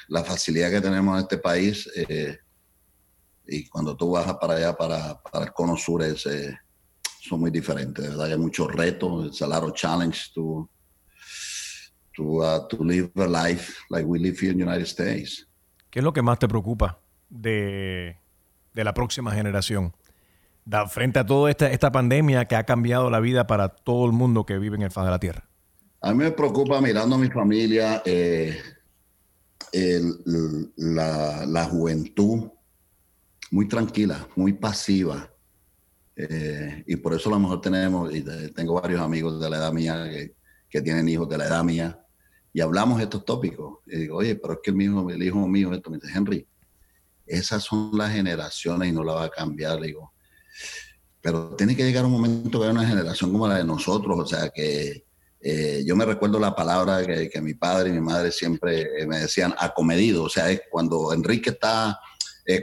la 0.06 0.22
facilidad 0.22 0.70
que 0.70 0.80
tenemos 0.80 1.16
en 1.16 1.22
este 1.22 1.38
país 1.38 1.88
y 3.46 3.68
cuando 3.68 3.96
tú 3.96 4.10
bajas 4.10 4.36
para 4.40 4.54
allá, 4.54 4.76
para, 4.76 5.20
para 5.20 5.46
el 5.46 5.52
cono 5.52 5.76
sur, 5.76 6.02
es, 6.02 6.26
eh, 6.26 6.58
son 7.20 7.40
muy 7.40 7.50
diferentes. 7.50 8.04
De 8.04 8.10
verdad 8.10 8.26
hay 8.26 8.38
muchos 8.38 8.72
retos, 8.72 9.40
lot 9.40 9.62
of 9.62 9.72
challenge 9.74 10.32
to, 10.34 10.68
to, 12.14 12.22
uh, 12.22 12.68
to 12.68 12.82
live 12.82 13.10
a 13.16 13.26
life 13.26 13.76
like 13.90 14.06
we 14.06 14.18
live 14.18 14.38
here 14.40 14.52
in 14.52 14.58
the 14.58 14.64
United 14.64 14.86
States. 14.86 15.46
¿Qué 15.90 16.00
es 16.00 16.04
lo 16.04 16.12
que 16.12 16.22
más 16.22 16.38
te 16.38 16.48
preocupa 16.48 16.98
de, 17.30 18.18
de 18.74 18.84
la 18.84 18.92
próxima 18.92 19.32
generación? 19.32 19.94
Da, 20.66 20.88
frente 20.88 21.20
a 21.20 21.24
toda 21.24 21.48
esta, 21.48 21.70
esta 21.70 21.92
pandemia 21.92 22.44
que 22.46 22.56
ha 22.56 22.64
cambiado 22.64 23.08
la 23.08 23.20
vida 23.20 23.46
para 23.46 23.68
todo 23.68 24.04
el 24.04 24.12
mundo 24.12 24.44
que 24.44 24.58
vive 24.58 24.76
en 24.76 24.82
el 24.82 24.90
faz 24.90 25.04
de 25.04 25.12
la 25.12 25.20
Tierra. 25.20 25.48
A 26.00 26.12
mí 26.12 26.18
me 26.24 26.32
preocupa 26.32 26.80
mirando 26.80 27.14
a 27.14 27.18
mi 27.18 27.28
familia 27.28 28.02
eh, 28.04 28.60
la, 30.76 31.46
la 31.46 31.64
juventud 31.66 32.50
muy 33.50 33.68
tranquila, 33.68 34.28
muy 34.36 34.52
pasiva. 34.52 35.30
Eh, 36.16 36.84
y 36.86 36.96
por 36.96 37.14
eso 37.14 37.28
a 37.28 37.32
lo 37.32 37.40
mejor 37.40 37.60
tenemos, 37.60 38.14
y 38.14 38.22
tengo 38.52 38.74
varios 38.74 39.00
amigos 39.00 39.40
de 39.40 39.50
la 39.50 39.58
edad 39.58 39.72
mía 39.72 40.08
que, 40.10 40.34
tienen 40.82 41.08
hijos 41.08 41.26
de 41.26 41.38
la 41.38 41.46
edad 41.46 41.64
mía, 41.64 41.98
y 42.52 42.60
hablamos 42.60 43.00
estos 43.00 43.24
tópicos. 43.24 43.78
Y 43.86 43.96
digo, 44.00 44.18
oye, 44.18 44.36
pero 44.36 44.54
es 44.54 44.60
que 44.62 44.70
el, 44.72 44.76
mismo, 44.76 45.08
el 45.08 45.22
hijo 45.22 45.48
mío, 45.48 45.72
esto 45.72 45.88
me 45.88 45.96
dice, 45.96 46.12
Henry, 46.14 46.46
esas 47.24 47.64
son 47.64 47.92
las 47.96 48.12
generaciones 48.12 48.90
y 48.90 48.92
no 48.92 49.02
la 49.02 49.14
va 49.14 49.24
a 49.24 49.30
cambiar. 49.30 49.80
digo, 49.80 50.12
pero 51.20 51.56
tiene 51.56 51.76
que 51.76 51.84
llegar 51.84 52.04
un 52.04 52.12
momento 52.12 52.58
que 52.58 52.64
haya 52.64 52.72
una 52.72 52.86
generación 52.86 53.32
como 53.32 53.48
la 53.48 53.58
de 53.58 53.64
nosotros, 53.64 54.18
o 54.18 54.26
sea, 54.26 54.50
que, 54.50 55.04
eh, 55.40 55.82
yo 55.86 55.96
me 55.96 56.04
recuerdo 56.04 56.38
la 56.38 56.54
palabra 56.54 57.04
que, 57.04 57.28
que, 57.28 57.40
mi 57.40 57.54
padre 57.54 57.90
y 57.90 57.92
mi 57.92 58.00
madre 58.00 58.32
siempre 58.32 59.06
me 59.06 59.18
decían 59.18 59.54
acomedido, 59.58 60.24
o 60.24 60.28
sea, 60.28 60.50
es 60.50 60.62
cuando 60.70 61.12
Enrique 61.12 61.50
está 61.50 61.98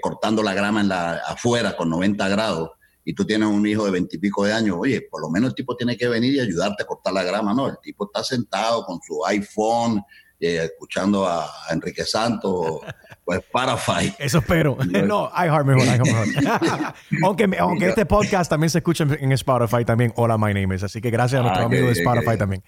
cortando 0.01 0.41
la 0.41 0.53
grama 0.53 0.79
en 0.79 0.87
la, 0.87 1.15
afuera 1.27 1.75
con 1.75 1.89
90 1.89 2.29
grados 2.29 2.69
y 3.05 3.13
tú 3.13 3.25
tienes 3.25 3.47
un 3.49 3.65
hijo 3.67 3.85
de 3.85 3.91
veintipico 3.91 4.45
de 4.45 4.53
años, 4.53 4.77
oye, 4.79 5.01
por 5.01 5.21
lo 5.21 5.29
menos 5.29 5.49
el 5.49 5.55
tipo 5.55 5.75
tiene 5.75 5.97
que 5.97 6.07
venir 6.07 6.33
y 6.33 6.39
ayudarte 6.39 6.83
a 6.83 6.85
cortar 6.85 7.13
la 7.13 7.23
grama, 7.23 7.53
no, 7.53 7.67
el 7.67 7.77
tipo 7.81 8.05
está 8.05 8.23
sentado 8.23 8.85
con 8.85 8.99
su 9.01 9.25
iPhone, 9.25 9.97
eh, 9.97 10.03
escuchando 10.47 11.27
a, 11.27 11.49
Enrique 11.71 12.03
Santos, 12.05 12.81
pues 13.25 13.39
Spotify. 13.39 14.13
Eso 14.19 14.39
espero. 14.39 14.77
No, 15.03 15.31
iHeart 15.35 15.65
mejor, 15.65 15.85
mejor. 15.85 16.93
aunque 17.23 17.49
aunque 17.59 17.89
este 17.89 18.05
podcast 18.05 18.49
también 18.49 18.69
se 18.69 18.79
escucha 18.79 19.05
en 19.19 19.31
Spotify 19.33 19.83
también, 19.83 20.13
hola, 20.15 20.37
my 20.37 20.53
name 20.53 20.75
is. 20.75 20.83
Así 20.83 21.01
que 21.01 21.09
gracias 21.09 21.39
a 21.39 21.43
nuestro 21.43 21.63
ah, 21.63 21.65
amigo 21.65 21.87
de 21.87 21.93
Spotify 21.93 22.37
también. 22.37 22.63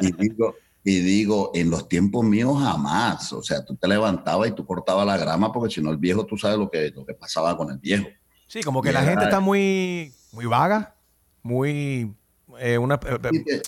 Y 0.00 0.12
digo, 0.12 0.56
y 0.84 0.98
digo, 1.00 1.52
en 1.54 1.70
los 1.70 1.88
tiempos 1.88 2.24
míos 2.24 2.58
jamás. 2.60 3.32
O 3.32 3.42
sea, 3.42 3.64
tú 3.64 3.76
te 3.76 3.86
levantabas 3.86 4.48
y 4.48 4.52
tú 4.52 4.66
cortabas 4.66 5.06
la 5.06 5.16
grama 5.16 5.52
porque 5.52 5.72
si 5.72 5.80
no 5.80 5.90
el 5.90 5.98
viejo, 5.98 6.26
tú 6.26 6.36
sabes 6.36 6.58
lo 6.58 6.70
que, 6.70 6.90
lo 6.90 7.06
que 7.06 7.14
pasaba 7.14 7.56
con 7.56 7.70
el 7.70 7.78
viejo. 7.78 8.06
Sí, 8.46 8.62
como 8.62 8.82
que 8.82 8.92
la 8.92 9.02
gente 9.02 9.24
está 9.24 9.40
muy, 9.40 10.12
muy 10.32 10.46
vaga, 10.46 10.94
muy... 11.42 12.14
Eh, 12.58 12.76
una, 12.76 13.00
eh, 13.06 13.62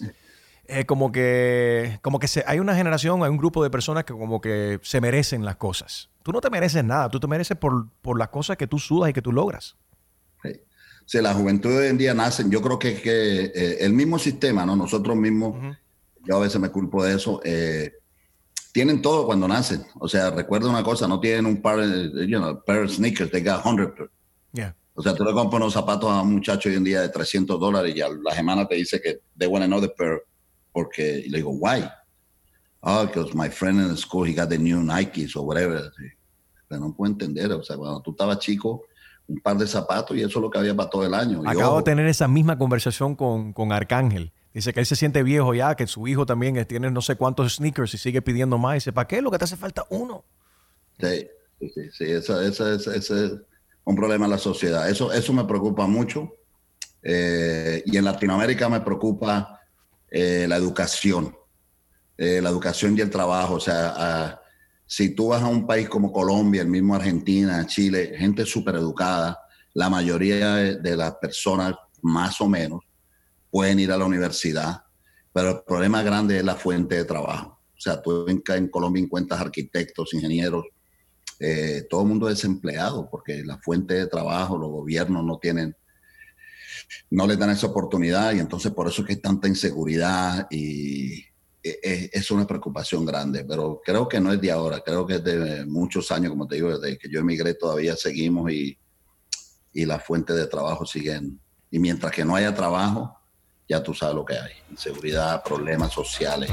eh, 0.67 0.87
como 0.87 1.12
que, 1.12 1.99
como 2.03 2.19
que 2.19 2.29
se, 2.29 2.45
hay 2.47 2.59
una 2.59 2.75
generación, 2.75 3.23
hay 3.23 3.31
un 3.31 3.37
grupo 3.37 3.62
de 3.62 3.71
personas 3.71 4.05
que 4.05 4.12
como 4.12 4.41
que 4.41 4.81
se 4.83 5.01
merecen 5.01 5.45
las 5.45 5.57
cosas. 5.57 6.11
Tú 6.23 6.33
no 6.33 6.41
te 6.41 6.51
mereces 6.51 6.85
nada, 6.85 7.09
tú 7.09 7.21
te 7.21 7.27
mereces 7.27 7.57
por, 7.57 7.89
por 8.03 8.19
las 8.19 8.29
cosas 8.29 8.57
que 8.57 8.67
tú 8.67 8.79
sudas 8.79 9.11
y 9.11 9.12
que 9.12 9.23
tú 9.23 9.33
logras. 9.33 9.77
Sí, 11.07 11.21
la 11.21 11.35
juventud 11.35 11.71
de 11.71 11.79
hoy 11.79 11.87
en 11.89 11.99
día 11.99 12.15
nacen, 12.15 12.51
yo 12.51 12.62
creo 12.62 12.79
que, 12.79 13.01
que 13.01 13.45
eh, 13.55 13.77
el 13.81 13.93
mismo 13.93 14.19
sistema, 14.19 14.65
¿no? 14.65 14.75
Nosotros 14.75 15.15
mismos, 15.17 15.77
yo 16.25 16.37
a 16.37 16.41
veces 16.41 16.59
me 16.59 16.71
culpo 16.71 17.05
de 17.05 17.15
eso, 17.15 17.43
eh, 17.45 17.93
tienen 18.73 19.03
todo 19.03 19.27
cuando 19.27 19.47
nacen. 19.47 19.85
O 20.01 20.09
sea, 20.09 20.31
recuerda 20.31 20.71
una 20.71 20.83
cosa, 20.83 21.07
no 21.07 21.21
tienen 21.21 21.45
un 21.45 21.61
par, 21.61 21.79
de, 21.79 22.27
you 22.27 22.39
know, 22.39 22.59
pair 22.65 22.85
of 22.85 22.91
sneakers, 22.91 23.31
they 23.31 23.43
got 23.43 23.62
100. 23.62 23.93
Yeah. 24.53 24.75
O 24.95 25.03
sea, 25.03 25.15
tú 25.15 25.25
le 25.25 25.33
compras 25.33 25.61
unos 25.61 25.75
zapatos 25.75 26.11
a 26.11 26.23
un 26.23 26.35
muchacho 26.35 26.71
hoy 26.71 26.77
en 26.77 26.85
día 26.85 27.03
de 27.03 27.09
300 27.11 27.61
dólares 27.61 27.95
y 27.95 28.01
a 28.01 28.09
la 28.09 28.35
semana 28.35 28.67
te 28.67 28.77
dice 28.77 29.01
que 29.01 29.21
they 29.37 29.47
want 29.47 29.65
another 29.65 29.93
pair 29.95 30.23
porque 30.75 31.25
le 31.29 31.39
digo, 31.39 31.53
why? 31.53 31.89
Oh, 32.83 33.07
because 33.07 33.35
my 33.35 33.49
friend 33.49 33.81
in 33.81 33.89
the 33.89 33.97
school, 33.97 34.27
he 34.27 34.35
got 34.35 34.51
the 34.51 34.59
new 34.59 34.83
Nikes 34.83 35.35
or 35.37 35.47
whatever. 35.47 35.91
Pero 36.68 36.81
no 36.81 36.93
puedo 36.93 37.12
entender, 37.12 37.51
o 37.53 37.62
sea, 37.62 37.79
cuando 37.79 38.03
tú 38.03 38.11
estabas 38.11 38.41
chico, 38.41 38.83
un 39.27 39.41
par 39.41 39.57
de 39.57 39.66
zapatos 39.66 40.16
y 40.16 40.20
eso 40.20 40.39
es 40.39 40.43
lo 40.43 40.51
que 40.51 40.59
había 40.59 40.75
para 40.75 40.91
todo 40.91 41.07
el 41.07 41.14
año. 41.14 41.43
Acabo 41.47 41.79
de 41.79 41.85
tener 41.85 42.07
esa 42.07 42.29
misma 42.29 42.59
conversación 42.59 43.14
con, 43.14 43.55
con 43.55 43.72
Arcángel. 43.72 44.33
Dice 44.53 44.72
que 44.72 44.81
él 44.81 44.87
se 44.87 44.97
siente 44.97 45.22
viejo 45.22 45.55
ya, 45.55 45.75
que 45.75 45.87
su 45.87 46.07
hijo 46.07 46.27
también 46.27 46.62
tiene 46.66 46.91
no 46.91 47.01
sé 47.01 47.16
cuántos 47.16 47.57
sneakers 47.57 47.95
y 47.95 47.99
sigue 47.99 48.20
pidiendo 48.20 48.59
más. 48.59 48.75
Dice, 48.75 48.93
¿para 48.93 49.09
qué? 49.09 49.22
Lo 49.22 49.31
que 49.31 49.39
te 49.39 49.45
hace 49.45 49.57
falta 49.57 49.87
uno. 49.91 50.25
Sí, 51.01 51.27
sí, 51.61 51.91
sí. 51.91 52.05
Ese 52.05 52.45
es 52.47 53.11
un 53.85 53.97
problema 53.97 54.27
en 54.27 54.31
la 54.31 54.39
sociedad. 54.39 54.89
Eso, 54.89 55.12
eso 55.12 55.33
me 55.33 55.45
preocupa 55.45 55.87
mucho. 55.87 56.35
Eh, 57.03 57.83
y 57.87 57.97
en 57.97 58.05
Latinoamérica 58.05 58.68
me 58.68 58.81
preocupa 58.81 59.53
eh, 60.17 60.47
la 60.49 60.55
educación, 60.55 61.37
eh, 62.17 62.41
la 62.41 62.51
educación 62.51 62.97
y 62.97 63.01
el 63.01 63.11
trabajo. 63.11 63.55
O 63.55 63.61
sea, 63.61 64.41
si 64.87 65.12
tú 65.12 65.29
vas 65.29 65.43
a 65.43 65.49
un 65.49 65.67
país 65.67 65.89
como 65.89 66.12
Colombia, 66.12 66.62
el 66.62 66.69
mismo 66.69 66.95
Argentina, 66.95 67.67
Chile, 67.67 68.15
gente 68.17 68.47
súper 68.47 68.77
educada, 68.77 69.41
la 69.73 69.91
mayoría 69.91 70.55
de 70.55 70.97
las 70.97 71.17
personas 71.17 71.75
más 72.01 72.41
o 72.41 72.49
menos 72.49 72.83
pueden 73.51 73.81
ir 73.81 73.91
a 73.91 73.97
la 73.97 74.05
universidad, 74.05 74.85
pero 75.33 75.51
el 75.51 75.62
problema 75.67 76.05
grande 76.05 76.39
es 76.39 76.45
la 76.45 76.55
fuente 76.55 76.95
de 76.95 77.05
trabajo. 77.05 77.61
O 77.77 77.81
sea, 77.81 78.01
tú 78.01 78.25
en, 78.29 78.69
Colombia 78.69 79.03
encuentras 79.03 79.41
arquitectos, 79.41 80.15
ingenieros, 80.15 80.65
eh, 81.41 81.89
todo 81.91 82.03
el 82.03 82.07
mundo 82.07 82.29
es 82.29 82.37
desempleado 82.37 83.11
porque 83.11 83.43
la 83.43 83.59
fuente 83.59 83.95
de 83.95 84.07
trabajo, 84.07 84.57
los 84.57 84.71
gobiernos 84.71 85.25
no 85.25 85.39
tienen 85.39 85.75
no 87.11 87.26
le 87.26 87.37
dan 87.37 87.51
esa 87.51 87.66
oportunidad 87.66 88.32
y 88.32 88.39
entonces 88.39 88.72
por 88.72 88.89
eso 88.89 89.03
es 89.03 89.07
que 89.07 89.14
hay 89.14 89.20
tanta 89.20 89.49
inseguridad 89.49 90.47
y 90.51 91.24
e, 91.62 91.80
e, 91.82 92.11
es 92.12 92.30
una 92.30 92.47
preocupación 92.47 93.07
grande, 93.07 93.45
pero 93.45 93.80
creo 93.82 94.07
que 94.07 94.20
no 94.20 94.32
es 94.32 94.41
de 94.41 94.51
ahora, 94.51 94.80
creo 94.80 95.07
que 95.07 95.14
es 95.14 95.24
de 95.24 95.64
muchos 95.64 96.11
años, 96.12 96.30
como 96.30 96.47
te 96.47 96.57
digo, 96.57 96.78
desde 96.78 96.99
que 96.99 97.09
yo 97.09 97.20
emigré 97.20 97.55
todavía 97.55 97.97
seguimos 97.97 98.51
y, 98.53 98.76
y 99.72 99.87
las 99.87 100.05
fuentes 100.05 100.37
de 100.37 100.47
trabajo 100.47 100.85
siguen. 100.85 101.41
Y 101.70 101.78
mientras 101.78 102.12
que 102.12 102.24
no 102.24 102.37
haya 102.37 102.55
trabajo, 102.55 103.18
ya 103.68 103.82
tú 103.82 103.95
sabes 103.95 104.14
lo 104.14 104.24
que 104.24 104.35
hay, 104.35 104.53
inseguridad, 104.70 105.43
problemas 105.43 105.93
sociales. 105.93 106.51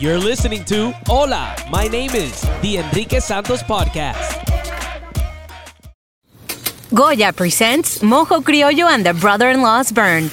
You're 0.00 0.18
listening 0.18 0.64
to 0.64 0.92
Hola, 1.08 1.54
my 1.70 1.88
name 1.88 2.14
is 2.14 2.40
The 2.60 2.78
Enrique 2.78 3.20
Santos 3.20 3.62
Podcast. 3.62 4.48
Goya 6.94 7.34
presents 7.34 7.98
Mojo 7.98 8.40
Criollo 8.40 8.88
and 8.88 9.04
the 9.04 9.12
Brother-in-Law's 9.12 9.92
Burn. 9.92 10.30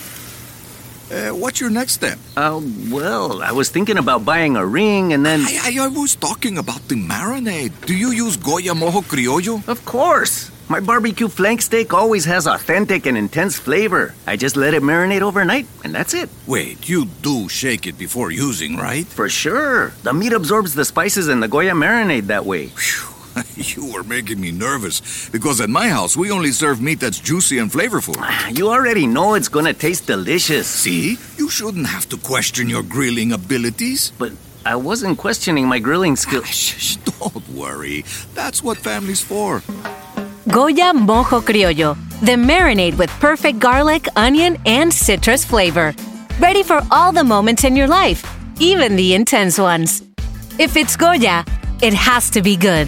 Uh, 1.12 1.36
what's 1.36 1.60
your 1.60 1.70
next 1.70 1.94
step? 1.94 2.18
Uh, 2.38 2.62
well, 2.90 3.44
I 3.44 3.52
was 3.52 3.70
thinking 3.70 3.98
about 3.98 4.24
buying 4.24 4.56
a 4.56 4.66
ring 4.66 5.12
and 5.12 5.26
then. 5.26 5.42
I, 5.42 5.76
I, 5.76 5.86
I 5.86 5.88
was 5.90 6.16
talking 6.16 6.58
about 6.58 6.88
the 6.88 6.96
marinade. 6.96 7.86
Do 7.86 7.94
you 7.94 8.12
use 8.12 8.38
Goya 8.38 8.74
Mojo 8.74 9.04
Criollo? 9.04 9.68
Of 9.68 9.84
course. 9.84 10.50
My 10.70 10.80
barbecue 10.80 11.28
flank 11.28 11.62
steak 11.62 11.94
always 11.94 12.24
has 12.26 12.48
authentic 12.48 13.06
and 13.06 13.18
intense 13.18 13.60
flavor. 13.60 14.16
I 14.26 14.38
just 14.38 14.56
let 14.56 14.74
it 14.74 14.82
marinate 14.82 15.22
overnight, 15.22 15.68
and 15.84 15.94
that's 15.94 16.14
it. 16.14 16.30
Wait, 16.48 16.88
you 16.90 17.06
do 17.22 17.50
shake 17.50 17.86
it 17.86 18.00
before 18.00 18.32
using, 18.32 18.78
right? 18.78 19.06
For 19.06 19.28
sure. 19.28 19.90
The 20.04 20.14
meat 20.14 20.32
absorbs 20.32 20.74
the 20.74 20.86
spices 20.86 21.28
in 21.28 21.42
the 21.42 21.50
Goya 21.50 21.74
marinade 21.74 22.28
that 22.28 22.46
way. 22.46 22.68
Whew. 22.68 23.15
you 23.56 23.92
are 23.96 24.04
making 24.04 24.40
me 24.40 24.52
nervous 24.52 25.30
because 25.30 25.60
at 25.62 25.70
my 25.70 25.90
house 25.90 26.16
we 26.16 26.32
only 26.32 26.52
serve 26.52 26.82
meat 26.82 27.00
that's 27.00 27.20
juicy 27.20 27.58
and 27.58 27.72
flavorful. 27.72 28.16
Ah, 28.20 28.48
you 28.50 28.70
already 28.70 29.08
know 29.08 29.34
it's 29.34 29.50
gonna 29.50 29.74
taste 29.74 30.08
delicious. 30.08 30.68
See? 30.68 31.18
You 31.38 31.50
shouldn't 31.50 31.88
have 31.88 32.08
to 32.10 32.18
question 32.18 32.70
your 32.70 32.84
grilling 32.84 33.32
abilities. 33.34 34.12
But 34.18 34.32
I 34.66 34.76
wasn't 34.76 35.18
questioning 35.18 35.68
my 35.68 35.80
grilling 35.80 36.16
skills. 36.16 36.46
Ah, 36.46 36.52
Shh, 36.52 36.96
don't 37.20 37.50
worry. 37.50 38.06
That's 38.34 38.64
what 38.64 38.78
family's 38.78 39.22
for. 39.22 39.62
Goya 40.48 40.94
Mojo 40.94 41.42
Criollo, 41.42 41.96
the 42.22 42.34
marinade 42.34 42.98
with 42.98 43.10
perfect 43.20 43.60
garlic, 43.60 44.08
onion, 44.16 44.58
and 44.66 44.94
citrus 44.94 45.44
flavor. 45.44 45.94
Ready 46.40 46.64
for 46.64 46.82
all 46.92 47.12
the 47.12 47.24
moments 47.24 47.64
in 47.64 47.76
your 47.76 47.88
life, 47.88 48.24
even 48.60 48.96
the 48.96 49.14
intense 49.16 49.58
ones. 49.58 50.04
If 50.60 50.78
it's 50.78 50.96
Goya, 50.96 51.44
it 51.82 51.94
has 51.94 52.30
to 52.32 52.42
be 52.42 52.56
good. 52.56 52.88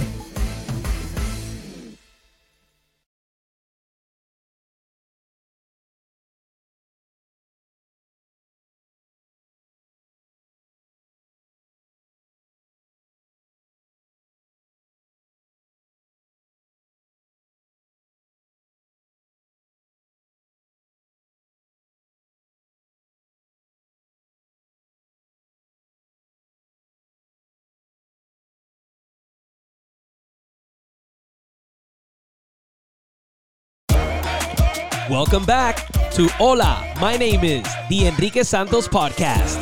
Welcome 35.10 35.46
back 35.46 35.88
to 36.16 36.28
Hola, 36.38 36.84
my 37.00 37.16
name 37.18 37.42
is 37.42 37.64
The 37.88 38.08
Enrique 38.08 38.44
Santos 38.44 38.90
Podcast. 38.90 39.58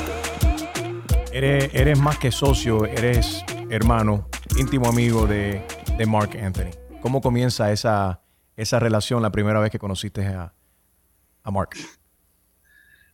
Eres, 1.32 1.70
eres 1.72 2.00
más 2.00 2.18
que 2.18 2.32
socio, 2.32 2.88
eres 2.88 3.44
hermano, 3.70 4.28
íntimo 4.58 4.88
amigo 4.88 5.28
de, 5.28 5.62
de 6.00 6.06
Mark 6.08 6.36
Anthony. 6.36 6.72
¿Cómo 7.00 7.22
comienza 7.22 7.72
esa, 7.72 8.22
esa 8.58 8.80
relación 8.80 9.22
la 9.22 9.32
primera 9.32 9.60
vez 9.60 9.70
que 9.70 9.78
conociste 9.78 10.26
a, 10.26 10.52
a 11.44 11.52
Mark? 11.52 11.76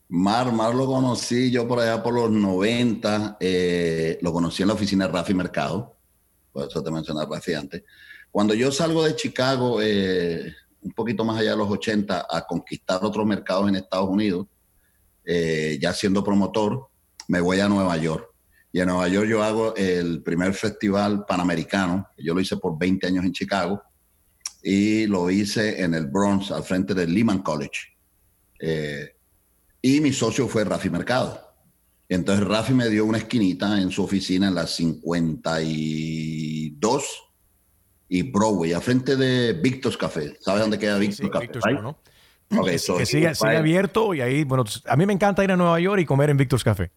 Mar, 0.08 0.54
Mar 0.54 0.74
lo 0.74 0.86
conocí 0.86 1.52
yo 1.52 1.68
por 1.68 1.82
allá 1.82 2.02
por 2.02 2.14
los 2.14 2.32
90, 2.32 3.38
eh, 3.42 4.20
lo 4.22 4.32
conocí 4.32 4.62
en 4.62 4.70
la 4.70 4.76
oficina 4.76 5.08
de 5.08 5.12
Rafi 5.12 5.34
Mercado, 5.34 5.98
por 6.54 6.66
eso 6.66 6.82
te 6.82 6.92
mencionaba 6.92 7.36
Rafi 7.36 7.56
antes. 7.56 7.84
Cuando 8.32 8.54
yo 8.54 8.72
salgo 8.72 9.04
de 9.04 9.18
Chicago, 9.18 9.82
eh, 9.82 10.56
un 10.82 10.92
poquito 10.92 11.24
más 11.24 11.40
allá 11.40 11.52
de 11.52 11.58
los 11.58 11.70
80 11.70 12.28
a 12.30 12.48
conquistar 12.48 13.04
otros 13.04 13.26
mercados 13.26 13.70
en 13.70 13.76
Estados 13.76 14.10
Unidos, 14.10 14.48
eh, 15.26 15.78
ya 15.82 15.94
siendo 15.94 16.24
promotor, 16.24 16.88
me 17.28 17.40
voy 17.40 17.60
a 17.60 17.70
Nueva 17.70 17.96
York. 17.98 18.28
Y 18.74 18.80
en 18.80 18.88
Nueva 18.88 19.08
York 19.08 19.28
yo 19.28 19.44
hago 19.44 19.76
el 19.76 20.24
primer 20.24 20.54
festival 20.54 21.26
panamericano, 21.26 22.08
yo 22.18 22.34
lo 22.34 22.40
hice 22.40 22.58
por 22.58 22.78
20 22.78 23.08
años 23.08 23.26
en 23.26 23.34
Chicago, 23.34 23.82
y 24.64 25.08
lo 25.08 25.30
hice 25.30 25.82
en 25.82 25.94
el 25.94 26.08
Bronx, 26.08 26.52
al 26.52 26.64
frente 26.64 26.94
del 26.94 27.14
Lehman 27.14 27.42
College. 27.42 27.80
Eh, 28.60 29.16
y 29.82 30.00
mi 30.00 30.14
socio 30.14 30.48
fue 30.48 30.64
Rafi 30.64 30.90
Mercado. 30.90 31.42
Entonces 32.08 32.46
Rafi 32.46 32.74
me 32.74 32.90
dio 32.90 33.06
una 33.06 33.18
esquinita 33.18 33.82
en 33.82 33.90
su 33.90 34.04
oficina 34.04 34.48
en 34.48 34.56
la 34.56 34.68
52 34.68 37.31
y 38.14 38.24
Broadway, 38.24 38.74
a 38.74 38.82
frente 38.82 39.16
de 39.16 39.54
Victor's 39.54 39.96
Café. 39.96 40.36
¿Sabes 40.42 40.62
dónde 40.62 40.78
queda 40.78 40.98
Victor's 40.98 41.18
Sí, 41.28 41.30
Café? 41.30 41.46
Victor's, 41.46 41.64
right? 41.66 41.80
¿no? 41.80 41.98
Okay, 42.60 42.78
so 42.78 42.98
que 42.98 43.06
siga 43.06 43.32
right- 43.32 43.58
abierto 43.58 44.14
y 44.14 44.20
ahí, 44.20 44.44
bueno, 44.44 44.66
a 44.86 44.98
mí 44.98 45.06
me 45.06 45.14
encanta 45.14 45.42
ir 45.46 45.52
a 45.54 45.56
Nueva 45.56 45.80
York 45.80 46.02
y 46.02 46.06
comer 46.06 46.30
en 46.30 46.36
Victor's 46.36 46.62
Café. 46.66 46.92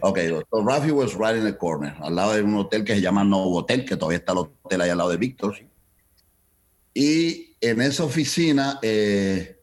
Okay, 0.00 0.28
so 0.30 0.64
Rafi 0.66 0.90
was 0.90 1.14
right 1.16 1.36
in 1.36 1.44
the 1.44 1.54
corner, 1.54 1.94
al 2.00 2.14
lado 2.16 2.32
de 2.32 2.42
un 2.42 2.56
hotel 2.56 2.82
que 2.82 2.94
se 2.94 3.02
llama 3.02 3.22
Novo 3.24 3.58
Hotel, 3.58 3.84
que 3.84 3.98
todavía 3.98 4.16
está 4.16 4.32
el 4.32 4.38
hotel 4.38 4.80
ahí 4.80 4.88
al 4.88 4.96
lado 4.96 5.10
de 5.10 5.18
Victor's. 5.18 5.60
Y 6.94 7.56
en 7.60 7.82
esa 7.82 8.04
oficina, 8.04 8.78
eh, 8.80 9.60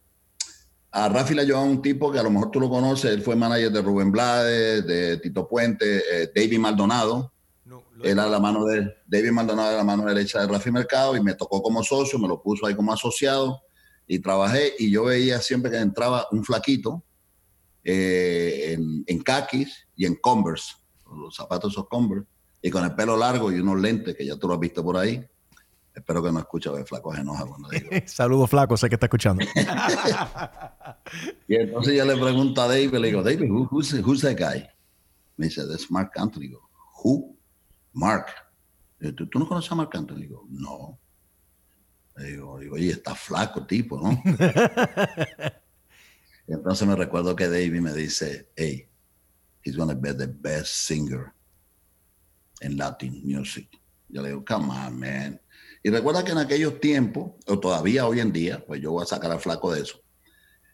a 0.91 1.09
Rafi 1.09 1.33
le 1.33 1.45
llevaba 1.47 1.65
un 1.65 1.81
tipo 1.81 2.11
que 2.11 2.19
a 2.19 2.23
lo 2.23 2.29
mejor 2.29 2.51
tú 2.51 2.59
lo 2.59 2.69
conoces, 2.69 3.09
él 3.11 3.23
fue 3.23 3.35
manager 3.35 3.71
de 3.71 3.81
Rubén 3.81 4.11
Blades, 4.11 4.85
de 4.85 5.17
Tito 5.17 5.47
Puente, 5.47 6.03
eh, 6.11 6.29
David 6.35 6.59
Maldonado. 6.59 7.33
Era 8.03 8.27
la 8.27 8.39
mano 8.39 8.65
de 8.65 8.93
David 9.07 9.31
Maldonado 9.31 9.69
era 9.69 9.77
la 9.79 9.83
mano 9.83 10.05
derecha 10.05 10.39
de 10.41 10.47
Rafi 10.47 10.71
Mercado 10.71 11.15
y 11.15 11.21
me 11.23 11.33
tocó 11.35 11.61
como 11.61 11.83
socio, 11.83 12.17
me 12.19 12.27
lo 12.27 12.41
puso 12.41 12.65
ahí 12.65 12.75
como 12.75 12.91
asociado 12.93 13.61
y 14.07 14.19
trabajé 14.19 14.73
y 14.79 14.91
yo 14.91 15.05
veía 15.05 15.39
siempre 15.39 15.71
que 15.71 15.77
entraba 15.77 16.27
un 16.31 16.43
flaquito 16.43 17.03
eh, 17.83 18.73
en, 18.73 19.03
en 19.07 19.19
caquis 19.23 19.87
y 19.95 20.05
en 20.05 20.15
Converse, 20.15 20.73
los 21.15 21.35
zapatos 21.35 21.71
esos 21.73 21.87
Converse, 21.87 22.27
y 22.61 22.69
con 22.69 22.83
el 22.83 22.93
pelo 22.93 23.17
largo 23.17 23.51
y 23.51 23.59
unos 23.59 23.79
lentes 23.79 24.15
que 24.15 24.25
ya 24.25 24.35
tú 24.37 24.47
lo 24.47 24.53
has 24.55 24.59
visto 24.59 24.83
por 24.83 24.97
ahí. 24.97 25.25
Espero 25.93 26.23
que 26.23 26.31
no 26.31 26.39
escuche 26.39 26.69
el 26.69 26.85
flaco 26.85 27.13
se 27.13 27.19
enoja 27.21 27.45
cuando 27.45 27.67
digo. 27.69 27.89
Saludos, 28.05 28.49
flaco, 28.49 28.77
sé 28.77 28.87
que 28.87 28.95
está 28.95 29.07
escuchando. 29.07 29.43
Y 31.47 31.55
entonces 31.55 31.95
yo 31.97 32.05
le 32.05 32.15
pregunto 32.15 32.61
a 32.61 32.67
David, 32.67 32.93
le 32.95 33.07
digo, 33.07 33.21
David, 33.23 33.49
who- 33.49 33.67
who's, 33.69 33.93
who's 34.05 34.21
that 34.21 34.37
guy? 34.37 34.65
Me 35.37 35.47
dice, 35.47 35.65
that's 35.67 35.89
Mark 35.91 36.11
Anthony. 36.15 36.43
Digo, 36.43 36.61
who? 37.03 37.35
Mark. 37.93 38.27
Eh, 38.99 39.11
¿Tú, 39.13 39.27
tú 39.27 39.39
no 39.39 39.47
conoces 39.47 39.71
a 39.71 39.75
Mark 39.75 39.89
Anthony? 39.93 40.17
Digo, 40.17 40.45
no. 40.49 40.99
Le 42.17 42.31
digo, 42.31 42.59
digo, 42.59 42.75
oye, 42.75 42.91
está 42.91 43.15
flaco 43.15 43.65
tipo, 43.65 43.99
¿no? 43.99 44.11
y 46.47 46.53
entonces 46.53 46.87
me 46.87 46.95
recuerdo 46.95 47.35
que 47.35 47.47
David 47.47 47.79
me 47.81 47.93
dice, 47.93 48.51
hey, 48.55 48.87
he's 49.63 49.75
gonna 49.75 49.93
be 49.93 50.13
the 50.13 50.27
best 50.27 50.87
singer 50.87 51.33
in 52.61 52.77
Latin 52.77 53.21
music. 53.23 53.69
Yo 54.09 54.21
le 54.21 54.29
digo, 54.29 54.43
come 54.45 54.69
on, 54.69 54.99
man. 54.99 55.41
Y 55.83 55.89
recuerda 55.89 56.23
que 56.23 56.31
en 56.31 56.37
aquellos 56.37 56.79
tiempos, 56.79 57.31
o 57.47 57.59
todavía 57.59 58.05
hoy 58.05 58.19
en 58.19 58.31
día, 58.31 58.63
pues 58.65 58.81
yo 58.81 58.91
voy 58.91 59.03
a 59.03 59.07
sacar 59.07 59.31
al 59.31 59.39
flaco 59.39 59.71
de 59.71 59.81
eso, 59.81 60.00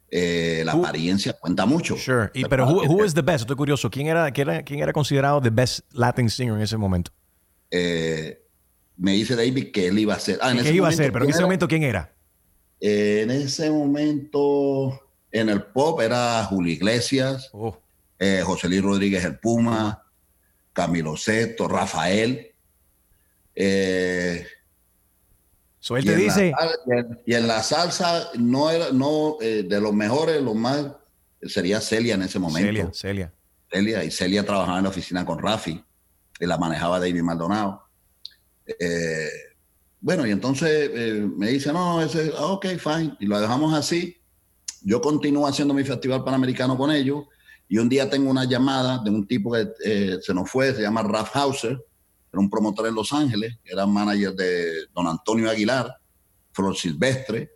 eh, 0.10 0.64
la 0.66 0.74
Who- 0.76 0.86
apariencia 0.86 1.34
cuenta 1.34 1.66
mucho. 1.66 1.98
Sure. 1.98 2.30
Y, 2.34 2.46
pero 2.46 2.66
who, 2.68 2.84
who 2.86 3.04
is 3.06 3.14
the 3.14 3.22
best? 3.22 3.42
Estoy 3.42 3.56
curioso. 3.56 3.90
¿Quién 3.90 4.08
era, 4.08 4.32
quién 4.32 4.50
era, 4.50 4.64
quién 4.64 4.80
era 4.80 4.94
considerado 4.94 5.42
the 5.42 5.50
best 5.50 5.82
Latin 5.94 6.30
singer 6.30 6.56
en 6.56 6.62
ese 6.62 6.78
momento? 6.78 7.12
Eh, 7.72 8.42
me 8.98 9.12
dice 9.14 9.36
David 9.36 9.72
que 9.72 9.88
él 9.88 10.00
iba 10.00 10.14
a 10.16 10.20
ser. 10.20 10.40
Ah, 10.42 10.52
en 10.52 10.58
¿Qué 10.58 10.64
ese 10.64 10.74
iba 10.76 10.88
a 10.88 10.92
momento, 10.92 11.04
ser? 11.04 11.12
Pero 11.12 11.26
en 11.26 11.28
¿quién 11.28 11.32
ese 11.34 11.40
era? 11.40 11.46
momento, 11.46 11.68
¿quién 11.68 11.84
era? 11.84 12.14
Eh, 12.80 13.22
en 13.24 13.32
ese 13.32 13.70
momento, 13.72 15.02
en 15.32 15.50
el 15.50 15.64
pop 15.64 16.00
era 16.02 16.44
Julio 16.46 16.72
Iglesias, 16.72 17.50
Oh. 17.52 17.78
eh, 18.20 18.42
José 18.46 18.70
Luis 18.70 18.82
Rodríguez 18.82 19.26
el 19.26 19.38
Puma, 19.40 20.04
Camilo 20.74 21.18
Sesto, 21.18 21.68
Rafael. 21.68 22.54
eh, 23.56 24.46
So, 25.88 25.96
él 25.96 26.04
y 26.04 26.08
te 26.08 26.14
en 26.16 26.20
la 26.20 26.24
dice, 26.26 26.52
sal- 26.58 27.22
y 27.26 27.34
en- 27.34 27.48
la 27.48 27.64
salsa 27.64 28.30
no 28.38 28.70
era, 28.70 28.92
no, 28.92 29.38
eh, 29.40 29.64
de 29.64 29.80
los 29.80 29.94
mejores, 29.94 30.42
lo 30.42 30.54
más 30.54 30.86
sería 31.42 31.80
Celia 31.80 32.16
en 32.16 32.24
ese 32.24 32.40
momento. 32.40 32.68
Celia, 32.68 32.90
Celia. 32.94 33.34
Celia, 33.72 34.04
y 34.04 34.12
Celia 34.12 34.46
trabajaba 34.46 34.80
en 34.80 34.84
la 34.84 34.90
oficina 34.90 35.26
con 35.26 35.40
Rafi, 35.40 35.82
y 36.42 36.46
la 36.46 36.58
manejaba 36.58 37.00
David 37.00 37.22
Maldonado. 37.22 37.84
Eh, 38.66 39.30
bueno, 40.02 40.28
y 40.28 40.32
entonces 40.32 40.90
eh, 40.94 41.26
me 41.38 41.48
dice, 41.50 41.72
no, 41.72 42.02
ese, 42.02 42.34
ah, 42.38 42.48
ok, 42.48 42.66
fine, 42.78 43.16
y 43.22 43.26
lo 43.26 43.40
dejamos 43.40 43.74
así. 43.74 44.18
Yo 44.82 45.02
continúo 45.02 45.48
haciendo 45.48 45.74
mi 45.74 45.86
festival 45.86 46.24
panamericano 46.24 46.78
con 46.78 46.92
ellos, 46.92 47.24
y 47.70 47.78
un 47.78 47.88
día 47.88 48.10
tengo 48.10 48.30
una 48.30 48.44
llamada 48.44 49.00
de 49.04 49.10
un 49.10 49.26
tipo 49.26 49.54
que 49.54 49.70
eh, 49.86 50.18
se 50.22 50.34
nos 50.34 50.50
fue, 50.50 50.74
se 50.74 50.82
llama 50.82 51.02
Ralph 51.04 51.34
Hauser, 51.34 51.82
era 52.38 52.44
un 52.44 52.50
promotor 52.52 52.88
en 52.88 52.94
Los 52.94 53.12
Ángeles, 53.14 53.58
era 53.66 53.88
manager 53.88 54.34
de 54.36 54.86
don 54.94 55.08
Antonio 55.08 55.50
Aguilar, 55.50 55.98
Flor 56.52 56.78
Silvestre, 56.78 57.52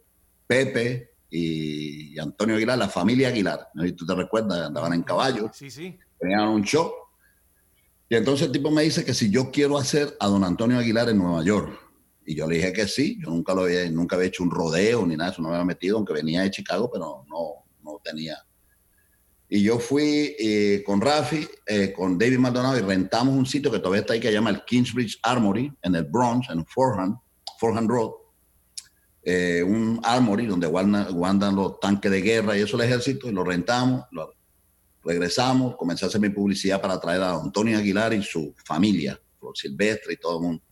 Pepe 0.47 1.11
y 1.29 2.17
Antonio 2.19 2.55
Aguilar, 2.55 2.79
la 2.79 2.89
familia 2.89 3.27
Aguilar. 3.27 3.69
tú 3.95 4.05
te 4.05 4.15
recuerdas, 4.15 4.67
andaban 4.67 4.93
en 4.93 5.03
caballo 5.03 5.51
Sí, 5.53 5.69
sí. 5.69 5.97
tenían 6.19 6.47
un 6.47 6.63
show. 6.63 6.91
Y 8.09 8.15
entonces 8.15 8.47
el 8.47 8.51
tipo 8.51 8.71
me 8.71 8.81
dice 8.81 9.05
que 9.05 9.13
si 9.13 9.29
yo 9.29 9.51
quiero 9.51 9.77
hacer 9.77 10.17
a 10.19 10.27
don 10.27 10.43
Antonio 10.43 10.79
Aguilar 10.79 11.09
en 11.09 11.19
Nueva 11.19 11.43
York. 11.43 11.79
Y 12.25 12.35
yo 12.35 12.47
le 12.47 12.55
dije 12.57 12.73
que 12.73 12.87
sí, 12.87 13.19
yo 13.23 13.29
nunca 13.29 13.53
lo 13.53 13.61
había, 13.61 13.89
nunca 13.89 14.15
había 14.15 14.27
hecho 14.29 14.43
un 14.43 14.51
rodeo 14.51 15.05
ni 15.05 15.15
nada, 15.15 15.31
eso 15.31 15.41
no 15.41 15.49
me 15.49 15.55
había 15.55 15.65
metido, 15.65 15.97
aunque 15.97 16.13
venía 16.13 16.41
de 16.41 16.51
Chicago, 16.51 16.89
pero 16.91 17.23
no, 17.27 17.65
no 17.83 17.99
tenía. 18.03 18.37
Y 19.53 19.63
yo 19.63 19.79
fui 19.79 20.33
eh, 20.39 20.81
con 20.85 21.01
Rafi, 21.01 21.45
eh, 21.65 21.91
con 21.91 22.17
David 22.17 22.37
Maldonado 22.37 22.77
y 22.77 22.83
rentamos 22.83 23.35
un 23.35 23.45
sitio 23.45 23.69
que 23.69 23.79
todavía 23.79 23.99
está 23.99 24.13
ahí 24.13 24.21
que 24.21 24.29
se 24.29 24.33
llama 24.33 24.49
el 24.49 24.63
Kingsbridge 24.63 25.19
Armory 25.21 25.69
en 25.81 25.93
el 25.93 26.05
Bronx, 26.05 26.49
en 26.49 26.65
Forehand, 26.65 27.17
Forehand 27.59 27.89
Road. 27.89 28.11
Eh, 29.23 29.61
un 29.61 29.99
armory 30.03 30.45
donde 30.45 30.67
guardan, 30.67 31.13
guardan 31.13 31.53
los 31.53 31.81
tanques 31.81 32.09
de 32.09 32.21
guerra 32.21 32.57
y 32.57 32.61
eso 32.61 32.77
el 32.77 32.83
ejército, 32.83 33.27
y 33.27 33.33
lo 33.33 33.43
rentamos, 33.43 34.05
lo, 34.11 34.31
regresamos, 35.03 35.75
comencé 35.75 36.05
a 36.05 36.07
hacer 36.07 36.21
mi 36.21 36.29
publicidad 36.29 36.79
para 36.79 36.97
traer 36.97 37.21
a 37.21 37.35
Antonio 37.35 37.77
Aguilar 37.77 38.13
y 38.13 38.23
su 38.23 38.55
familia, 38.63 39.19
Flor 39.37 39.57
Silvestre 39.57 40.13
y 40.13 40.17
todo 40.17 40.37
el 40.37 40.43
mundo. 40.45 40.63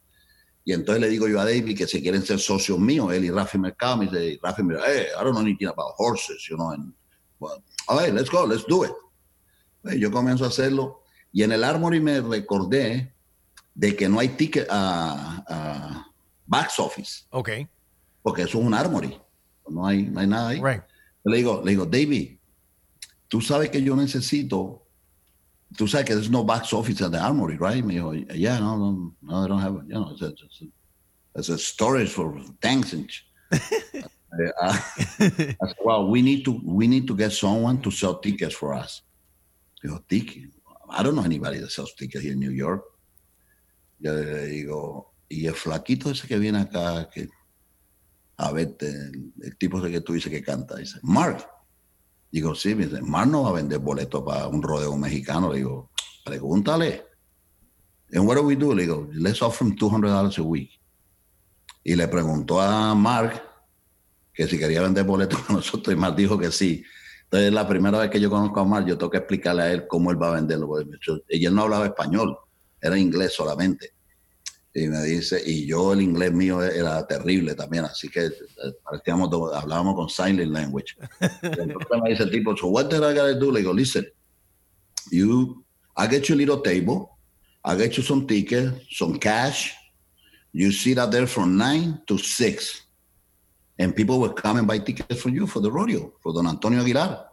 Y 0.63 0.71
entonces 0.71 1.01
le 1.01 1.09
digo 1.09 1.27
yo 1.27 1.41
a 1.41 1.43
David 1.43 1.77
que 1.77 1.85
si 1.85 2.01
quieren 2.01 2.25
ser 2.25 2.39
socios 2.39 2.79
míos, 2.79 3.11
él 3.11 3.25
y 3.25 3.29
Rafi 3.29 3.57
Mercado, 3.57 3.97
me 3.97 4.05
dice, 4.05 4.39
Rafi 4.41 4.63
dice, 4.63 4.79
hey, 4.87 5.05
I 5.19 5.21
don't 5.21 5.33
know 5.33 5.41
anything 5.41 5.67
about 5.67 5.95
horses, 5.97 6.47
you 6.49 6.55
know, 6.55 6.71
and, 6.71 6.93
well, 7.39 7.61
all 7.89 7.97
right, 7.97 8.13
let's 8.13 8.29
go, 8.29 8.45
let's 8.45 8.65
do 8.67 8.83
it. 8.85 8.91
Y 9.83 9.99
yo 9.99 10.11
comienzo 10.11 10.45
a 10.45 10.47
hacerlo, 10.49 11.01
y 11.31 11.43
en 11.43 11.51
el 11.51 11.63
Armory 11.63 11.99
me 11.99 12.21
recordé 12.21 13.13
de 13.75 13.95
que 13.95 14.07
no 14.09 14.19
hay 14.19 14.29
ticket 14.29 14.67
a, 14.69 15.43
a 15.47 16.05
box 16.45 16.79
office, 16.79 17.25
Ok. 17.31 17.49
porque 18.21 18.43
eso 18.43 18.59
es 18.59 18.65
un 18.65 18.73
Armory, 18.73 19.17
no 19.69 19.85
hay, 19.85 20.03
no 20.03 20.19
hay 20.19 20.27
nada 20.27 20.49
ahí. 20.49 20.61
Right. 20.61 20.83
Le 21.23 21.37
digo, 21.37 21.61
le 21.63 21.71
digo, 21.71 21.85
David, 21.85 22.37
tú 23.27 23.41
sabes 23.41 23.69
que 23.69 23.81
yo 23.81 23.95
necesito, 23.95 24.85
tú 25.77 25.87
sabes 25.87 26.05
que 26.05 26.13
there's 26.13 26.29
no 26.29 26.43
box 26.43 26.73
office 26.73 27.01
at 27.03 27.11
the 27.11 27.17
Armory, 27.17 27.57
right? 27.57 27.83
Me 27.83 27.95
dijo, 27.95 28.13
yeah, 28.35 28.59
no, 28.59 28.77
no, 28.77 29.15
no, 29.21 29.41
they 29.41 29.47
don't 29.47 29.61
have, 29.61 29.75
it. 29.75 29.83
you 29.87 29.93
know, 29.93 30.09
it's 30.11 30.21
a, 30.21 30.27
it's 30.27 30.61
a, 30.61 30.65
it's 31.35 31.49
a 31.49 31.57
storage 31.57 32.09
for 32.11 32.39
tanks 32.61 32.93
and. 32.93 33.09
sh-" 34.29 34.41
Eh, 34.41 34.51
ah, 34.61 34.93
I 35.19 35.67
said, 35.67 35.75
well, 35.83 36.07
we 36.07 36.21
need 36.21 36.45
to, 36.45 36.61
we 36.63 36.87
need 36.87 37.07
to 37.07 37.15
get 37.15 37.31
someone 37.31 37.81
to 37.81 37.91
sell 37.91 38.19
tickets 38.19 38.55
for 38.55 38.73
us. 38.73 39.01
Digo, 39.83 40.03
tickets. 40.07 40.55
I 40.89 41.03
don't 41.03 41.15
know 41.15 41.23
anybody 41.23 41.59
that 41.59 41.71
sells 41.71 41.93
tickets 41.93 42.23
here 42.23 42.33
in 42.33 42.39
New 42.39 42.51
York. 42.51 42.83
Yo 43.99 44.13
le 44.13 44.47
digo, 44.47 45.13
y 45.29 45.45
el 45.45 45.53
flaquito 45.53 46.09
ese 46.09 46.27
que 46.27 46.39
viene 46.39 46.59
acá, 46.59 47.09
que 47.09 47.27
a 48.37 48.51
verte, 48.51 48.87
el, 48.87 49.33
el 49.41 49.57
tipo 49.57 49.79
ese 49.79 49.91
que 49.91 50.01
tú 50.01 50.13
dices 50.13 50.31
que 50.31 50.43
canta, 50.43 50.77
dice, 50.77 50.99
Mark. 51.03 51.45
Digo, 52.31 52.53
sí, 52.53 52.75
me 52.75 52.85
dice, 52.85 53.01
Mark 53.01 53.29
no 53.29 53.43
va 53.43 53.49
a 53.49 53.53
vender 53.53 53.79
boletos 53.79 54.23
para 54.23 54.47
un 54.47 54.61
rodeo 54.61 54.95
mexicano. 54.95 55.51
Le 55.51 55.57
digo, 55.57 55.89
pregúntale. 56.23 57.05
And 58.11 58.27
what 58.27 58.35
do 58.35 58.43
we 58.43 58.55
do? 58.55 58.73
Le 58.73 58.83
digo, 58.83 59.09
let's 59.13 59.41
offer 59.41 59.65
him 59.65 59.75
$200 59.75 60.37
a 60.37 60.41
week. 60.43 60.71
Y 61.83 61.95
le 61.95 62.07
preguntó 62.07 62.61
a 62.61 62.93
Mark 62.93 63.48
que 64.39 64.47
si 64.47 64.57
quería 64.57 64.81
vender 64.81 65.03
boletos 65.03 65.39
con 65.45 65.57
nosotros 65.57 65.93
y 65.93 65.97
Mark 65.99 66.15
dijo 66.15 66.37
que 66.39 66.49
sí. 66.49 66.81
Entonces, 67.23 67.51
la 67.51 67.67
primera 67.67 67.99
vez 67.99 68.09
que 68.09 68.21
yo 68.21 68.29
conozco 68.29 68.61
a 68.61 68.65
Mark, 68.65 68.87
yo 68.87 68.97
tengo 68.97 69.11
que 69.11 69.17
explicarle 69.17 69.61
a 69.63 69.71
él 69.73 69.85
cómo 69.85 70.11
él 70.11 70.21
va 70.21 70.29
a 70.29 70.35
venderlo. 70.35 70.67
porque 70.67 70.85
yo- 71.05 71.19
Y 71.29 71.45
él 71.45 71.53
no 71.53 71.63
hablaba 71.63 71.85
español, 71.87 72.37
era 72.81 72.97
inglés 72.97 73.33
solamente. 73.33 73.91
Y 74.73 74.87
me 74.87 75.03
dice, 75.03 75.41
y 75.45 75.65
yo 75.67 75.91
el 75.91 76.01
inglés 76.01 76.31
mío 76.31 76.63
era 76.63 77.05
terrible 77.05 77.53
también, 77.53 77.83
así 77.83 78.07
que 78.07 78.27
eh, 78.27 78.31
parecíamos, 78.83 79.29
hablábamos 79.53 79.95
con 79.95 80.09
sign 80.09 80.37
language. 80.53 80.95
Entonces 81.41 82.01
me 82.01 82.09
dice 82.11 82.23
el 82.23 82.31
tipo, 82.31 82.55
so 82.55 82.67
what 82.67 82.85
did 82.89 82.99
I 82.99 83.13
gotta 83.13 83.33
do? 83.33 83.51
Le 83.51 83.59
digo, 83.59 83.73
listen, 83.73 84.07
you, 85.11 85.65
I 85.97 86.07
get 86.07 86.29
you 86.29 86.35
a 86.35 86.37
little 86.37 86.61
table, 86.61 87.09
I 87.65 87.75
get 87.75 87.97
you 87.97 88.03
some 88.03 88.25
tickets, 88.25 88.71
some 88.97 89.19
cash, 89.19 89.73
you 90.53 90.71
sit 90.71 90.97
out 90.97 91.11
there 91.11 91.27
from 91.27 91.57
nine 91.57 92.01
to 92.07 92.17
six, 92.17 92.87
and 93.79 93.95
people 93.95 94.19
will 94.19 94.33
come 94.33 94.59
and 94.59 94.67
buy 94.67 94.77
tickets 94.77 95.21
for 95.21 95.29
you 95.29 95.47
for 95.47 95.61
the 95.61 95.71
rodeo, 95.71 96.13
for 96.21 96.33
Don 96.33 96.45
Antonio 96.47 96.81
Aguilar. 96.81 97.25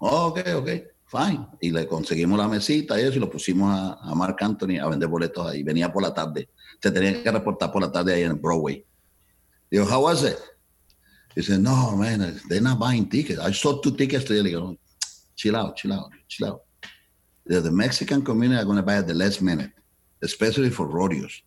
Oh, 0.00 0.28
ok, 0.28 0.46
ok, 0.54 0.68
fine. 1.06 1.46
Y 1.60 1.70
le 1.72 1.86
conseguimos 1.86 2.38
la 2.38 2.46
mesita 2.46 2.98
y 2.98 3.02
eso, 3.02 3.16
y 3.16 3.20
lo 3.20 3.28
pusimos 3.28 3.68
a, 3.68 3.98
a 4.00 4.14
Mark 4.14 4.36
Anthony 4.40 4.78
a 4.80 4.88
vender 4.88 5.08
boletos 5.08 5.44
ahí. 5.46 5.64
Venía 5.64 5.92
por 5.92 6.02
la 6.02 6.14
tarde. 6.14 6.48
Se 6.80 6.92
tenía 6.92 7.22
que 7.22 7.30
reportar 7.30 7.72
por 7.72 7.82
la 7.82 7.90
tarde 7.90 8.14
ahí 8.14 8.22
en 8.22 8.40
Broadway. 8.40 8.84
Digo, 9.70 9.84
how 9.84 10.04
was 10.04 10.22
it? 10.22 10.38
He 11.34 11.42
said, 11.42 11.60
no, 11.60 11.96
man, 11.96 12.40
they're 12.48 12.60
not 12.60 12.78
buying 12.78 13.08
tickets. 13.08 13.40
I 13.40 13.52
sold 13.52 13.82
two 13.82 13.96
tickets 13.96 14.24
today. 14.24 14.42
Le 14.42 14.50
digo, 14.50 14.78
chill 15.36 15.56
out, 15.56 15.76
chill 15.76 15.92
out, 15.92 16.10
chill 16.28 16.46
out. 16.46 16.62
The, 17.46 17.60
the 17.60 17.72
Mexican 17.72 18.22
community 18.22 18.60
are 18.60 18.64
going 18.64 18.76
to 18.76 18.82
buy 18.82 18.98
at 18.98 19.08
the 19.08 19.14
last 19.14 19.42
minute, 19.42 19.72
especially 20.22 20.70
for 20.70 20.86
rodeos. 20.86 21.42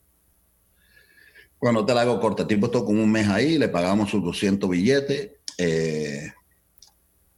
Cuando 1.62 1.86
te 1.86 1.94
la 1.94 2.02
hago 2.02 2.20
corta, 2.20 2.42
el 2.42 2.48
tipo 2.48 2.66
estuvo 2.66 2.86
como 2.86 3.04
un 3.04 3.12
mes 3.12 3.28
ahí, 3.28 3.60
le 3.60 3.70
pagamos 3.70 4.10
sus 4.10 4.24
200 4.24 4.68
billetes. 4.68 5.34
Eh, 5.60 6.34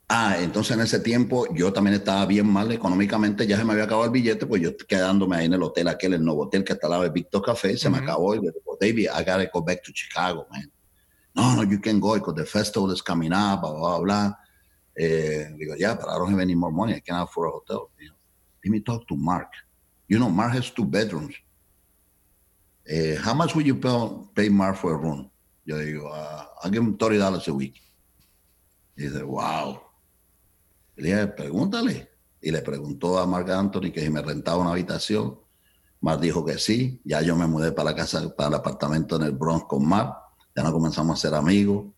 ah, 0.07 0.37
entonces 0.39 0.77
en 0.77 0.81
ese 0.81 1.01
tiempo 1.01 1.53
yo 1.53 1.73
también 1.73 1.95
estaba 1.95 2.25
bien 2.25 2.47
mal 2.47 2.71
económicamente, 2.71 3.45
ya 3.45 3.57
se 3.57 3.65
me 3.65 3.73
había 3.73 3.83
acabado 3.83 4.05
el 4.05 4.11
billete, 4.11 4.45
pues 4.45 4.61
yo 4.61 4.77
quedándome 4.77 5.35
ahí 5.35 5.47
en 5.47 5.55
el 5.55 5.61
hotel, 5.61 5.89
aquel, 5.89 6.13
el 6.13 6.23
nuevo 6.23 6.43
hotel 6.43 6.63
que 6.63 6.71
está 6.71 6.87
al 6.87 6.91
lado 6.91 7.03
de 7.03 7.09
Victor 7.09 7.41
Café, 7.41 7.77
se 7.77 7.89
me 7.89 7.97
acabó 7.97 8.33
y 8.33 8.37
le 8.37 8.51
digo, 8.53 8.77
David, 8.79 9.09
I 9.13 9.25
gotta 9.25 9.49
go 9.53 9.61
back 9.61 9.83
to 9.83 9.91
Chicago, 9.91 10.47
man. 10.49 10.71
No, 11.35 11.57
no, 11.57 11.63
you 11.63 11.81
can 11.81 11.99
go 11.99 12.13
because 12.13 12.35
the 12.35 12.45
festival 12.45 12.93
is 12.93 13.01
coming 13.01 13.33
up, 13.33 13.59
blah, 13.59 13.73
blah, 13.73 13.99
blah. 13.99 14.33
Eh, 14.97 15.49
digo, 15.59 15.75
yeah, 15.77 15.95
but 15.95 16.07
I 16.07 16.17
don't 16.17 16.31
have 16.31 16.39
any 16.39 16.55
more 16.55 16.71
money. 16.71 16.93
I 16.93 17.01
can't 17.01 17.21
afford 17.21 17.49
a 17.49 17.51
hotel. 17.51 17.89
Know, 17.99 18.15
let 18.63 18.71
me 18.71 18.79
talk 18.79 19.05
to 19.09 19.17
Mark. 19.17 19.51
You 20.07 20.17
know, 20.17 20.29
Mark 20.29 20.53
has 20.53 20.69
two 20.69 20.85
bedrooms. 20.85 21.35
Uh, 22.89 23.15
how 23.23 23.33
much 23.33 23.55
would 23.55 23.65
you 23.65 23.75
pay, 24.35 24.49
Mark 24.49 24.75
for 24.75 24.93
a 24.93 24.97
room? 24.97 25.29
Yo 25.65 25.77
digo, 25.77 26.11
uh, 26.11 26.45
I'll 26.61 26.71
give 26.71 26.83
him 26.83 26.97
$30 26.97 27.47
a 27.47 27.53
week. 27.53 27.79
Y 28.97 29.03
dice, 29.03 29.23
wow. 29.23 29.79
Le 30.95 31.03
dije, 31.03 31.27
pregúntale. 31.27 32.09
Y 32.41 32.51
le 32.51 32.61
preguntó 32.61 33.17
a 33.19 33.25
Mark 33.25 33.49
Anthony 33.49 33.91
que 33.91 34.01
si 34.01 34.09
me 34.09 34.21
rentaba 34.21 34.57
una 34.57 34.71
habitación. 34.71 35.39
Mark 36.01 36.19
dijo 36.19 36.43
que 36.43 36.57
sí. 36.57 37.01
Ya 37.05 37.21
yo 37.21 37.37
me 37.37 37.47
mudé 37.47 37.71
para 37.71 37.91
la 37.91 37.95
casa, 37.95 38.35
para 38.35 38.49
el 38.49 38.55
apartamento 38.55 39.15
en 39.15 39.23
el 39.23 39.31
Bronx 39.31 39.65
con 39.65 39.87
Mark. 39.87 40.13
Ya 40.53 40.63
nos 40.63 40.73
comenzamos 40.73 41.17
a 41.17 41.21
ser 41.21 41.35
amigos. 41.35 41.93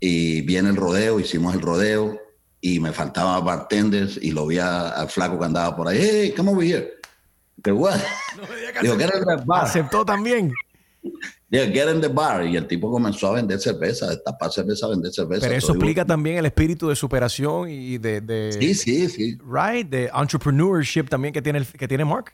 Y 0.00 0.40
viene 0.40 0.70
el 0.70 0.76
rodeo, 0.76 1.20
hicimos 1.20 1.54
el 1.54 1.60
rodeo. 1.60 2.18
Y 2.62 2.80
me 2.80 2.92
faltaba 2.92 3.38
bartenders 3.40 4.18
y 4.20 4.32
lo 4.32 4.46
vi 4.46 4.58
al 4.58 5.08
flaco 5.08 5.38
que 5.38 5.44
andaba 5.44 5.76
por 5.76 5.88
ahí. 5.88 5.98
Hey, 6.00 6.34
come 6.34 6.50
over 6.50 6.66
here. 6.66 6.99
¿Qué 7.62 7.72
what? 7.72 7.98
Dijo, 8.82 8.96
get 8.96 9.10
in 9.14 9.24
the 9.24 9.44
bar. 9.44 9.64
Aceptó 9.64 10.04
también. 10.04 10.52
Dijo, 11.48 11.64
get 11.72 11.88
in 11.94 12.00
the 12.00 12.08
bar. 12.08 12.46
Y 12.46 12.56
el 12.56 12.66
tipo 12.66 12.90
comenzó 12.90 13.28
a 13.28 13.32
vender 13.32 13.58
cerveza, 13.60 14.06
a 14.06 14.10
destapar 14.10 14.50
cerveza, 14.52 14.86
a 14.86 14.90
vender 14.90 15.12
cerveza. 15.12 15.42
Pero 15.46 15.54
eso 15.58 15.72
explica 15.72 16.04
también 16.04 16.38
el 16.38 16.46
espíritu 16.46 16.88
de 16.88 16.96
superación 16.96 17.68
y 17.68 17.98
de, 17.98 18.20
de 18.20 18.52
Sí, 18.52 18.74
sí, 18.74 19.08
sí. 19.08 19.38
right, 19.44 19.88
de 19.88 20.10
entrepreneurship 20.14 21.04
también 21.08 21.34
que 21.34 21.42
tiene 21.42 21.58
el- 21.60 21.66
que 21.66 21.88
tiene 21.88 22.04
Mark. 22.04 22.32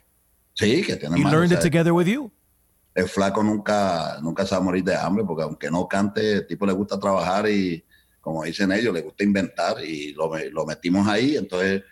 Sí, 0.53 0.81
que 0.83 0.95
tiene 0.95 1.17
He 1.17 1.23
más, 1.23 1.31
learned 1.31 1.51
o 1.51 1.55
it 1.55 1.61
together 1.61 1.91
with 1.93 2.07
you. 2.07 2.31
el 2.95 3.07
flaco 3.07 3.43
nunca, 3.43 4.17
nunca 4.23 4.43
se 4.45 4.55
va 4.55 4.61
a 4.61 4.63
morir 4.63 4.83
de 4.83 4.95
hambre, 4.95 5.23
porque 5.23 5.43
aunque 5.43 5.69
no 5.69 5.87
cante, 5.87 6.33
el 6.33 6.47
tipo 6.47 6.65
le 6.65 6.73
gusta 6.73 6.99
trabajar 6.99 7.47
y, 7.47 7.83
como 8.21 8.43
dicen 8.43 8.71
ellos, 8.71 8.91
le 8.93 9.01
gusta 9.01 9.23
inventar 9.23 9.83
y 9.83 10.13
lo, 10.13 10.31
lo 10.51 10.65
metimos 10.65 11.07
ahí. 11.07 11.37
Entonces 11.37 11.83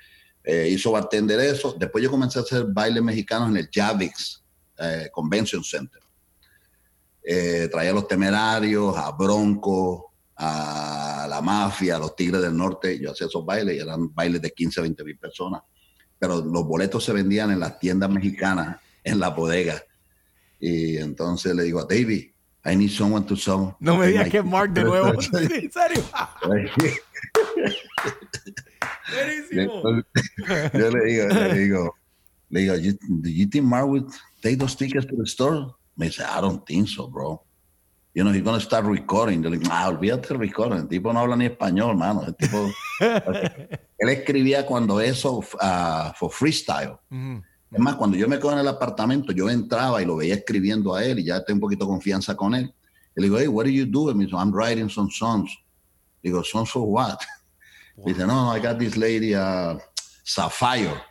eh, 0.46 0.70
hizo 0.70 0.92
bartender 0.92 1.40
eso. 1.40 1.76
Después 1.78 2.04
yo 2.04 2.12
comencé 2.12 2.38
a 2.38 2.44
hacer 2.44 2.66
bailes 2.66 3.02
mexicanos 3.02 3.50
en 3.50 3.58
el 3.58 3.70
Javix 3.74 4.44
eh, 4.78 5.10
Convention 5.12 5.64
Center. 5.64 6.02
Eh, 7.24 7.68
traía 7.72 7.90
a 7.90 7.94
los 7.94 8.08
temerarios, 8.08 8.96
a 8.96 9.12
Bronco, 9.12 10.14
a 10.36 11.26
la 11.28 11.42
mafia, 11.42 11.96
a 11.96 12.00
los 12.00 12.16
Tigres 12.16 12.44
del 12.44 12.56
Norte. 12.56 13.00
Yo 13.00 13.12
hacía 13.12 13.26
esos 13.26 13.44
bailes 13.44 13.76
y 13.76 13.80
eran 13.80 14.14
bailes 14.14 14.40
de 14.42 14.52
15, 14.52 14.82
20 14.82 15.04
mil 15.04 15.18
personas. 15.18 15.64
Pero 16.20 16.46
los 16.46 16.64
boletos 16.64 17.04
se 17.04 17.12
vendían 17.12 17.50
en 17.50 17.60
las 17.60 17.80
tiendas 17.80 18.12
mexicanas, 18.12 18.78
en 19.04 19.20
la 19.20 19.30
bodega. 19.30 19.84
Y 20.60 20.98
entonces 20.98 21.56
le 21.56 21.64
digo 21.64 21.80
a 21.80 21.88
David, 21.90 22.30
I 22.66 22.76
need 22.76 22.92
someone 22.92 23.26
to 23.26 23.36
song. 23.36 23.74
No 23.80 23.98
me 23.98 24.08
digas 24.08 24.30
que 24.30 24.44
Mark 24.44 24.74
de 24.74 24.84
nuevo. 24.84 25.08
¿En 25.34 25.72
serio? 25.72 26.04
Buenísimo. 29.14 30.04
yo 30.74 30.90
le 30.90 31.06
digo, 31.06 31.28
le 31.28 31.54
digo, 31.54 31.96
le 32.50 32.60
digo, 32.62 32.98
do 33.22 33.30
you 33.30 33.46
think 33.48 33.66
Mark 33.66 33.88
would 33.88 34.12
take 34.42 34.58
those 34.58 34.76
tickets 34.76 35.06
to 35.06 35.16
the 35.16 35.26
store? 35.26 35.76
Me 35.98 36.08
dice, 36.08 36.22
I 36.22 36.42
don't 36.42 36.66
think 36.66 36.90
so, 36.90 37.08
bro. 37.08 37.42
You 38.14 38.24
know, 38.24 38.32
he's 38.32 38.44
going 38.44 38.58
to 38.58 38.66
start 38.66 38.86
recording. 38.86 39.44
Yo 39.44 39.50
le 39.50 39.58
digo, 39.58 39.70
ah, 39.72 39.90
olvídate 39.90 40.30
del 40.30 40.40
recording. 40.40 40.80
El 40.80 40.88
tipo 40.88 41.12
no 41.12 41.20
habla 41.20 41.36
ni 41.36 41.46
español, 41.46 41.98
mano. 41.98 42.24
El 42.26 42.36
tipo, 42.36 42.70
él 43.02 44.10
escribía 44.10 44.66
cuando 44.66 45.02
eso, 45.02 45.40
uh, 45.40 46.14
for 46.16 46.32
freestyle. 46.32 46.98
Es 47.72 47.80
más, 47.80 47.96
cuando 47.96 48.16
yo 48.16 48.28
me 48.30 48.38
quedo 48.38 48.54
en 48.54 48.60
el 48.60 48.68
apartamento, 48.70 49.34
yo 49.34 49.50
entraba 49.50 50.02
y 50.02 50.06
lo 50.06 50.16
veía 50.16 50.36
escribiendo 50.36 50.96
a 50.96 51.04
él 51.04 51.20
y 51.20 51.26
ya 51.26 51.44
tengo 51.44 51.58
un 51.58 51.62
poquito 51.62 51.84
de 51.84 51.90
confianza 51.90 52.36
con 52.36 52.56
él. 52.56 52.74
Y 53.18 53.22
le 53.22 53.28
digo, 53.28 53.38
hey, 53.38 53.48
what 53.48 53.66
are 53.66 53.74
you 53.74 53.86
doing? 53.86 54.18
Me 54.18 54.26
dice, 54.26 54.36
I'm 54.36 54.54
writing 54.54 54.90
some 54.90 55.10
songs. 55.12 55.52
Digo, 56.24 56.42
songs 56.44 56.70
for 56.70 56.88
what? 56.88 57.18
Dice, 57.98 58.26
no, 58.28 58.52
I 58.56 58.60
got 58.60 58.78
this 58.78 58.98
lady, 58.98 59.34
uh, 59.34 59.78
Sapphire. 60.24 61.02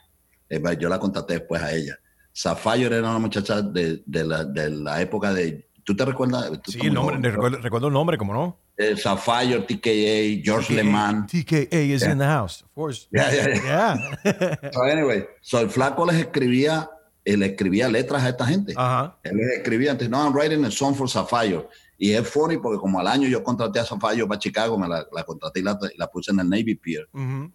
Eh, 0.49 0.61
pues, 0.61 0.79
yo 0.79 0.89
la 0.89 0.99
contacté 0.99 1.35
después 1.35 1.63
a 1.63 1.73
ella. 1.73 1.97
Sapphire 2.33 2.87
era 2.97 3.11
una 3.11 3.19
muchacha 3.19 3.63
de, 3.63 4.03
de, 4.05 4.25
la, 4.25 4.45
de 4.45 4.71
la 4.71 5.01
época 5.01 5.33
de... 5.33 5.67
¿Tú 5.85 5.95
te 5.95 6.05
recuerdas? 6.05 6.51
Tú 6.63 6.73
Sí, 6.73 6.81
el 6.83 6.95
nombre, 6.95 7.19
recuerdo, 7.31 7.59
recuerdo 7.59 7.89
el 7.89 7.93
nombre, 7.95 8.19
¿cómo 8.19 8.33
no? 8.33 8.59
eh, 8.77 8.97
Sapphire, 8.97 9.61
TKA, 9.61 10.43
George 10.43 10.75
LeMan. 10.75 11.27
TKA 11.27 11.95
is 11.95 12.03
in 12.03 12.19
the 12.19 12.25
house, 12.27 12.63
of 12.63 12.73
course. 12.75 13.07
Yeah, 13.13 13.31
yeah, 13.33 13.49
yeah. 13.49 13.97
Yeah. 14.25 14.71
So 14.73 14.83
anyway, 14.83 15.27
so 15.43 15.61
el 15.61 15.69
flaco 15.71 16.05
les 16.07 16.17
escribía, 16.17 16.91
él 17.25 17.43
escribía 17.43 17.89
letras 17.89 18.23
a 18.25 18.31
esta 18.31 18.47
gente. 18.47 18.75
Ajá. 18.77 19.17
Él 19.23 19.37
les 19.37 19.59
escribía 19.59 19.93
antes, 19.93 20.09
no, 20.09 20.19
I'm 20.19 20.33
writing 20.35 20.65
a 20.65 20.71
song 20.71 20.95
for 20.95 21.09
Sapphire. 21.09 21.69
Y 21.99 22.13
es 22.13 22.29
funny 22.29 22.59
porque 22.59 22.79
como 22.79 22.99
al 22.99 23.07
año 23.07 23.29
yo 23.29 23.43
contraté 23.43 23.81
a 23.81 23.85
Sapphire 23.85 24.27
para 24.27 24.39
Chicago, 24.39 24.79
me 24.79 24.89
la, 24.89 25.07
la 25.13 25.23
contraté 25.25 25.61
y 25.61 25.63
la, 25.63 25.79
la 25.97 26.07
puse 26.09 26.33
en 26.33 26.41
el 26.41 26.49
Navy 26.49 26.75
Pier. 26.75 27.09
Ujú. 27.13 27.53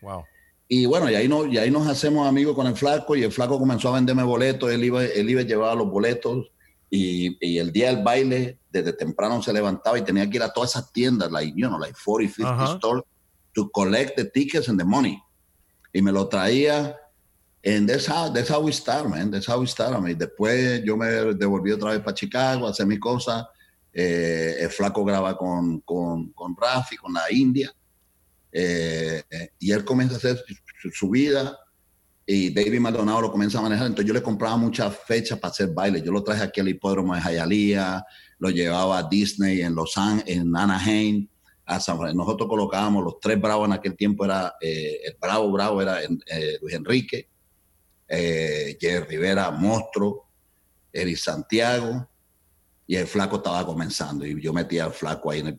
Wow. 0.00 0.24
Y 0.68 0.86
bueno, 0.86 1.10
y 1.10 1.14
ahí, 1.14 1.28
no, 1.28 1.46
y 1.46 1.56
ahí 1.56 1.70
nos 1.70 1.86
hacemos 1.86 2.28
amigos 2.28 2.54
con 2.54 2.66
el 2.66 2.76
flaco 2.76 3.16
y 3.16 3.22
el 3.22 3.32
flaco 3.32 3.58
comenzó 3.58 3.88
a 3.88 3.94
venderme 3.94 4.22
boletos, 4.22 4.70
él 4.70 4.84
iba, 4.84 5.02
él 5.02 5.30
iba 5.30 5.40
a 5.40 5.44
llevar 5.44 5.76
los 5.76 5.90
boletos 5.90 6.50
y, 6.90 7.36
y 7.40 7.58
el 7.58 7.72
día 7.72 7.88
del 7.92 8.02
baile, 8.04 8.58
desde 8.70 8.92
temprano 8.92 9.42
se 9.42 9.52
levantaba 9.52 9.98
y 9.98 10.02
tenía 10.02 10.28
que 10.28 10.36
ir 10.36 10.42
a 10.42 10.52
todas 10.52 10.70
esas 10.70 10.92
tiendas, 10.92 11.30
like, 11.32 11.52
you 11.56 11.66
know, 11.66 11.78
like 11.78 11.96
40, 12.04 12.34
50 12.34 12.54
Ajá. 12.54 12.76
stores, 12.76 13.02
to 13.54 13.70
collect 13.70 14.16
the 14.16 14.26
tickets 14.26 14.68
and 14.68 14.78
the 14.78 14.84
money. 14.84 15.22
Y 15.92 16.02
me 16.02 16.12
lo 16.12 16.28
traía, 16.28 16.94
that's 17.62 18.06
how, 18.06 18.30
that's 18.30 18.50
how 18.50 18.60
we 18.60 18.72
start, 18.72 19.08
man, 19.08 19.30
that's 19.30 19.46
how 19.46 19.58
we 19.58 19.66
start. 19.66 19.94
I 19.94 20.00
mean, 20.00 20.18
después 20.18 20.82
yo 20.84 20.96
me 20.96 21.06
devolví 21.34 21.72
otra 21.72 21.92
vez 21.92 22.00
para 22.00 22.14
Chicago, 22.14 22.66
a 22.66 22.70
hacer 22.70 22.86
mis 22.86 23.00
cosas, 23.00 23.46
eh, 24.00 24.58
el 24.60 24.70
flaco 24.70 25.04
graba 25.04 25.36
con, 25.36 25.80
con, 25.80 26.30
con 26.30 26.56
Rafi, 26.56 26.96
con 26.96 27.12
la 27.12 27.24
India, 27.32 27.74
eh, 28.52 29.24
y 29.58 29.72
él 29.72 29.84
comienza 29.84 30.14
a 30.14 30.18
hacer 30.18 30.40
su, 30.94 31.10
vida 31.10 31.58
y 32.24 32.50
David 32.50 32.78
Maldonado 32.78 33.22
lo 33.22 33.32
comienza 33.32 33.58
a 33.58 33.62
manejar. 33.62 33.88
Entonces 33.88 34.06
yo 34.06 34.14
le 34.14 34.22
compraba 34.22 34.56
muchas 34.56 34.96
fechas 35.04 35.40
para 35.40 35.50
hacer 35.50 35.70
baile. 35.70 36.00
Yo 36.00 36.12
lo 36.12 36.22
traje 36.22 36.44
aquí 36.44 36.60
al 36.60 36.68
hipódromo 36.68 37.12
de 37.12 37.22
Hialeah, 37.22 38.04
lo 38.38 38.50
llevaba 38.50 38.98
a 38.98 39.02
Disney 39.02 39.62
en 39.62 39.74
Los 39.74 39.98
Ángeles, 39.98 40.36
en 40.36 40.56
Anaheim, 40.56 41.26
a 41.66 41.80
Francisco. 41.80 42.14
Nosotros 42.14 42.48
colocábamos 42.48 43.02
los 43.02 43.18
tres 43.18 43.40
bravos 43.40 43.66
en 43.66 43.72
aquel 43.72 43.96
tiempo, 43.96 44.24
era 44.24 44.54
eh, 44.60 45.00
el 45.06 45.16
bravo 45.20 45.50
bravo 45.50 45.82
era 45.82 45.98
Luis 46.62 46.72
Enrique, 46.72 47.28
Jerry 48.08 49.06
Rivera, 49.08 49.50
Monstruo, 49.50 50.28
Eric 50.92 51.16
Santiago, 51.16 52.07
y 52.88 52.96
el 52.96 53.06
flaco 53.06 53.36
estaba 53.36 53.64
comenzando. 53.66 54.26
Y 54.26 54.40
yo 54.42 54.52
metía 54.52 54.86
al 54.86 54.92
flaco 54.92 55.30
ahí 55.30 55.40
en 55.40 55.48
el 55.48 55.58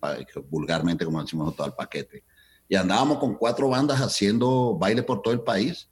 vulgarmente, 0.49 1.05
como 1.05 1.21
decimos 1.21 1.45
nosotros, 1.45 1.67
al 1.67 1.75
paquete. 1.75 2.25
Y 2.67 2.75
andábamos 2.75 3.19
con 3.19 3.35
cuatro 3.35 3.69
bandas 3.69 3.99
haciendo 4.01 4.75
baile 4.77 5.03
por 5.03 5.21
todo 5.21 5.33
el 5.33 5.41
país. 5.41 5.87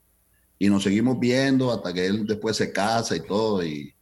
Y 0.58 0.68
nos 0.68 0.82
seguimos 0.82 1.20
viendo 1.20 1.72
hasta 1.72 1.94
que 1.94 2.08
él 2.08 2.26
después 2.26 2.58
se 2.58 2.74
casa 2.74 3.16
y 3.16 3.20
todo. 3.20 3.64
Y, 3.64 3.94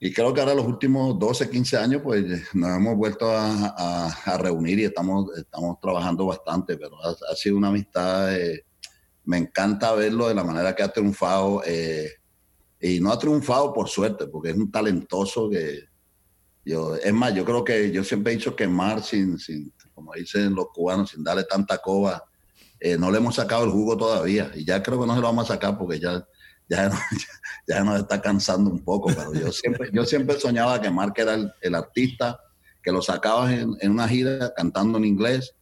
y 0.00 0.12
creo 0.12 0.34
que 0.34 0.40
ahora 0.40 0.54
los 0.54 0.66
últimos 0.66 1.16
12, 1.16 1.48
15 1.48 1.76
años, 1.76 2.02
pues 2.02 2.24
nos 2.54 2.76
hemos 2.76 2.96
vuelto 2.96 3.30
a, 3.30 3.74
a- 3.78 4.08
a 4.24 4.38
reunir 4.38 4.80
y 4.80 4.84
estamos, 4.84 5.26
estamos 5.38 5.78
trabajando 5.80 6.26
bastante, 6.26 6.76
pero 6.76 6.96
ha, 7.04 7.10
ha 7.10 7.36
sido 7.36 7.56
una 7.56 7.68
amistad. 7.68 8.34
eh, 8.36 8.64
me 9.24 9.38
encanta 9.38 9.92
verlo 9.94 10.26
de 10.28 10.34
la 10.34 10.42
manera 10.44 10.74
que 10.74 10.82
ha 10.82 10.88
triunfado. 10.92 11.62
eh, 11.64 12.10
y 12.80 13.00
no 13.00 13.10
ha 13.12 13.18
triunfado 13.18 13.72
por 13.72 13.88
suerte, 13.88 14.26
porque 14.26 14.50
es 14.50 14.56
un 14.56 14.70
talentoso 14.72 15.48
que. 15.48 15.84
Yo, 16.66 16.96
es 16.96 17.12
más, 17.14 17.32
yo 17.32 17.44
creo 17.44 17.62
que 17.64 17.92
yo 17.92 18.02
siempre 18.02 18.32
he 18.32 18.36
dicho 18.36 18.56
que 18.56 18.66
Mar, 18.66 19.00
sin, 19.00 19.38
sin, 19.38 19.72
como 19.94 20.12
dicen 20.14 20.52
los 20.52 20.66
cubanos, 20.74 21.10
sin 21.10 21.22
darle 21.22 21.44
tanta 21.44 21.78
coba, 21.78 22.24
eh, 22.80 22.98
no 22.98 23.10
le 23.12 23.18
hemos 23.18 23.36
sacado 23.36 23.64
el 23.64 23.70
jugo 23.70 23.96
todavía. 23.96 24.50
Y 24.52 24.64
ya 24.64 24.82
creo 24.82 25.00
que 25.00 25.06
no 25.06 25.14
se 25.14 25.20
lo 25.20 25.28
vamos 25.28 25.48
a 25.48 25.54
sacar 25.54 25.78
porque 25.78 26.00
ya, 26.00 26.26
ya, 26.68 26.88
no- 26.88 26.98
ya 27.68 27.84
nos 27.84 28.00
está 28.00 28.20
cansando 28.20 28.68
un 28.68 28.82
poco. 28.84 29.14
Pero 29.14 29.32
yo 29.32 29.52
siempre, 29.52 29.90
yo 29.92 30.04
siempre 30.04 30.40
soñaba 30.40 30.80
que 30.80 30.90
Mark 30.90 31.14
era 31.16 31.34
el, 31.34 31.52
el 31.60 31.74
artista 31.76 32.36
que 32.82 32.90
lo 32.90 33.00
sacabas 33.00 33.52
en, 33.52 33.76
en 33.80 33.92
una 33.92 34.08
gira 34.08 34.52
cantando 34.56 34.98
en 34.98 35.04
inglés, 35.04 35.54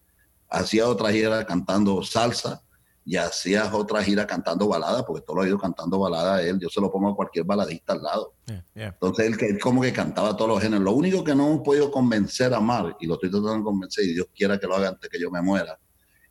hacía 0.48 0.88
otra 0.88 1.12
gira 1.12 1.44
cantando 1.44 2.02
salsa 2.02 2.62
y 3.07 3.16
hacías 3.16 3.72
otra 3.72 4.02
gira 4.02 4.26
cantando 4.26 4.66
balada, 4.66 5.05
porque 5.05 5.22
todo 5.22 5.36
lo 5.36 5.42
ha 5.42 5.46
ido 5.46 5.59
cantando 5.59 5.98
balada 5.98 6.42
él. 6.42 6.59
Yo 6.59 6.70
se 6.70 6.80
lo 6.80 6.90
pongo 6.90 7.11
a 7.11 7.16
cualquier 7.16 7.44
baladista 7.44 7.92
al 7.92 8.02
lado. 8.02 8.34
Yeah, 8.46 8.64
yeah. 8.74 8.86
Entonces 8.86 9.26
él, 9.26 9.36
él 9.40 9.59
como 9.61 9.82
que 9.82 9.92
cantaba 9.92 10.34
todos 10.36 10.50
los 10.50 10.62
géneros. 10.62 10.84
Lo 10.84 10.92
único 10.92 11.22
que 11.22 11.34
no 11.34 11.48
hemos 11.48 11.62
podido 11.62 11.90
convencer 11.90 12.55
a 12.55 12.61
Mar, 12.61 12.96
y 12.98 13.07
lo 13.07 13.14
estoy 13.14 13.30
tratando 13.30 13.59
de 13.59 13.62
convencer, 13.62 14.05
y 14.05 14.14
Dios 14.14 14.28
quiera 14.34 14.59
que 14.59 14.66
lo 14.66 14.76
haga 14.76 14.88
antes 14.88 15.11
que 15.11 15.20
yo 15.20 15.30
me 15.30 15.42
muera, 15.42 15.78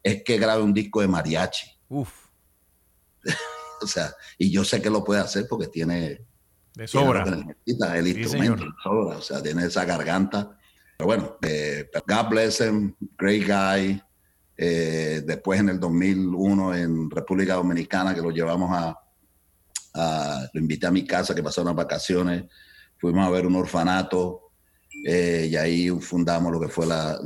es 0.02 0.24
que 0.24 0.38
grabe 0.38 0.64
un 0.64 0.74
disco 0.74 1.02
de 1.02 1.08
mariachi. 1.08 1.68
Uf. 1.90 2.12
o 3.82 3.88
sea, 3.88 4.14
y 4.38 4.52
yo 4.52 4.64
sé 4.64 4.82
que 4.82 4.90
lo 4.90 5.04
puede 5.04 5.22
hacer 5.22 5.46
porque 5.48 5.68
tiene, 5.68 6.26
de 6.74 6.88
sobra. 6.88 7.24
necesita, 7.24 7.98
el 7.98 8.08
instrumento, 8.08 8.66
sobra, 8.84 9.18
o 9.18 9.22
sea, 9.22 9.44
tiene 9.44 9.66
esa 9.66 9.86
garganta. 9.86 10.58
Pero 10.98 11.08
bueno, 11.08 11.38
eh, 11.44 11.90
God 12.08 12.30
bless 12.30 12.60
him, 12.62 12.96
great 13.18 13.48
guy. 13.48 14.02
Eh, 14.56 15.24
después 15.26 15.60
en 15.60 15.70
el 15.70 15.80
2001 15.80 16.76
en 16.76 17.10
República 17.10 17.56
Dominicana, 17.56 18.14
que 18.14 18.22
lo 18.22 18.32
llevamos 18.32 18.70
a, 18.72 19.00
lo 20.54 20.60
invité 20.60 20.88
a 20.88 20.92
mi 20.92 21.06
casa, 21.06 21.36
que 21.36 21.44
pasó 21.44 21.62
unas 21.62 21.76
vacaciones, 21.76 22.46
fuimos 22.98 23.26
a 23.26 23.30
ver 23.30 23.46
un 23.46 23.56
orfanato 23.56 24.52
eh, 25.06 25.48
y 25.52 25.56
ahí 25.56 25.90
fundamos 25.90 26.52
lo 26.52 26.60
que 26.60 26.70
fue 26.70 26.86
la, 26.86 27.20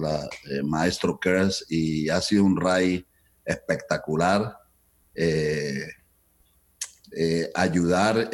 Maestro 0.64 1.20
Curse 1.20 1.66
y 1.70 2.10
ha 2.10 2.22
sido 2.22 2.44
un 2.44 2.60
ray 2.60 3.06
espectacular. 3.46 4.58
ayudar 7.56 8.30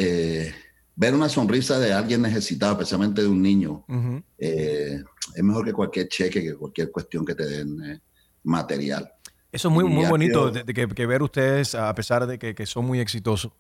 ver 0.96 1.16
una 1.16 1.30
sonrisa 1.30 1.80
de 1.80 1.94
alguien 1.94 2.22
necesitado, 2.22 2.74
especialmente 2.74 3.22
de 3.22 3.28
un 3.28 3.42
niño, 3.42 3.86
eh, 4.38 5.02
es 5.36 5.44
mejor 5.44 5.66
que 5.66 5.74
cualquier 5.74 6.08
cheque, 6.08 6.44
que 6.44 6.56
cualquier 6.56 6.92
cuestión 6.92 7.26
que 7.26 7.36
te 7.36 7.46
den 7.46 7.84
eh, 7.84 8.02
material. 8.44 9.14
Eso 9.52 9.68
es 9.68 9.74
muy, 9.74 9.84
muy 9.84 10.06
bonito 10.06 10.50
de, 10.50 10.66
que, 10.66 11.06
ver 11.06 11.22
ustedes, 11.22 11.76
a 11.76 11.94
pesar 11.94 12.26
de 12.26 12.40
que, 12.40 12.66
son 12.66 12.86
muy 12.86 13.00
exitosos, 13.00 13.52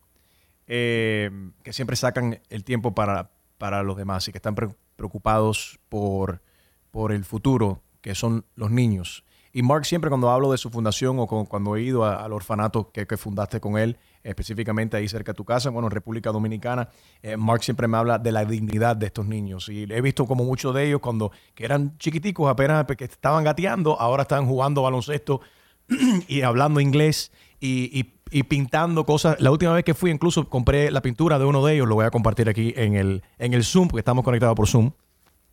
eh, 0.67 1.29
que 1.63 1.71
siempre 1.71 1.95
sacan 1.95 2.41
el 2.49 2.63
tiempo 2.63 2.95
para, 2.95 3.31
para 3.57 3.83
los 3.83 3.95
demás 3.95 4.27
y 4.27 4.31
que 4.31 4.39
están 4.39 4.55
preocupados 4.95 5.79
por, 5.89 6.41
por 6.89 7.11
el 7.11 7.25
futuro, 7.25 7.83
que 8.01 8.15
son 8.15 8.45
los 8.55 8.71
niños. 8.71 9.23
Y 9.55 9.61
Mark 9.61 9.85
siempre 9.85 10.09
cuando 10.09 10.31
hablo 10.31 10.51
de 10.51 10.57
su 10.57 10.71
fundación 10.71 11.17
o 11.19 11.27
cuando 11.27 11.75
he 11.75 11.83
ido 11.83 12.05
al 12.05 12.33
orfanato 12.33 12.91
que, 12.91 13.05
fundaste 13.17 13.59
con 13.59 13.77
él, 13.77 13.97
específicamente 14.23 14.97
ahí 14.97 15.07
cerca 15.07 15.33
de 15.33 15.35
tu 15.35 15.45
casa, 15.45 15.69
bueno, 15.69 15.87
en 15.87 15.91
República 15.91 16.31
Dominicana, 16.31 16.89
eh, 17.21 17.37
Mark 17.37 17.63
siempre 17.63 17.87
me 17.87 17.97
habla 17.97 18.17
de 18.17 18.31
la 18.31 18.45
dignidad 18.45 18.95
de 18.95 19.07
estos 19.07 19.25
niños. 19.27 19.69
Y 19.69 19.83
he 19.83 20.01
visto 20.01 20.25
como 20.25 20.43
muchos 20.43 20.73
de 20.73 20.87
ellos 20.87 21.01
cuando 21.01 21.31
que 21.53 21.65
eran 21.65 21.97
chiquiticos, 21.97 22.49
apenas 22.49 22.85
que 22.85 23.03
estaban 23.03 23.43
gateando, 23.43 23.99
ahora 23.99 24.23
están 24.23 24.45
jugando 24.45 24.81
baloncesto 24.81 25.41
y 26.27 26.41
hablando 26.41 26.79
inglés 26.79 27.31
y, 27.59 28.03
pintando 28.49 29.05
cosas. 29.05 29.39
La 29.39 29.51
última 29.51 29.73
vez 29.73 29.83
que 29.83 29.93
fui, 29.93 30.09
incluso 30.09 30.49
compré 30.49 30.89
la 30.89 31.01
pintura 31.01 31.37
de 31.37 31.45
uno 31.45 31.63
de 31.63 31.75
ellos, 31.75 31.87
lo 31.87 31.95
voy 31.95 32.05
a 32.05 32.11
compartir 32.11 32.49
aquí 32.49 32.73
en 32.75 32.95
el, 32.95 33.23
en 33.37 33.53
el 33.53 33.63
Zoom, 33.63 33.87
porque 33.87 33.99
estamos 33.99 34.23
conectados 34.23 34.55
por 34.55 34.67
Zoom. 34.67 34.91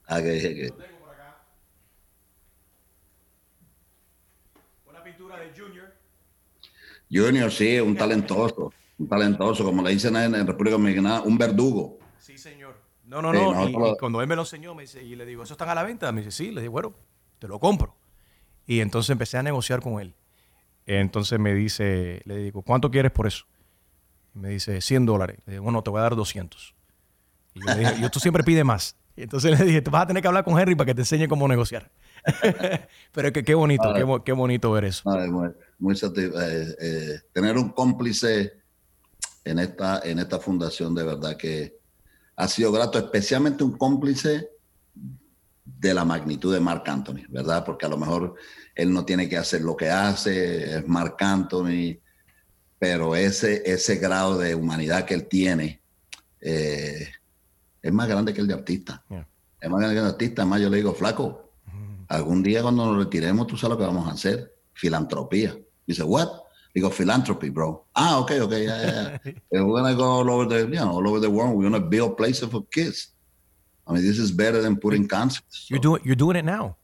Ah, 0.07 0.21
Junior, 7.11 7.51
sí, 7.51 7.81
un 7.81 7.97
talentoso, 7.97 8.73
un 8.99 9.09
talentoso, 9.09 9.65
como 9.65 9.83
le 9.83 9.91
dicen 9.91 10.15
en, 10.17 10.47
República 10.47 10.77
Dominicana, 10.77 11.23
un 11.23 11.37
verdugo. 11.37 11.99
Sí, 12.19 12.39
señor. 12.39 12.81
No, 13.05 13.21
no, 13.21 13.33
no. 13.33 13.69
y, 13.69 13.97
cuando 13.99 14.21
él 14.23 14.29
me 14.29 14.37
lo 14.37 14.43
enseñó, 14.43 14.75
me 14.75 14.83
dice, 14.83 15.03
y 15.03 15.17
le 15.17 15.27
digo, 15.27 15.43
¿eso 15.43 15.55
están 15.55 15.69
a 15.69 15.75
la 15.75 15.83
venta? 15.83 16.13
Me 16.13 16.21
dice, 16.21 16.31
sí. 16.31 16.53
Le 16.53 16.61
digo, 16.61 16.73
bueno, 16.73 16.95
te 17.41 17.49
lo 17.49 17.59
compro. 17.59 17.97
Y 18.67 18.81
entonces 18.81 19.11
empecé 19.11 19.37
a 19.37 19.43
negociar 19.43 19.81
con 19.81 20.01
él. 20.01 20.15
Entonces 20.87 21.39
me 21.41 21.53
dice, 21.55 22.23
le 22.25 22.37
digo, 22.37 22.63
¿cuánto 22.63 22.91
quieres 22.91 23.11
por 23.11 23.27
eso? 23.27 23.47
Y 24.35 24.39
me 24.39 24.51
dice, 24.51 24.81
100 24.81 25.07
dólares. 25.07 25.39
Le 25.47 25.55
digo, 25.55 25.65
bueno, 25.65 25.83
te 25.83 25.91
voy 25.91 25.99
a 25.99 26.03
dar 26.03 26.15
200. 26.15 26.75
Y 27.55 27.61
yo 27.61 27.67
le 27.67 27.81
dije, 27.81 28.01
yo 28.01 28.11
tú 28.11 28.21
siempre 28.21 28.45
pide 28.45 28.63
más. 28.63 28.97
Y 29.17 29.23
entonces 29.23 29.59
le 29.59 29.65
dije, 29.65 29.83
tú 29.83 29.91
vas 29.91 30.05
a 30.05 30.07
tener 30.07 30.23
que 30.23 30.29
hablar 30.29 30.45
con 30.45 30.59
Henry 30.59 30.77
para 30.77 30.87
que 30.87 30.95
te 30.95 31.03
enseñe 31.03 31.27
cómo 31.27 31.49
negociar. 31.49 31.91
Pero 33.13 33.33
que, 33.33 33.45
qué 33.45 33.55
bonito, 33.55 33.93
qué, 34.25 34.33
bonito 34.33 34.73
ver 34.73 34.85
eso. 34.85 35.03
muy, 35.79 35.95
eh, 35.95 36.77
eh, 36.81 37.21
tener 37.33 37.57
un 37.57 37.71
cómplice 37.71 38.53
en 39.45 39.59
esta, 39.59 40.01
en 40.05 40.19
esta 40.19 40.39
fundación 40.39 40.95
de 40.95 41.05
verdad 41.05 41.37
que 41.37 41.79
ha 42.37 42.49
sido 42.49 42.73
grato, 42.73 42.99
especialmente 42.99 43.65
un 43.65 43.77
cómplice 43.77 44.51
de 45.65 45.95
la 45.95 46.05
magnitud 46.05 46.53
de 46.53 46.61
Mark 46.61 46.85
Anthony, 46.87 47.25
¿verdad? 47.29 47.65
Porque 47.65 47.87
a 47.87 47.89
lo 47.89 47.97
mejor 47.97 48.35
él 48.75 48.93
no 48.93 49.05
tiene 49.05 49.29
que 49.29 49.37
hacer 49.37 49.63
lo 49.63 49.77
que 49.77 49.91
hace, 49.91 50.79
es 50.79 50.89
Mark 50.89 51.17
Anthony, 51.21 51.99
pero 52.79 53.15
ese, 53.15 53.63
ese 53.71 53.97
grado 53.97 54.39
de 54.39 54.55
humanidad 54.55 55.05
que 55.05 55.15
él 55.15 55.29
tiene 55.29 55.83
eh, 56.41 57.09
es 57.83 57.93
más 57.93 58.09
grande 58.09 58.33
que 58.33 58.41
el 58.41 58.47
de 58.47 58.55
artista. 58.55 59.05
Es 59.61 59.71
más 59.71 59.81
grande 59.81 59.95
que 59.95 59.99
el 59.99 60.07
de 60.07 60.11
artista, 60.13 60.43
además 60.43 60.63
yo 60.63 60.71
le 60.71 60.79
digo, 60.79 60.95
flaco, 60.95 61.50
algún 62.11 62.43
día 62.43 62.63
cuando 62.63 62.87
nos 62.87 63.05
retiremos, 63.05 63.47
tú 63.47 63.57
sabes 63.57 63.77
lo 63.77 63.79
que 63.79 63.87
vamos 63.87 64.09
a 64.09 64.13
hacer. 64.13 64.53
Filantropía. 64.75 65.57
Dice, 65.87 66.03
what? 66.03 66.29
Digo, 66.75 66.91
philanthropy, 66.91 67.51
bro. 67.51 67.87
Ah, 67.95 68.19
okay, 68.19 68.41
okay, 68.41 68.65
yeah, 68.65 69.19
yeah. 69.25 69.63
we're 69.63 69.81
gonna 69.81 69.95
go 69.95 70.05
all 70.05 70.31
over 70.31 70.47
the, 70.47 70.69
you 70.69 70.77
know, 70.77 70.91
all 70.91 71.09
over 71.09 71.21
the 71.21 71.29
world. 71.29 71.57
We're 71.57 71.69
gonna 71.69 71.81
build 71.81 72.17
places 72.17 72.49
for 72.49 72.65
kids. 72.71 73.09
I 73.87 73.93
mean, 73.93 74.03
this 74.03 74.19
is 74.19 74.31
better 74.31 74.63
than 74.63 74.77
putting 74.77 75.09
concerts. 75.09 75.67
You're 75.69 75.81
doing, 75.81 76.03
you're 76.05 76.15
doing 76.15 76.37
it 76.37 76.45
now. 76.45 76.77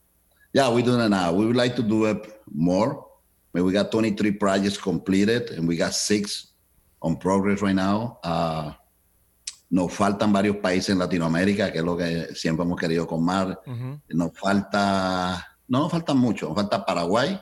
Yeah, 0.52 0.72
we're 0.72 0.84
doing 0.84 1.00
it 1.00 1.08
now. 1.08 1.32
We 1.32 1.46
would 1.46 1.56
like 1.56 1.76
to 1.76 1.82
do 1.82 2.06
it 2.06 2.40
more. 2.52 3.06
I 3.54 3.58
mean, 3.58 3.64
we 3.64 3.72
got 3.72 3.92
23 3.92 4.32
projects 4.32 4.76
completed, 4.76 5.50
and 5.50 5.68
we 5.68 5.76
got 5.76 5.94
six 5.94 6.52
on 7.02 7.16
progress 7.16 7.62
right 7.62 7.74
now. 7.74 8.18
Uh, 8.24 8.72
Nos 9.68 9.92
faltan 9.92 10.32
varios 10.32 10.56
países 10.56 10.90
en 10.90 10.98
Latinoamérica, 10.98 11.72
que 11.72 11.78
es 11.78 11.84
lo 11.84 11.96
que 11.96 12.34
siempre 12.34 12.64
hemos 12.64 12.78
querido 12.78 13.06
con 13.06 13.24
Mar. 13.24 13.60
Nos 14.08 14.38
falta, 14.38 15.58
no 15.68 15.80
nos 15.80 15.90
faltan 15.90 16.18
mucho, 16.18 16.46
nos 16.46 16.56
falta 16.56 16.84
Paraguay, 16.84 17.38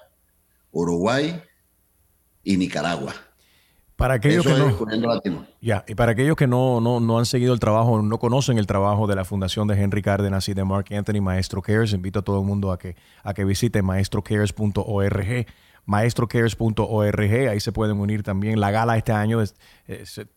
Uruguay 0.70 1.40
y 2.42 2.56
Nicaragua. 2.56 3.12
Para 3.96 4.14
aquellos 4.14 4.44
que 4.44 4.52
no, 4.52 5.46
ya, 5.60 5.84
y 5.86 5.94
para 5.94 6.12
aquellos 6.12 6.36
que 6.36 6.48
no, 6.48 6.80
no, 6.80 7.18
han 7.18 7.26
seguido 7.26 7.54
el 7.54 7.60
trabajo, 7.60 8.02
no 8.02 8.18
conocen 8.18 8.58
el 8.58 8.66
trabajo 8.66 9.06
de 9.06 9.14
la 9.14 9.24
Fundación 9.24 9.68
de 9.68 9.80
Henry 9.80 10.02
Cárdenas 10.02 10.48
y 10.48 10.54
de 10.54 10.64
Mark 10.64 10.86
Anthony 10.90 11.22
Maestro 11.22 11.62
Cares, 11.62 11.92
invito 11.92 12.18
a 12.18 12.22
todo 12.22 12.40
el 12.40 12.46
mundo 12.46 12.72
a 12.72 12.78
que, 12.78 12.96
a 13.22 13.34
que 13.34 13.44
visite 13.44 13.82
maestrocares.org 13.82 15.46
maestrocares.org, 15.86 17.48
ahí 17.50 17.60
se 17.60 17.72
pueden 17.72 17.98
unir 18.00 18.22
también. 18.22 18.58
La 18.58 18.70
gala 18.70 18.96
este 18.96 19.12
año 19.12 19.42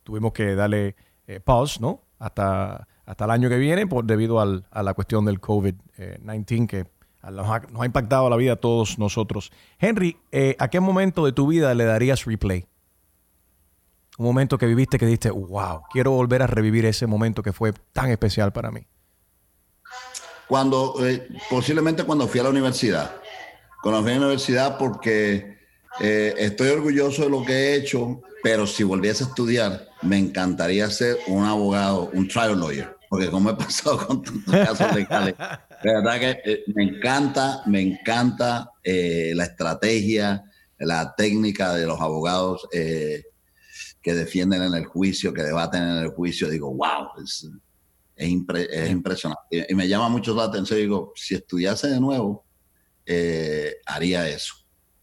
tuvimos 0.04 0.34
que 0.34 0.56
darle 0.56 0.96
eh, 1.28 1.40
pause, 1.40 1.80
¿no? 1.80 2.02
Hasta, 2.20 2.88
hasta 3.06 3.26
el 3.26 3.32
año 3.32 3.50
que 3.50 3.58
viene, 3.58 3.86
por, 3.86 4.06
debido 4.06 4.40
al, 4.40 4.66
a 4.72 4.82
la 4.82 4.94
cuestión 4.94 5.26
del 5.26 5.40
COVID-19 5.40 6.68
que 6.68 6.86
nos 7.32 7.50
ha, 7.50 7.86
impactado 7.86 8.30
la 8.30 8.36
vida 8.38 8.54
a 8.54 8.56
todos 8.56 9.00
nosotros. 9.00 9.52
Henry, 9.80 10.18
eh, 10.32 10.56
¿a 10.60 10.70
qué 10.70 10.80
momento 10.80 11.26
de 11.26 11.32
tu 11.32 11.48
vida 11.48 11.74
le 11.74 11.86
darías 11.86 12.26
replay? 12.26 12.66
Un 14.18 14.26
momento 14.26 14.58
que 14.58 14.66
viviste 14.66 14.98
que 14.98 15.06
dijiste, 15.06 15.30
wow, 15.30 15.84
quiero 15.92 16.12
volver 16.12 16.42
a 16.42 16.48
revivir 16.48 16.86
ese 16.86 17.06
momento 17.06 17.44
que 17.44 17.54
fue 17.54 17.74
tan 17.94 18.10
especial 18.10 18.52
para 18.52 18.72
mí. 18.72 18.82
Cuando, 20.48 20.96
eh, 21.06 21.28
posiblemente 21.50 22.04
cuando 22.04 22.28
fui 22.28 22.40
a 22.40 22.44
la 22.44 22.50
universidad. 22.50 23.16
Cuando 23.84 24.02
fui 24.02 24.12
a 24.12 24.16
la 24.16 24.22
universidad 24.22 24.78
porque 24.78 25.58
eh, 26.00 26.34
estoy 26.38 26.70
orgulloso 26.70 27.24
de 27.24 27.30
lo 27.30 27.44
que 27.44 27.54
he 27.54 27.76
hecho, 27.76 28.22
pero 28.48 28.66
si 28.66 28.82
volviese 28.86 29.26
a 29.26 29.28
estudiar, 29.28 29.90
me 30.02 30.18
encantaría 30.18 30.90
ser 30.90 31.18
un 31.28 31.44
abogado, 31.44 32.10
un 32.14 32.30
trial 32.30 32.58
lawyer, 32.58 32.96
porque 33.10 33.30
como 33.30 33.50
he 33.50 33.56
pasado 33.56 33.98
con 34.08 34.24
tantos 34.24 34.54
casos 34.54 34.96
legales, 34.96 35.36
de 35.84 35.94
verdad 35.94 36.18
que 36.18 36.40
eh, 36.46 36.64
me 36.74 36.86
encanta, 36.86 37.62
me 37.66 37.82
encanta 37.82 38.72
eh, 38.82 39.34
la 39.36 39.44
estrategia, 39.44 40.46
la 40.78 41.14
técnica 41.14 41.74
de 41.74 41.88
los 41.88 42.00
abogados 42.00 42.66
eh, 42.72 43.26
que 44.02 44.14
defienden 44.14 44.64
en 44.64 44.76
el 44.76 44.86
juicio, 44.86 45.34
que 45.34 45.44
debaten 45.44 45.84
en 45.84 45.98
el 45.98 46.12
juicio. 46.12 46.50
Digo, 46.50 46.74
wow, 46.74 47.22
es, 47.22 47.50
es, 48.16 48.30
impresionante. 48.30 49.68
Y, 49.68 49.76
me 49.76 49.90
llama 49.90 50.08
mucho 50.08 50.34
la 50.34 50.46
atención. 50.46 50.80
Digo, 50.80 51.12
si 51.18 51.36
estudiase 51.36 51.90
de 51.90 52.00
nuevo, 52.00 52.46
haría 53.86 54.30
eso. 54.30 54.54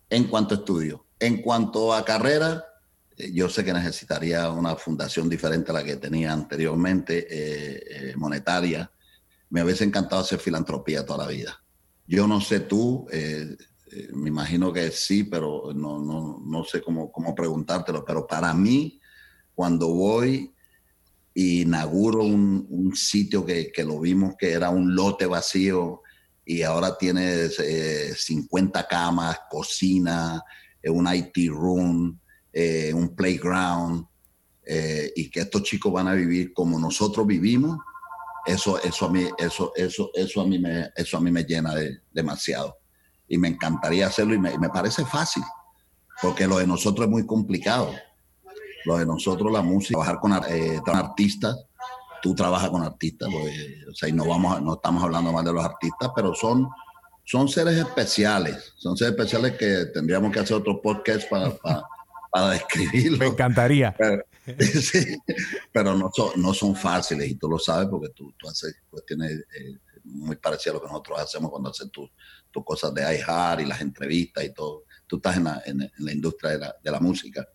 En 0.09 0.29
cuanto 0.29 0.55
a 0.55 0.59
estudio. 0.59 1.05
En 1.21 1.43
cuanto 1.43 1.93
a 1.93 2.07
carrera, 2.07 2.65
eh, 2.65 2.74
yo 3.17 3.49
sé 3.49 3.65
que 3.65 3.73
necesitaría 3.73 4.51
una 4.51 4.77
fundación 4.77 5.29
diferente 5.29 5.71
a 5.71 5.75
la 5.75 5.85
que 5.85 5.97
tenía 5.97 6.33
anteriormente, 6.33 7.27
eh, 7.31 7.83
eh, 7.89 8.15
monetaria. 8.17 8.91
Me 9.51 9.63
hubiese 9.63 9.85
encantado 9.85 10.23
hacer 10.23 10.39
filantropía 10.39 11.05
toda 11.05 11.25
la 11.25 11.31
vida. 11.31 11.63
Yo 12.07 12.27
no 12.27 12.41
sé 12.41 12.61
tú, 12.61 13.07
me 14.13 14.29
imagino 14.29 14.73
que 14.73 14.91
sí, 14.91 15.25
pero 15.25 15.73
no, 15.75 16.01
no, 16.01 16.43
no 16.45 16.65
sé 16.65 16.83
cómo, 16.83 17.11
cómo, 17.11 17.35
preguntártelo. 17.35 18.05
Pero 18.05 18.27
para 18.27 18.53
mí, 18.53 19.01
cuando 19.55 19.89
voy 19.89 20.53
e 21.35 21.43
inauguro 21.63 22.25
un, 22.25 22.67
un 22.69 22.95
sitio 22.95 23.45
que, 23.45 23.73
que, 23.73 23.85
lo 23.85 24.01
vimos 24.01 24.35
que 24.39 24.53
era 24.53 24.71
un 24.71 24.95
lote 24.95 25.27
vacío 25.27 26.03
y 26.45 26.63
ahora 26.63 26.97
tiene 26.99 27.49
50 27.49 28.87
camas, 28.87 29.39
cocina, 29.51 30.43
un 30.85 31.09
IT 31.13 31.49
room, 31.49 32.21
eh, 32.57 32.93
un 32.95 33.17
playground, 33.17 34.07
eh, 34.65 35.13
y 35.17 35.29
que 35.29 35.41
estos 35.41 35.63
chicos 35.65 35.93
van 35.93 36.09
a 36.09 36.15
vivir 36.15 36.55
como 36.55 36.79
nosotros 36.79 37.27
vivimos, 37.27 37.79
eso, 38.47 38.81
eso, 38.83 39.07
a, 39.07 39.11
mí, 39.11 39.27
eso, 39.39 39.73
eso, 39.75 40.11
eso, 40.15 40.41
a, 40.41 40.47
mí 40.47 40.59
me, 40.59 40.91
eso 40.97 41.17
a 41.17 41.21
mí 41.21 41.31
me 41.31 41.45
llena 41.45 41.75
de, 41.75 41.99
demasiado. 42.13 42.79
Y 43.27 43.39
me 43.39 43.49
encantaría 43.49 44.07
hacerlo 44.07 44.35
y 44.35 44.39
me, 44.39 44.57
me, 44.59 44.69
parece 44.69 45.05
fácil, 45.05 45.43
porque 46.23 46.47
lo 46.47 46.59
de 46.59 46.67
nosotros 46.67 47.07
es 47.07 47.11
muy 47.11 47.27
complicado. 47.27 47.93
lo 48.85 48.99
de 48.99 49.07
nosotros, 49.07 49.51
la 49.51 49.63
música, 49.63 49.99
trabajar 49.99 50.21
con 50.21 50.33
eh, 50.33 50.81
artistas, 50.87 51.57
tú 52.23 52.35
trabajas 52.35 52.71
con 52.71 52.83
artistas, 52.83 53.29
o 53.29 53.95
sea, 53.95 54.09
y 54.09 54.13
no, 54.13 54.27
vamos, 54.27 54.63
no 54.63 54.75
estamos 54.75 55.03
hablando 55.03 55.33
más 55.33 55.45
de 55.45 55.53
los 55.53 55.65
artistas, 55.65 56.11
pero 56.15 56.35
son, 56.35 56.69
son 57.25 57.49
seres 57.49 57.77
especiales, 57.79 58.73
son 58.77 58.97
seres 58.97 59.13
especiales 59.13 59.59
que 59.59 59.87
tendríamos 59.93 60.33
que 60.33 60.41
hacer 60.41 60.57
otro 60.57 60.81
podcast 60.81 61.29
para, 61.29 61.51
para, 61.57 61.83
describirlo. 62.43 63.19
Me 63.19 63.27
encantaría. 63.27 63.95
Pero, 63.97 64.25
sí, 64.59 65.17
pero 65.73 65.95
no, 65.95 66.11
son, 66.15 66.41
no 66.41 66.53
son 66.53 66.75
fáciles 66.77 67.31
y 67.31 67.35
tú 67.37 67.49
lo 67.49 67.59
sabes 67.59 67.89
porque 67.89 68.11
tú, 68.11 68.33
tú 68.37 68.49
haces 68.49 68.77
cuestiones 68.91 69.33
eh, 69.33 69.79
muy 70.05 70.37
parecidas 70.37 70.75
a 70.75 70.79
lo 70.79 70.83
que 70.83 70.89
nosotros 70.89 71.21
hacemos 71.21 71.51
cuando 71.51 71.71
haces 71.71 71.91
tus 71.91 72.65
cosas 72.65 72.93
de 72.95 73.03
iHeart 73.03 73.61
y 73.61 73.67
las 73.67 73.81
entrevistas 73.81 74.45
y 74.45 74.53
todo. 74.53 74.85
Tú 75.07 75.17
estás 75.17 75.37
en 75.37 75.45
la, 75.45 75.63
en, 75.65 75.91
la 75.99 76.13
industria 76.13 76.53
de 76.53 76.59
la, 76.59 76.77
de 76.83 76.91
la 76.91 77.01
música. 77.01 77.47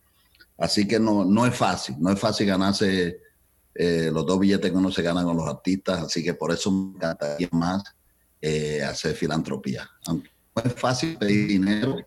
Así 0.57 0.87
que 0.87 0.99
no, 0.99 1.23
no 1.23 1.45
es 1.45 1.55
fácil, 1.55 1.95
no 1.99 2.11
es 2.11 2.19
fácil 2.19 2.47
ganarse 2.47 3.21
eh, 3.73 4.09
los 4.11 4.25
dos 4.25 4.39
billetes 4.39 4.69
que 4.69 4.77
uno 4.77 4.91
se 4.91 5.01
gana 5.01 5.23
con 5.23 5.37
los 5.37 5.47
artistas, 5.47 6.01
así 6.01 6.21
que 6.21 6.33
por 6.33 6.51
eso 6.51 6.69
me 6.69 6.95
encantaría 6.95 7.47
más 7.51 7.83
eh, 8.41 8.83
hacer 8.83 9.15
filantropía. 9.15 9.89
Aunque 10.07 10.29
no 10.55 10.63
es 10.63 10.73
fácil 10.73 11.17
pedir 11.17 11.47
dinero, 11.47 11.97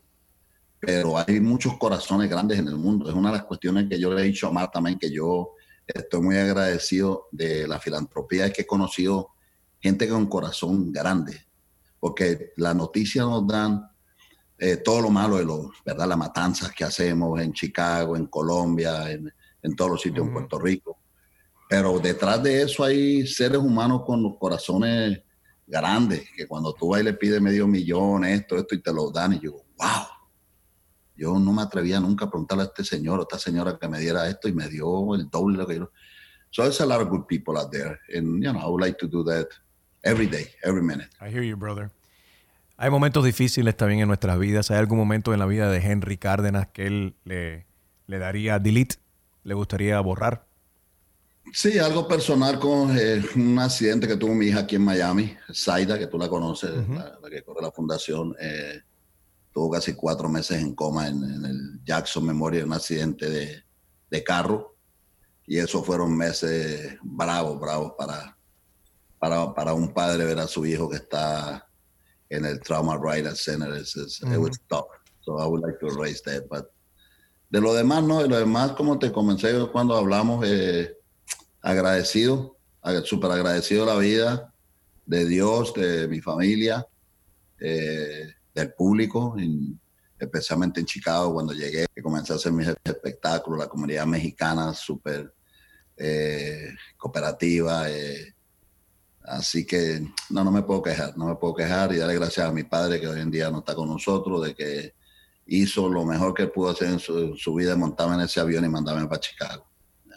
pero 0.85 1.16
hay 1.16 1.39
muchos 1.39 1.78
corazones 1.78 2.28
grandes 2.28 2.59
en 2.59 2.66
el 2.66 2.74
mundo. 2.74 3.09
Es 3.09 3.14
una 3.14 3.30
de 3.30 3.37
las 3.37 3.45
cuestiones 3.45 3.89
que 3.89 4.01
yo 4.01 4.12
le 4.12 4.20
he 4.20 4.24
dicho 4.24 4.49
a 4.49 4.51
Marta 4.51 4.72
también, 4.72 4.99
que 4.99 5.12
yo 5.12 5.53
estoy 5.87 6.20
muy 6.20 6.37
agradecido 6.37 7.28
de 7.30 7.68
la 7.68 7.78
filantropía, 7.78 8.47
es 8.47 8.53
que 8.53 8.62
he 8.62 8.66
conocido 8.66 9.28
gente 9.80 10.09
con 10.09 10.26
corazón 10.26 10.91
grande, 10.91 11.47
porque 12.01 12.51
la 12.57 12.74
noticia 12.74 13.22
nos 13.22 13.47
dan 13.47 13.89
eh, 14.59 14.78
todo 14.78 15.03
lo 15.03 15.11
malo 15.11 15.37
de 15.37 15.45
los, 15.45 15.66
¿verdad? 15.87 16.09
Las 16.09 16.18
matanzas 16.18 16.72
que 16.72 16.83
hacemos 16.83 17.41
en 17.41 17.53
Chicago, 17.53 18.16
en 18.16 18.26
Colombia, 18.26 19.09
en, 19.09 19.33
en 19.62 19.76
todos 19.76 19.93
los 19.93 20.03
sitios, 20.03 20.26
en 20.26 20.33
Puerto 20.33 20.59
Rico. 20.59 20.99
Pero 21.68 22.01
detrás 22.01 22.43
de 22.43 22.62
eso 22.62 22.83
hay 22.83 23.24
seres 23.24 23.59
humanos 23.59 24.03
con 24.05 24.20
los 24.20 24.37
corazones 24.37 25.22
grandes, 25.64 26.28
que 26.37 26.49
cuando 26.49 26.74
tú 26.74 26.89
vas 26.89 27.03
y 27.03 27.05
le 27.05 27.14
pides 27.14 27.41
medio 27.41 27.68
millón, 27.68 28.24
esto, 28.24 28.57
esto, 28.57 28.74
y 28.74 28.83
te 28.83 28.93
lo 28.93 29.12
dan, 29.12 29.35
y 29.35 29.39
yo, 29.39 29.53
wow. 29.78 30.22
Yo 31.17 31.39
no 31.39 31.53
me 31.53 31.63
atrevía 31.63 32.01
nunca 32.01 32.25
a 32.25 32.31
preguntarle 32.31 32.65
a 32.65 32.67
este 32.67 32.85
señor 32.85 33.19
o 33.19 33.23
a 33.23 33.25
esta 33.25 33.39
señora 33.39 33.79
que 33.79 33.89
me 33.89 33.99
diera 33.99 34.29
esto 34.29 34.49
y 34.49 34.53
me 34.53 34.69
dio 34.69 35.15
el 35.15 35.29
doble 35.29 35.57
de 35.57 35.63
lo 35.63 35.69
que 35.69 35.77
yo. 35.77 35.91
So 36.51 36.63
there's 36.63 36.81
a 36.81 36.87
lot 36.87 37.01
of 37.01 37.09
good 37.09 37.27
people 37.27 37.59
out 37.59 37.71
there, 37.71 37.99
and 38.15 38.43
you 38.43 38.53
know 38.53 38.61
I 38.61 38.67
would 38.67 38.83
like 38.83 38.99
to 38.99 39.09
do 39.09 39.25
that 39.25 39.49
every 40.03 40.27
day, 40.27 40.49
every 40.63 40.83
minute. 40.83 41.09
I 41.21 41.31
hear 41.31 41.43
you, 41.43 41.57
brother. 41.57 41.91
Hay 42.77 42.91
momentos 42.91 43.25
difíciles 43.25 43.77
también 43.77 44.01
en 44.01 44.09
nuestras 44.09 44.39
vidas. 44.39 44.71
¿Hay 44.71 44.79
algún 44.79 44.99
momento 44.99 45.33
en 45.33 45.39
la 45.39 45.47
vida 45.47 45.71
de 45.71 45.79
Henry 45.79 46.19
Cárdenas 46.19 46.69
que 46.69 46.87
él 46.87 47.15
le, 47.25 47.67
le 48.07 48.19
daría 48.19 48.59
delete? 48.59 48.97
¿Le 49.45 49.55
gustaría 49.55 50.01
borrar? 50.01 50.47
Sí, 51.53 51.79
algo 51.79 52.07
personal 52.07 52.59
con 52.59 52.97
eh, 52.97 53.23
un 53.35 53.59
accidente 53.59 54.07
que 54.07 54.17
tuvo 54.17 54.35
mi 54.35 54.47
hija 54.47 54.61
aquí 54.61 54.77
en 54.77 54.85
Miami, 54.85 55.37
Zaida, 55.53 55.99
que 55.99 56.07
tú 56.07 56.19
la 56.19 56.29
conoces, 56.29 56.71
la, 56.89 57.19
que 57.29 57.43
corre 57.43 57.63
la 57.63 57.73
fundación. 57.73 58.35
Eh, 58.41 58.81
tuvo 59.53 59.71
casi 59.71 59.95
cuatro 59.95 60.29
meses 60.29 60.61
en 60.61 60.75
coma 60.75 61.09
en, 61.09 61.23
el 61.45 61.81
Jackson 61.85 62.25
Memorial, 62.25 62.67
un 62.67 62.73
accidente 62.73 63.29
de, 63.29 63.63
de, 64.11 64.25
carro. 64.25 64.77
Y 65.47 65.59
esos 65.59 65.85
fueron 65.85 66.17
meses 66.17 66.97
bravos, 67.03 67.61
bravos 67.61 67.93
para, 67.99 68.37
para, 69.19 69.53
para 69.55 69.75
un 69.75 69.93
padre 69.93 70.25
ver 70.25 70.39
a 70.39 70.47
su 70.47 70.65
hijo 70.65 70.89
que 70.89 70.97
está 70.97 71.69
en 72.31 72.45
el 72.45 72.61
Trauma 72.61 72.99
Rider 72.99 73.37
Center. 73.37 73.77
It's, 73.77 73.97
it's, 73.97 74.23
It 74.23 74.39
was 74.39 74.59
tough. 74.69 74.87
So 75.21 75.39
I 75.39 75.47
would 75.47 75.63
like 75.63 75.79
to 75.81 75.89
erase 75.89 76.23
that. 76.23 76.49
But 76.49 76.73
de 77.51 77.61
lo 77.61 77.75
demás, 77.75 78.03
no, 78.03 78.23
de 78.23 78.29
lo 78.29 78.39
demás, 78.39 78.73
como 78.73 78.99
te 78.99 79.13
comencé 79.13 79.53
cuando 79.71 79.95
hablamos, 79.95 80.43
eh, 80.49 80.97
agradecido, 81.61 82.57
súper 83.05 83.31
agradecido 83.31 83.85
de 83.85 83.93
la 83.93 83.99
vida, 83.99 84.55
de 85.05 85.27
Dios, 85.27 85.75
de 85.75 86.09
mi 86.09 86.23
familia, 86.23 86.87
eh, 87.61 88.33
del 88.55 88.73
público, 88.73 89.37
especialmente 90.19 90.81
en 90.81 90.87
Chicago 90.87 91.33
cuando 91.33 91.53
llegué, 91.53 91.87
que 91.95 92.03
comencé 92.03 92.33
a 92.33 92.37
hacer 92.37 92.53
mis 92.53 92.69
espectáculos, 92.85 93.59
la 93.59 93.69
comunidad 93.69 94.07
mexicana 94.07 94.73
súper 94.75 95.35
eh, 95.97 96.69
cooperativa. 96.97 97.91
Eh, 97.91 98.35
así 99.25 99.67
que 99.67 100.07
no, 100.31 100.45
no 100.45 100.51
me 100.51 100.63
puedo 100.63 100.83
quejar, 100.83 101.17
no 101.17 101.27
me 101.27 101.37
puedo 101.37 101.55
quejar 101.55 101.93
y 101.93 101.99
darle 101.99 102.15
gracias 102.15 102.47
a 102.47 102.53
mi 102.53 102.65
padre 102.65 103.01
que 103.01 103.09
hoy 103.09 103.21
en 103.21 103.31
día 103.31 103.51
no 103.51 103.61
está 103.61 103.75
con 103.75 103.89
nosotros, 103.89 104.45
de 104.45 104.55
que 104.55 104.95
hizo 105.47 105.89
lo 105.89 106.05
mejor 106.05 106.35
que 106.35 106.47
pudo 106.47 106.71
hacer 106.71 106.89
en 106.89 106.99
su, 106.99 107.37
su 107.37 107.55
vida, 107.55 107.77
montarme 107.77 108.15
en 108.15 108.21
ese 108.23 108.41
avión 108.41 108.65
y 108.65 108.69
mandarme 108.69 109.07
para 109.07 109.21
Chicago. 109.21 109.72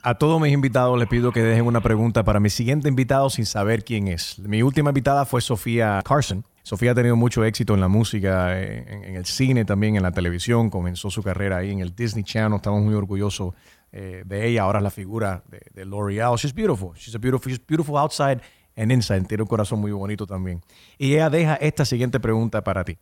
A 0.08 0.14
todos 0.14 0.40
mis 0.40 0.54
invitados 0.54 1.00
les 1.00 1.08
pido 1.08 1.32
que 1.32 1.42
dejen 1.42 1.66
una 1.66 1.82
pregunta 1.82 2.24
para 2.24 2.40
mi 2.40 2.52
siguiente 2.52 2.88
invitado 2.88 3.28
sin 3.32 3.48
saber 3.48 3.84
quién 3.84 4.08
es. 4.08 4.38
Mi 4.38 4.62
última 4.62 4.92
invitada 4.92 5.26
fue 5.26 5.42
Sofía 5.42 6.00
Carson. 6.06 6.46
Sofía 6.62 6.92
ha 6.92 6.94
tenido 6.94 7.16
mucho 7.16 7.44
éxito 7.44 7.74
en 7.74 7.82
la 7.82 7.88
música, 7.88 8.62
en, 8.62 9.16
el 9.16 9.26
cine 9.26 9.66
también, 9.66 9.96
en 9.96 10.04
la 10.04 10.12
televisión. 10.12 10.70
Comenzó 10.70 11.10
su 11.10 11.24
carrera 11.24 11.58
ahí 11.58 11.72
en 11.72 11.80
el 11.80 11.96
Disney 11.96 12.24
Channel. 12.24 12.58
Estamos 12.58 12.84
muy 12.84 12.94
orgullosos 12.94 13.56
eh, 13.92 14.22
de 14.24 14.48
ella. 14.48 14.62
Ahora 14.62 14.78
es 14.78 14.84
la 14.84 14.92
figura 14.92 15.44
de, 15.50 15.60
de 15.74 15.86
L'Oreal. 15.86 16.36
She's 16.36 16.54
beautiful. 16.54 16.92
She's 16.94 17.16
a 17.16 17.18
beautiful. 17.18 17.52
She's 17.52 17.66
beautiful 17.66 17.98
outside 17.98 18.42
and 18.78 18.92
inside. 18.92 19.26
Tiene 19.26 19.42
un 19.42 19.48
corazón 19.48 19.80
muy 19.80 19.92
bonito 19.92 20.28
también. 20.28 20.62
Y 21.00 21.16
ella 21.16 21.32
deja 21.32 21.56
esta 21.56 21.84
siguiente 21.84 22.20
pregunta 22.20 22.64
para 22.64 22.84
ti. 22.84 22.96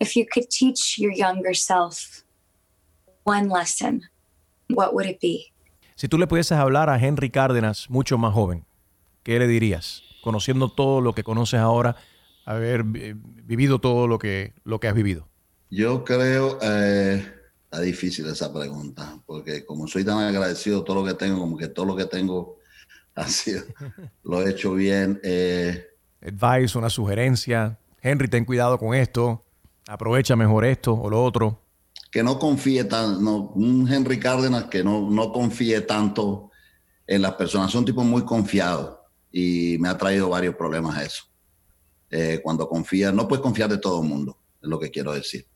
If 0.00 0.16
you 0.16 0.24
could 0.24 0.48
teach 0.48 0.96
your 0.96 1.12
younger 1.12 1.54
self 1.54 2.24
one 3.24 3.50
lesson, 3.50 4.08
what 4.70 4.94
would 4.94 5.06
it 5.06 5.20
be? 5.20 5.52
Si 5.98 6.06
tú 6.06 6.16
le 6.16 6.28
pudieses 6.28 6.56
hablar 6.56 6.90
a 6.90 7.04
Henry 7.04 7.28
Cárdenas, 7.28 7.90
mucho 7.90 8.18
más 8.18 8.32
joven, 8.32 8.64
¿qué 9.24 9.40
le 9.40 9.48
dirías? 9.48 10.04
Conociendo 10.22 10.68
todo 10.68 11.00
lo 11.00 11.12
que 11.12 11.24
conoces 11.24 11.58
ahora, 11.58 11.96
haber 12.44 12.84
vivido 12.84 13.80
todo 13.80 14.06
lo 14.06 14.20
que, 14.20 14.54
lo 14.62 14.78
que 14.78 14.86
has 14.86 14.94
vivido. 14.94 15.26
Yo 15.70 16.04
creo, 16.04 16.56
eh, 16.62 17.26
está 17.64 17.80
difícil 17.80 18.28
esa 18.28 18.54
pregunta, 18.54 19.18
porque 19.26 19.66
como 19.66 19.88
soy 19.88 20.04
tan 20.04 20.18
agradecido 20.18 20.78
de 20.78 20.84
todo 20.84 21.02
lo 21.02 21.04
que 21.04 21.14
tengo, 21.14 21.40
como 21.40 21.56
que 21.56 21.66
todo 21.66 21.84
lo 21.84 21.96
que 21.96 22.04
tengo 22.04 22.58
ha 23.16 23.26
sido, 23.26 23.64
lo 24.22 24.46
he 24.46 24.50
hecho 24.50 24.74
bien. 24.74 25.20
Eh. 25.24 25.84
Advice, 26.22 26.78
una 26.78 26.90
sugerencia. 26.90 27.76
Henry, 28.00 28.28
ten 28.28 28.44
cuidado 28.44 28.78
con 28.78 28.94
esto, 28.94 29.44
aprovecha 29.88 30.36
mejor 30.36 30.64
esto 30.64 30.94
o 30.94 31.10
lo 31.10 31.24
otro 31.24 31.67
que 32.10 32.22
no 32.22 32.38
confíe 32.38 32.84
tan, 32.84 33.22
no, 33.22 33.50
un 33.54 33.90
Henry 33.90 34.18
Cárdenas 34.18 34.64
que 34.64 34.82
no, 34.82 35.10
no 35.10 35.32
confíe 35.32 35.80
tanto 35.82 36.50
en 37.06 37.22
las 37.22 37.34
personas. 37.34 37.70
Son 37.70 37.84
tipo 37.84 38.02
muy 38.02 38.24
confiado 38.24 39.04
y 39.30 39.76
me 39.78 39.88
ha 39.88 39.98
traído 39.98 40.28
varios 40.30 40.54
problemas 40.54 41.02
eso. 41.02 41.24
Eh, 42.10 42.40
cuando 42.42 42.68
confía, 42.68 43.12
no 43.12 43.28
puedes 43.28 43.42
confiar 43.42 43.68
de 43.68 43.78
todo 43.78 44.02
el 44.02 44.08
mundo, 44.08 44.38
es 44.62 44.68
lo 44.68 44.78
que 44.78 44.90
quiero 44.90 45.12
decir. 45.12 45.46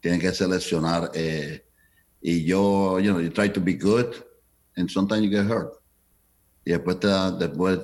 Tienes 0.00 0.20
que 0.20 0.32
seleccionar 0.32 1.10
eh, 1.14 1.66
y 2.20 2.44
yo, 2.44 3.00
you 3.00 3.10
know, 3.10 3.20
you 3.20 3.30
try 3.30 3.48
to 3.48 3.60
be 3.60 3.74
good 3.74 4.14
and 4.76 4.88
sometimes 4.88 5.22
you 5.24 5.30
get 5.30 5.50
hurt. 5.50 5.72
Y 6.64 6.72
después 6.72 7.00
te 7.00 7.08
da, 7.08 7.30
después, 7.30 7.80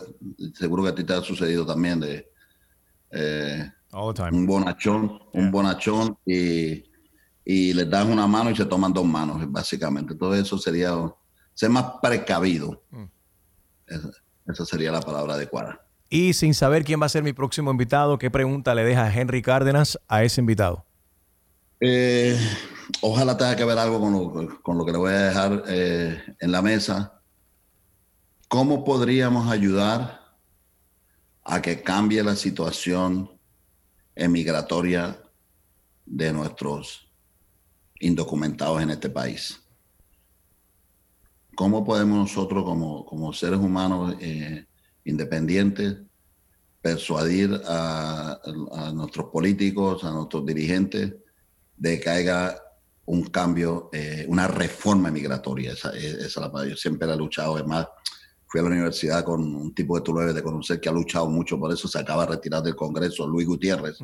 seguro 0.54 0.82
que 0.84 0.88
a 0.90 0.94
ti 0.94 1.04
te 1.04 1.14
ha 1.14 1.22
sucedido 1.22 1.64
también 1.64 2.00
de 2.00 2.28
eh, 3.10 3.70
un 3.92 4.46
bonachón, 4.46 5.20
un 5.32 5.50
bonachón 5.50 6.16
y 6.24 6.82
y 7.44 7.72
les 7.72 7.88
das 7.88 8.06
una 8.06 8.26
mano 8.26 8.50
y 8.50 8.56
se 8.56 8.64
toman 8.64 8.92
dos 8.92 9.04
manos, 9.04 9.50
básicamente. 9.50 10.14
Todo 10.14 10.34
eso 10.34 10.58
sería 10.58 10.94
ser 11.54 11.70
más 11.70 11.94
precavido. 12.00 12.82
Mm. 12.90 13.04
Esa, 14.50 14.64
sería 14.64 14.92
la 14.92 15.00
palabra 15.00 15.34
adecuada. 15.34 15.84
Y 16.08 16.34
sin 16.34 16.54
saber 16.54 16.84
quién 16.84 17.00
va 17.00 17.06
a 17.06 17.08
ser 17.08 17.22
mi 17.22 17.32
próximo 17.32 17.70
invitado, 17.70 18.18
¿qué 18.18 18.30
pregunta 18.30 18.74
le 18.74 18.84
deja 18.84 19.12
Henry 19.12 19.42
Cárdenas 19.42 19.98
a 20.08 20.22
ese 20.24 20.40
invitado? 20.40 20.84
Eh, 21.80 22.38
ojalá 23.00 23.36
tenga 23.36 23.56
que 23.56 23.64
ver 23.64 23.78
algo 23.78 24.00
con 24.62 24.78
lo, 24.78 24.84
que 24.84 24.92
le 24.92 24.98
voy 24.98 25.12
a 25.12 25.18
dejar 25.18 25.64
eh, 25.68 26.22
en 26.38 26.52
la 26.52 26.62
mesa. 26.62 27.20
¿Cómo 28.48 28.84
podríamos 28.84 29.50
ayudar 29.50 30.20
a 31.44 31.60
que 31.60 31.82
cambie 31.82 32.22
la 32.22 32.36
situación 32.36 33.30
emigratoria 34.14 35.18
de 36.04 36.32
nuestros 36.32 37.01
indocumentados 38.02 38.82
en 38.82 38.90
este 38.90 39.08
país. 39.08 39.58
¿Cómo 41.54 41.84
podemos 41.84 42.18
nosotros 42.18 42.64
como, 42.64 43.32
seres 43.32 43.58
humanos 43.58 44.16
eh, 44.20 44.66
independientes 45.04 45.98
persuadir 46.80 47.60
a, 47.66 48.40
nuestros 48.94 49.26
políticos, 49.30 50.02
a 50.04 50.10
nuestros 50.10 50.44
dirigentes, 50.44 51.14
de 51.76 52.00
que 52.00 52.10
haya 52.10 52.56
un 53.04 53.24
cambio, 53.24 53.90
eh, 53.92 54.24
una 54.28 54.48
reforma 54.48 55.10
migratoria? 55.10 55.72
Esa, 55.72 55.90
es 55.96 56.34
la 56.36 56.50
palabra. 56.50 56.70
Yo 56.70 56.76
siempre 56.76 57.10
he 57.10 57.16
luchado, 57.16 57.56
además 57.56 57.86
fui 58.46 58.60
a 58.60 58.64
la 58.64 58.70
universidad 58.70 59.24
con 59.24 59.42
un 59.42 59.74
tipo 59.74 59.94
que 59.94 60.02
tú 60.02 60.12
lo 60.12 60.20
debes 60.20 60.34
de 60.34 60.42
conocer 60.42 60.80
que 60.80 60.88
ha 60.88 60.92
luchado 60.92 61.28
mucho 61.28 61.58
por 61.58 61.72
eso, 61.72 61.86
se 61.86 61.98
acaba 61.98 62.26
de 62.26 62.32
retirar 62.32 62.62
del 62.62 62.76
Congreso, 62.76 63.26
Luis 63.26 63.46
Gutiérrez. 63.46 63.98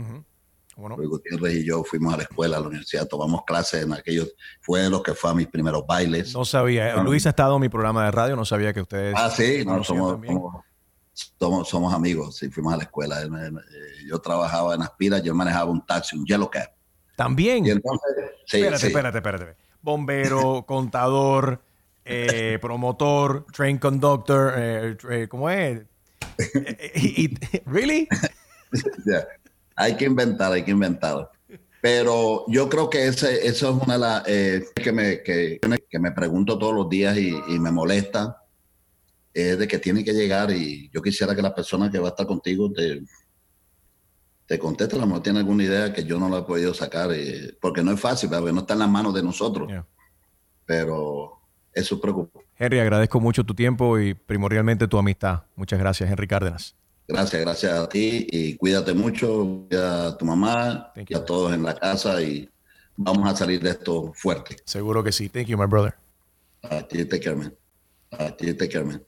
Luis 0.96 1.08
Gutiérrez 1.08 1.54
y 1.54 1.64
yo 1.64 1.82
fuimos 1.82 2.14
a 2.14 2.18
la 2.18 2.22
escuela, 2.22 2.56
a 2.56 2.60
la 2.60 2.68
universidad, 2.68 3.08
tomamos 3.08 3.42
clases 3.44 3.82
en 3.82 3.92
aquellos, 3.92 4.32
fue 4.60 4.88
lo 4.88 5.02
que 5.02 5.12
fue 5.12 5.30
a 5.30 5.34
mis 5.34 5.48
primeros 5.48 5.84
bailes. 5.86 6.32
No 6.32 6.44
sabía, 6.44 6.96
Luis 7.02 7.26
ha 7.26 7.30
estado 7.30 7.56
en 7.56 7.62
mi 7.62 7.68
programa 7.68 8.04
de 8.04 8.10
radio, 8.12 8.36
no 8.36 8.44
sabía 8.44 8.72
que 8.72 8.82
ustedes... 8.82 9.14
Ah, 9.16 9.30
sí, 9.30 9.64
no, 9.64 9.82
somos, 9.82 10.18
somos, 11.12 11.68
somos, 11.68 11.92
amigos, 11.92 12.36
sí, 12.36 12.48
fuimos 12.48 12.74
a 12.74 12.76
la 12.76 12.84
escuela. 12.84 13.16
Yo 14.06 14.20
trabajaba 14.20 14.74
en 14.74 14.82
Aspira, 14.82 15.18
yo 15.18 15.34
manejaba 15.34 15.70
un 15.70 15.84
taxi, 15.84 16.16
un 16.16 16.24
Yellow 16.24 16.48
Cab. 16.48 16.70
¿También? 17.16 17.66
Y 17.66 17.70
entonces, 17.70 18.14
sí, 18.46 18.58
espérate, 18.58 18.78
sí. 18.78 18.86
espérate, 18.86 19.18
espérate. 19.18 19.56
Bombero, 19.82 20.64
contador, 20.68 21.60
eh, 22.04 22.58
promotor, 22.60 23.46
train 23.52 23.78
conductor, 23.78 24.54
eh, 24.56 24.96
eh, 25.10 25.26
¿cómo 25.28 25.50
es? 25.50 25.82
¿Really? 27.66 28.08
Yeah. 29.06 29.24
Hay 29.80 29.96
que 29.96 30.06
inventar, 30.06 30.52
hay 30.52 30.64
que 30.64 30.72
inventar. 30.72 31.30
Pero 31.80 32.44
yo 32.48 32.68
creo 32.68 32.90
que 32.90 33.06
ese, 33.06 33.46
eso 33.46 33.70
es 33.70 33.82
una 33.86 33.94
de 33.94 34.00
las 34.00 34.22
eh, 34.26 34.64
que, 34.74 34.92
me, 34.92 35.22
que, 35.22 35.60
que, 35.88 35.98
me 36.00 36.10
pregunto 36.10 36.58
todos 36.58 36.74
los 36.74 36.88
días 36.88 37.16
y, 37.16 37.28
y, 37.48 37.58
me 37.60 37.70
molesta, 37.70 38.42
es 39.32 39.56
de 39.56 39.68
que 39.68 39.78
tiene 39.78 40.02
que 40.02 40.12
llegar 40.12 40.50
y 40.50 40.90
yo 40.92 41.00
quisiera 41.00 41.36
que 41.36 41.42
la 41.42 41.54
persona 41.54 41.88
que 41.88 42.00
va 42.00 42.08
a 42.08 42.10
estar 42.10 42.26
contigo 42.26 42.72
te, 42.72 43.02
te 44.46 44.58
conteste, 44.58 44.96
a 44.96 44.98
lo 44.98 45.06
mejor 45.06 45.22
tiene 45.22 45.38
alguna 45.38 45.62
idea 45.62 45.92
que 45.92 46.04
yo 46.04 46.18
no 46.18 46.28
la 46.28 46.38
he 46.38 46.42
podido 46.42 46.74
sacar, 46.74 47.12
eh, 47.12 47.56
porque 47.60 47.84
no 47.84 47.92
es 47.92 48.00
fácil, 48.00 48.30
porque 48.30 48.52
no 48.52 48.60
está 48.60 48.72
en 48.72 48.80
las 48.80 48.90
manos 48.90 49.14
de 49.14 49.22
nosotros. 49.22 49.68
Yeah. 49.68 49.86
Pero 50.66 51.38
eso 51.72 52.00
preocupa. 52.00 52.40
Henry, 52.56 52.80
agradezco 52.80 53.20
mucho 53.20 53.44
tu 53.44 53.54
tiempo 53.54 54.00
y 54.00 54.14
primordialmente 54.14 54.88
tu 54.88 54.98
amistad. 54.98 55.44
Muchas 55.54 55.78
gracias, 55.78 56.10
Henry 56.10 56.26
Cárdenas. 56.26 56.74
Gracias, 57.09 57.40
gracias 57.40 57.72
a 57.72 57.88
ti 57.88 58.26
y 58.30 58.54
cuídate 58.56 58.92
mucho, 58.92 59.64
cuida 59.66 60.09
a 60.09 60.18
tu 60.18 60.26
mamá 60.26 60.92
y 60.94 61.14
a 61.14 61.24
todos 61.24 61.54
en 61.54 61.62
la 61.62 61.74
casa 61.74 62.20
y 62.20 62.46
vamos 62.96 63.26
a 63.32 63.34
salir 63.34 63.62
de 63.62 63.70
esto 63.70 64.12
fuerte. 64.14 64.56
Seguro 64.66 65.02
que 65.02 65.11
sí. 65.11 65.30
Thank 65.30 65.46
you, 65.46 65.56
my 65.56 65.66
brother. 65.66 65.94
A 66.62 66.82
ti, 66.82 67.06
take 67.06 67.24
care, 67.24 67.36
man. 67.36 67.54
A 68.11 68.30
ti, 68.36 68.52
take 68.52 68.72
care, 68.72 68.84
man. 68.84 69.02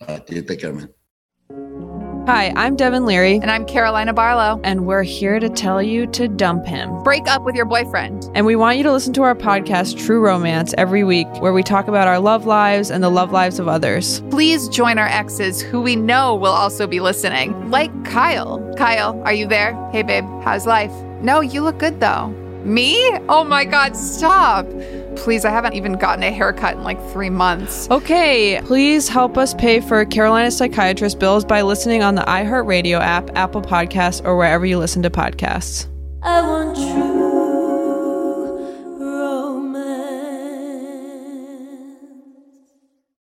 A 0.00 0.22
ti, 0.22 0.42
take 0.42 0.60
care, 0.60 0.72
man. 0.74 2.07
Hi, 2.28 2.52
I'm 2.56 2.76
Devin 2.76 3.06
Leary. 3.06 3.36
And 3.36 3.50
I'm 3.50 3.64
Carolina 3.64 4.12
Barlow. 4.12 4.60
And 4.62 4.84
we're 4.84 5.02
here 5.02 5.40
to 5.40 5.48
tell 5.48 5.82
you 5.82 6.06
to 6.08 6.28
dump 6.28 6.66
him. 6.66 7.02
Break 7.02 7.26
up 7.26 7.42
with 7.42 7.54
your 7.54 7.64
boyfriend. 7.64 8.30
And 8.34 8.44
we 8.44 8.54
want 8.54 8.76
you 8.76 8.82
to 8.82 8.92
listen 8.92 9.14
to 9.14 9.22
our 9.22 9.34
podcast, 9.34 9.98
True 10.04 10.20
Romance, 10.20 10.74
every 10.76 11.04
week, 11.04 11.26
where 11.40 11.54
we 11.54 11.62
talk 11.62 11.88
about 11.88 12.06
our 12.06 12.18
love 12.18 12.44
lives 12.44 12.90
and 12.90 13.02
the 13.02 13.08
love 13.08 13.32
lives 13.32 13.58
of 13.58 13.66
others. 13.66 14.20
Please 14.28 14.68
join 14.68 14.98
our 14.98 15.06
exes, 15.06 15.62
who 15.62 15.80
we 15.80 15.96
know 15.96 16.34
will 16.34 16.52
also 16.52 16.86
be 16.86 17.00
listening, 17.00 17.70
like 17.70 18.04
Kyle. 18.04 18.74
Kyle, 18.76 19.18
are 19.24 19.32
you 19.32 19.46
there? 19.46 19.72
Hey, 19.90 20.02
babe, 20.02 20.26
how's 20.42 20.66
life? 20.66 20.92
No, 21.22 21.40
you 21.40 21.62
look 21.62 21.78
good 21.78 21.98
though. 21.98 22.28
Me? 22.62 22.98
Oh 23.30 23.42
my 23.42 23.64
God, 23.64 23.96
stop. 23.96 24.66
Please, 25.18 25.44
I 25.44 25.50
haven't 25.50 25.74
even 25.74 25.94
gotten 25.94 26.22
a 26.22 26.30
haircut 26.30 26.76
in 26.76 26.84
like 26.84 26.98
three 27.12 27.30
months. 27.30 27.90
Okay, 27.90 28.60
please 28.64 29.08
help 29.08 29.36
us 29.36 29.52
pay 29.54 29.80
for 29.80 30.04
Carolina 30.04 30.50
Psychiatrist 30.50 31.18
bills 31.18 31.44
by 31.44 31.62
listening 31.62 32.02
on 32.02 32.14
the 32.14 32.22
iHeartRadio 32.22 33.00
app, 33.00 33.30
Apple 33.36 33.62
Podcasts, 33.62 34.24
or 34.24 34.36
wherever 34.36 34.64
you 34.64 34.78
listen 34.78 35.02
to 35.02 35.10
podcasts. 35.10 35.86
I 36.22 36.40
want 36.42 36.76
true. 36.76 37.27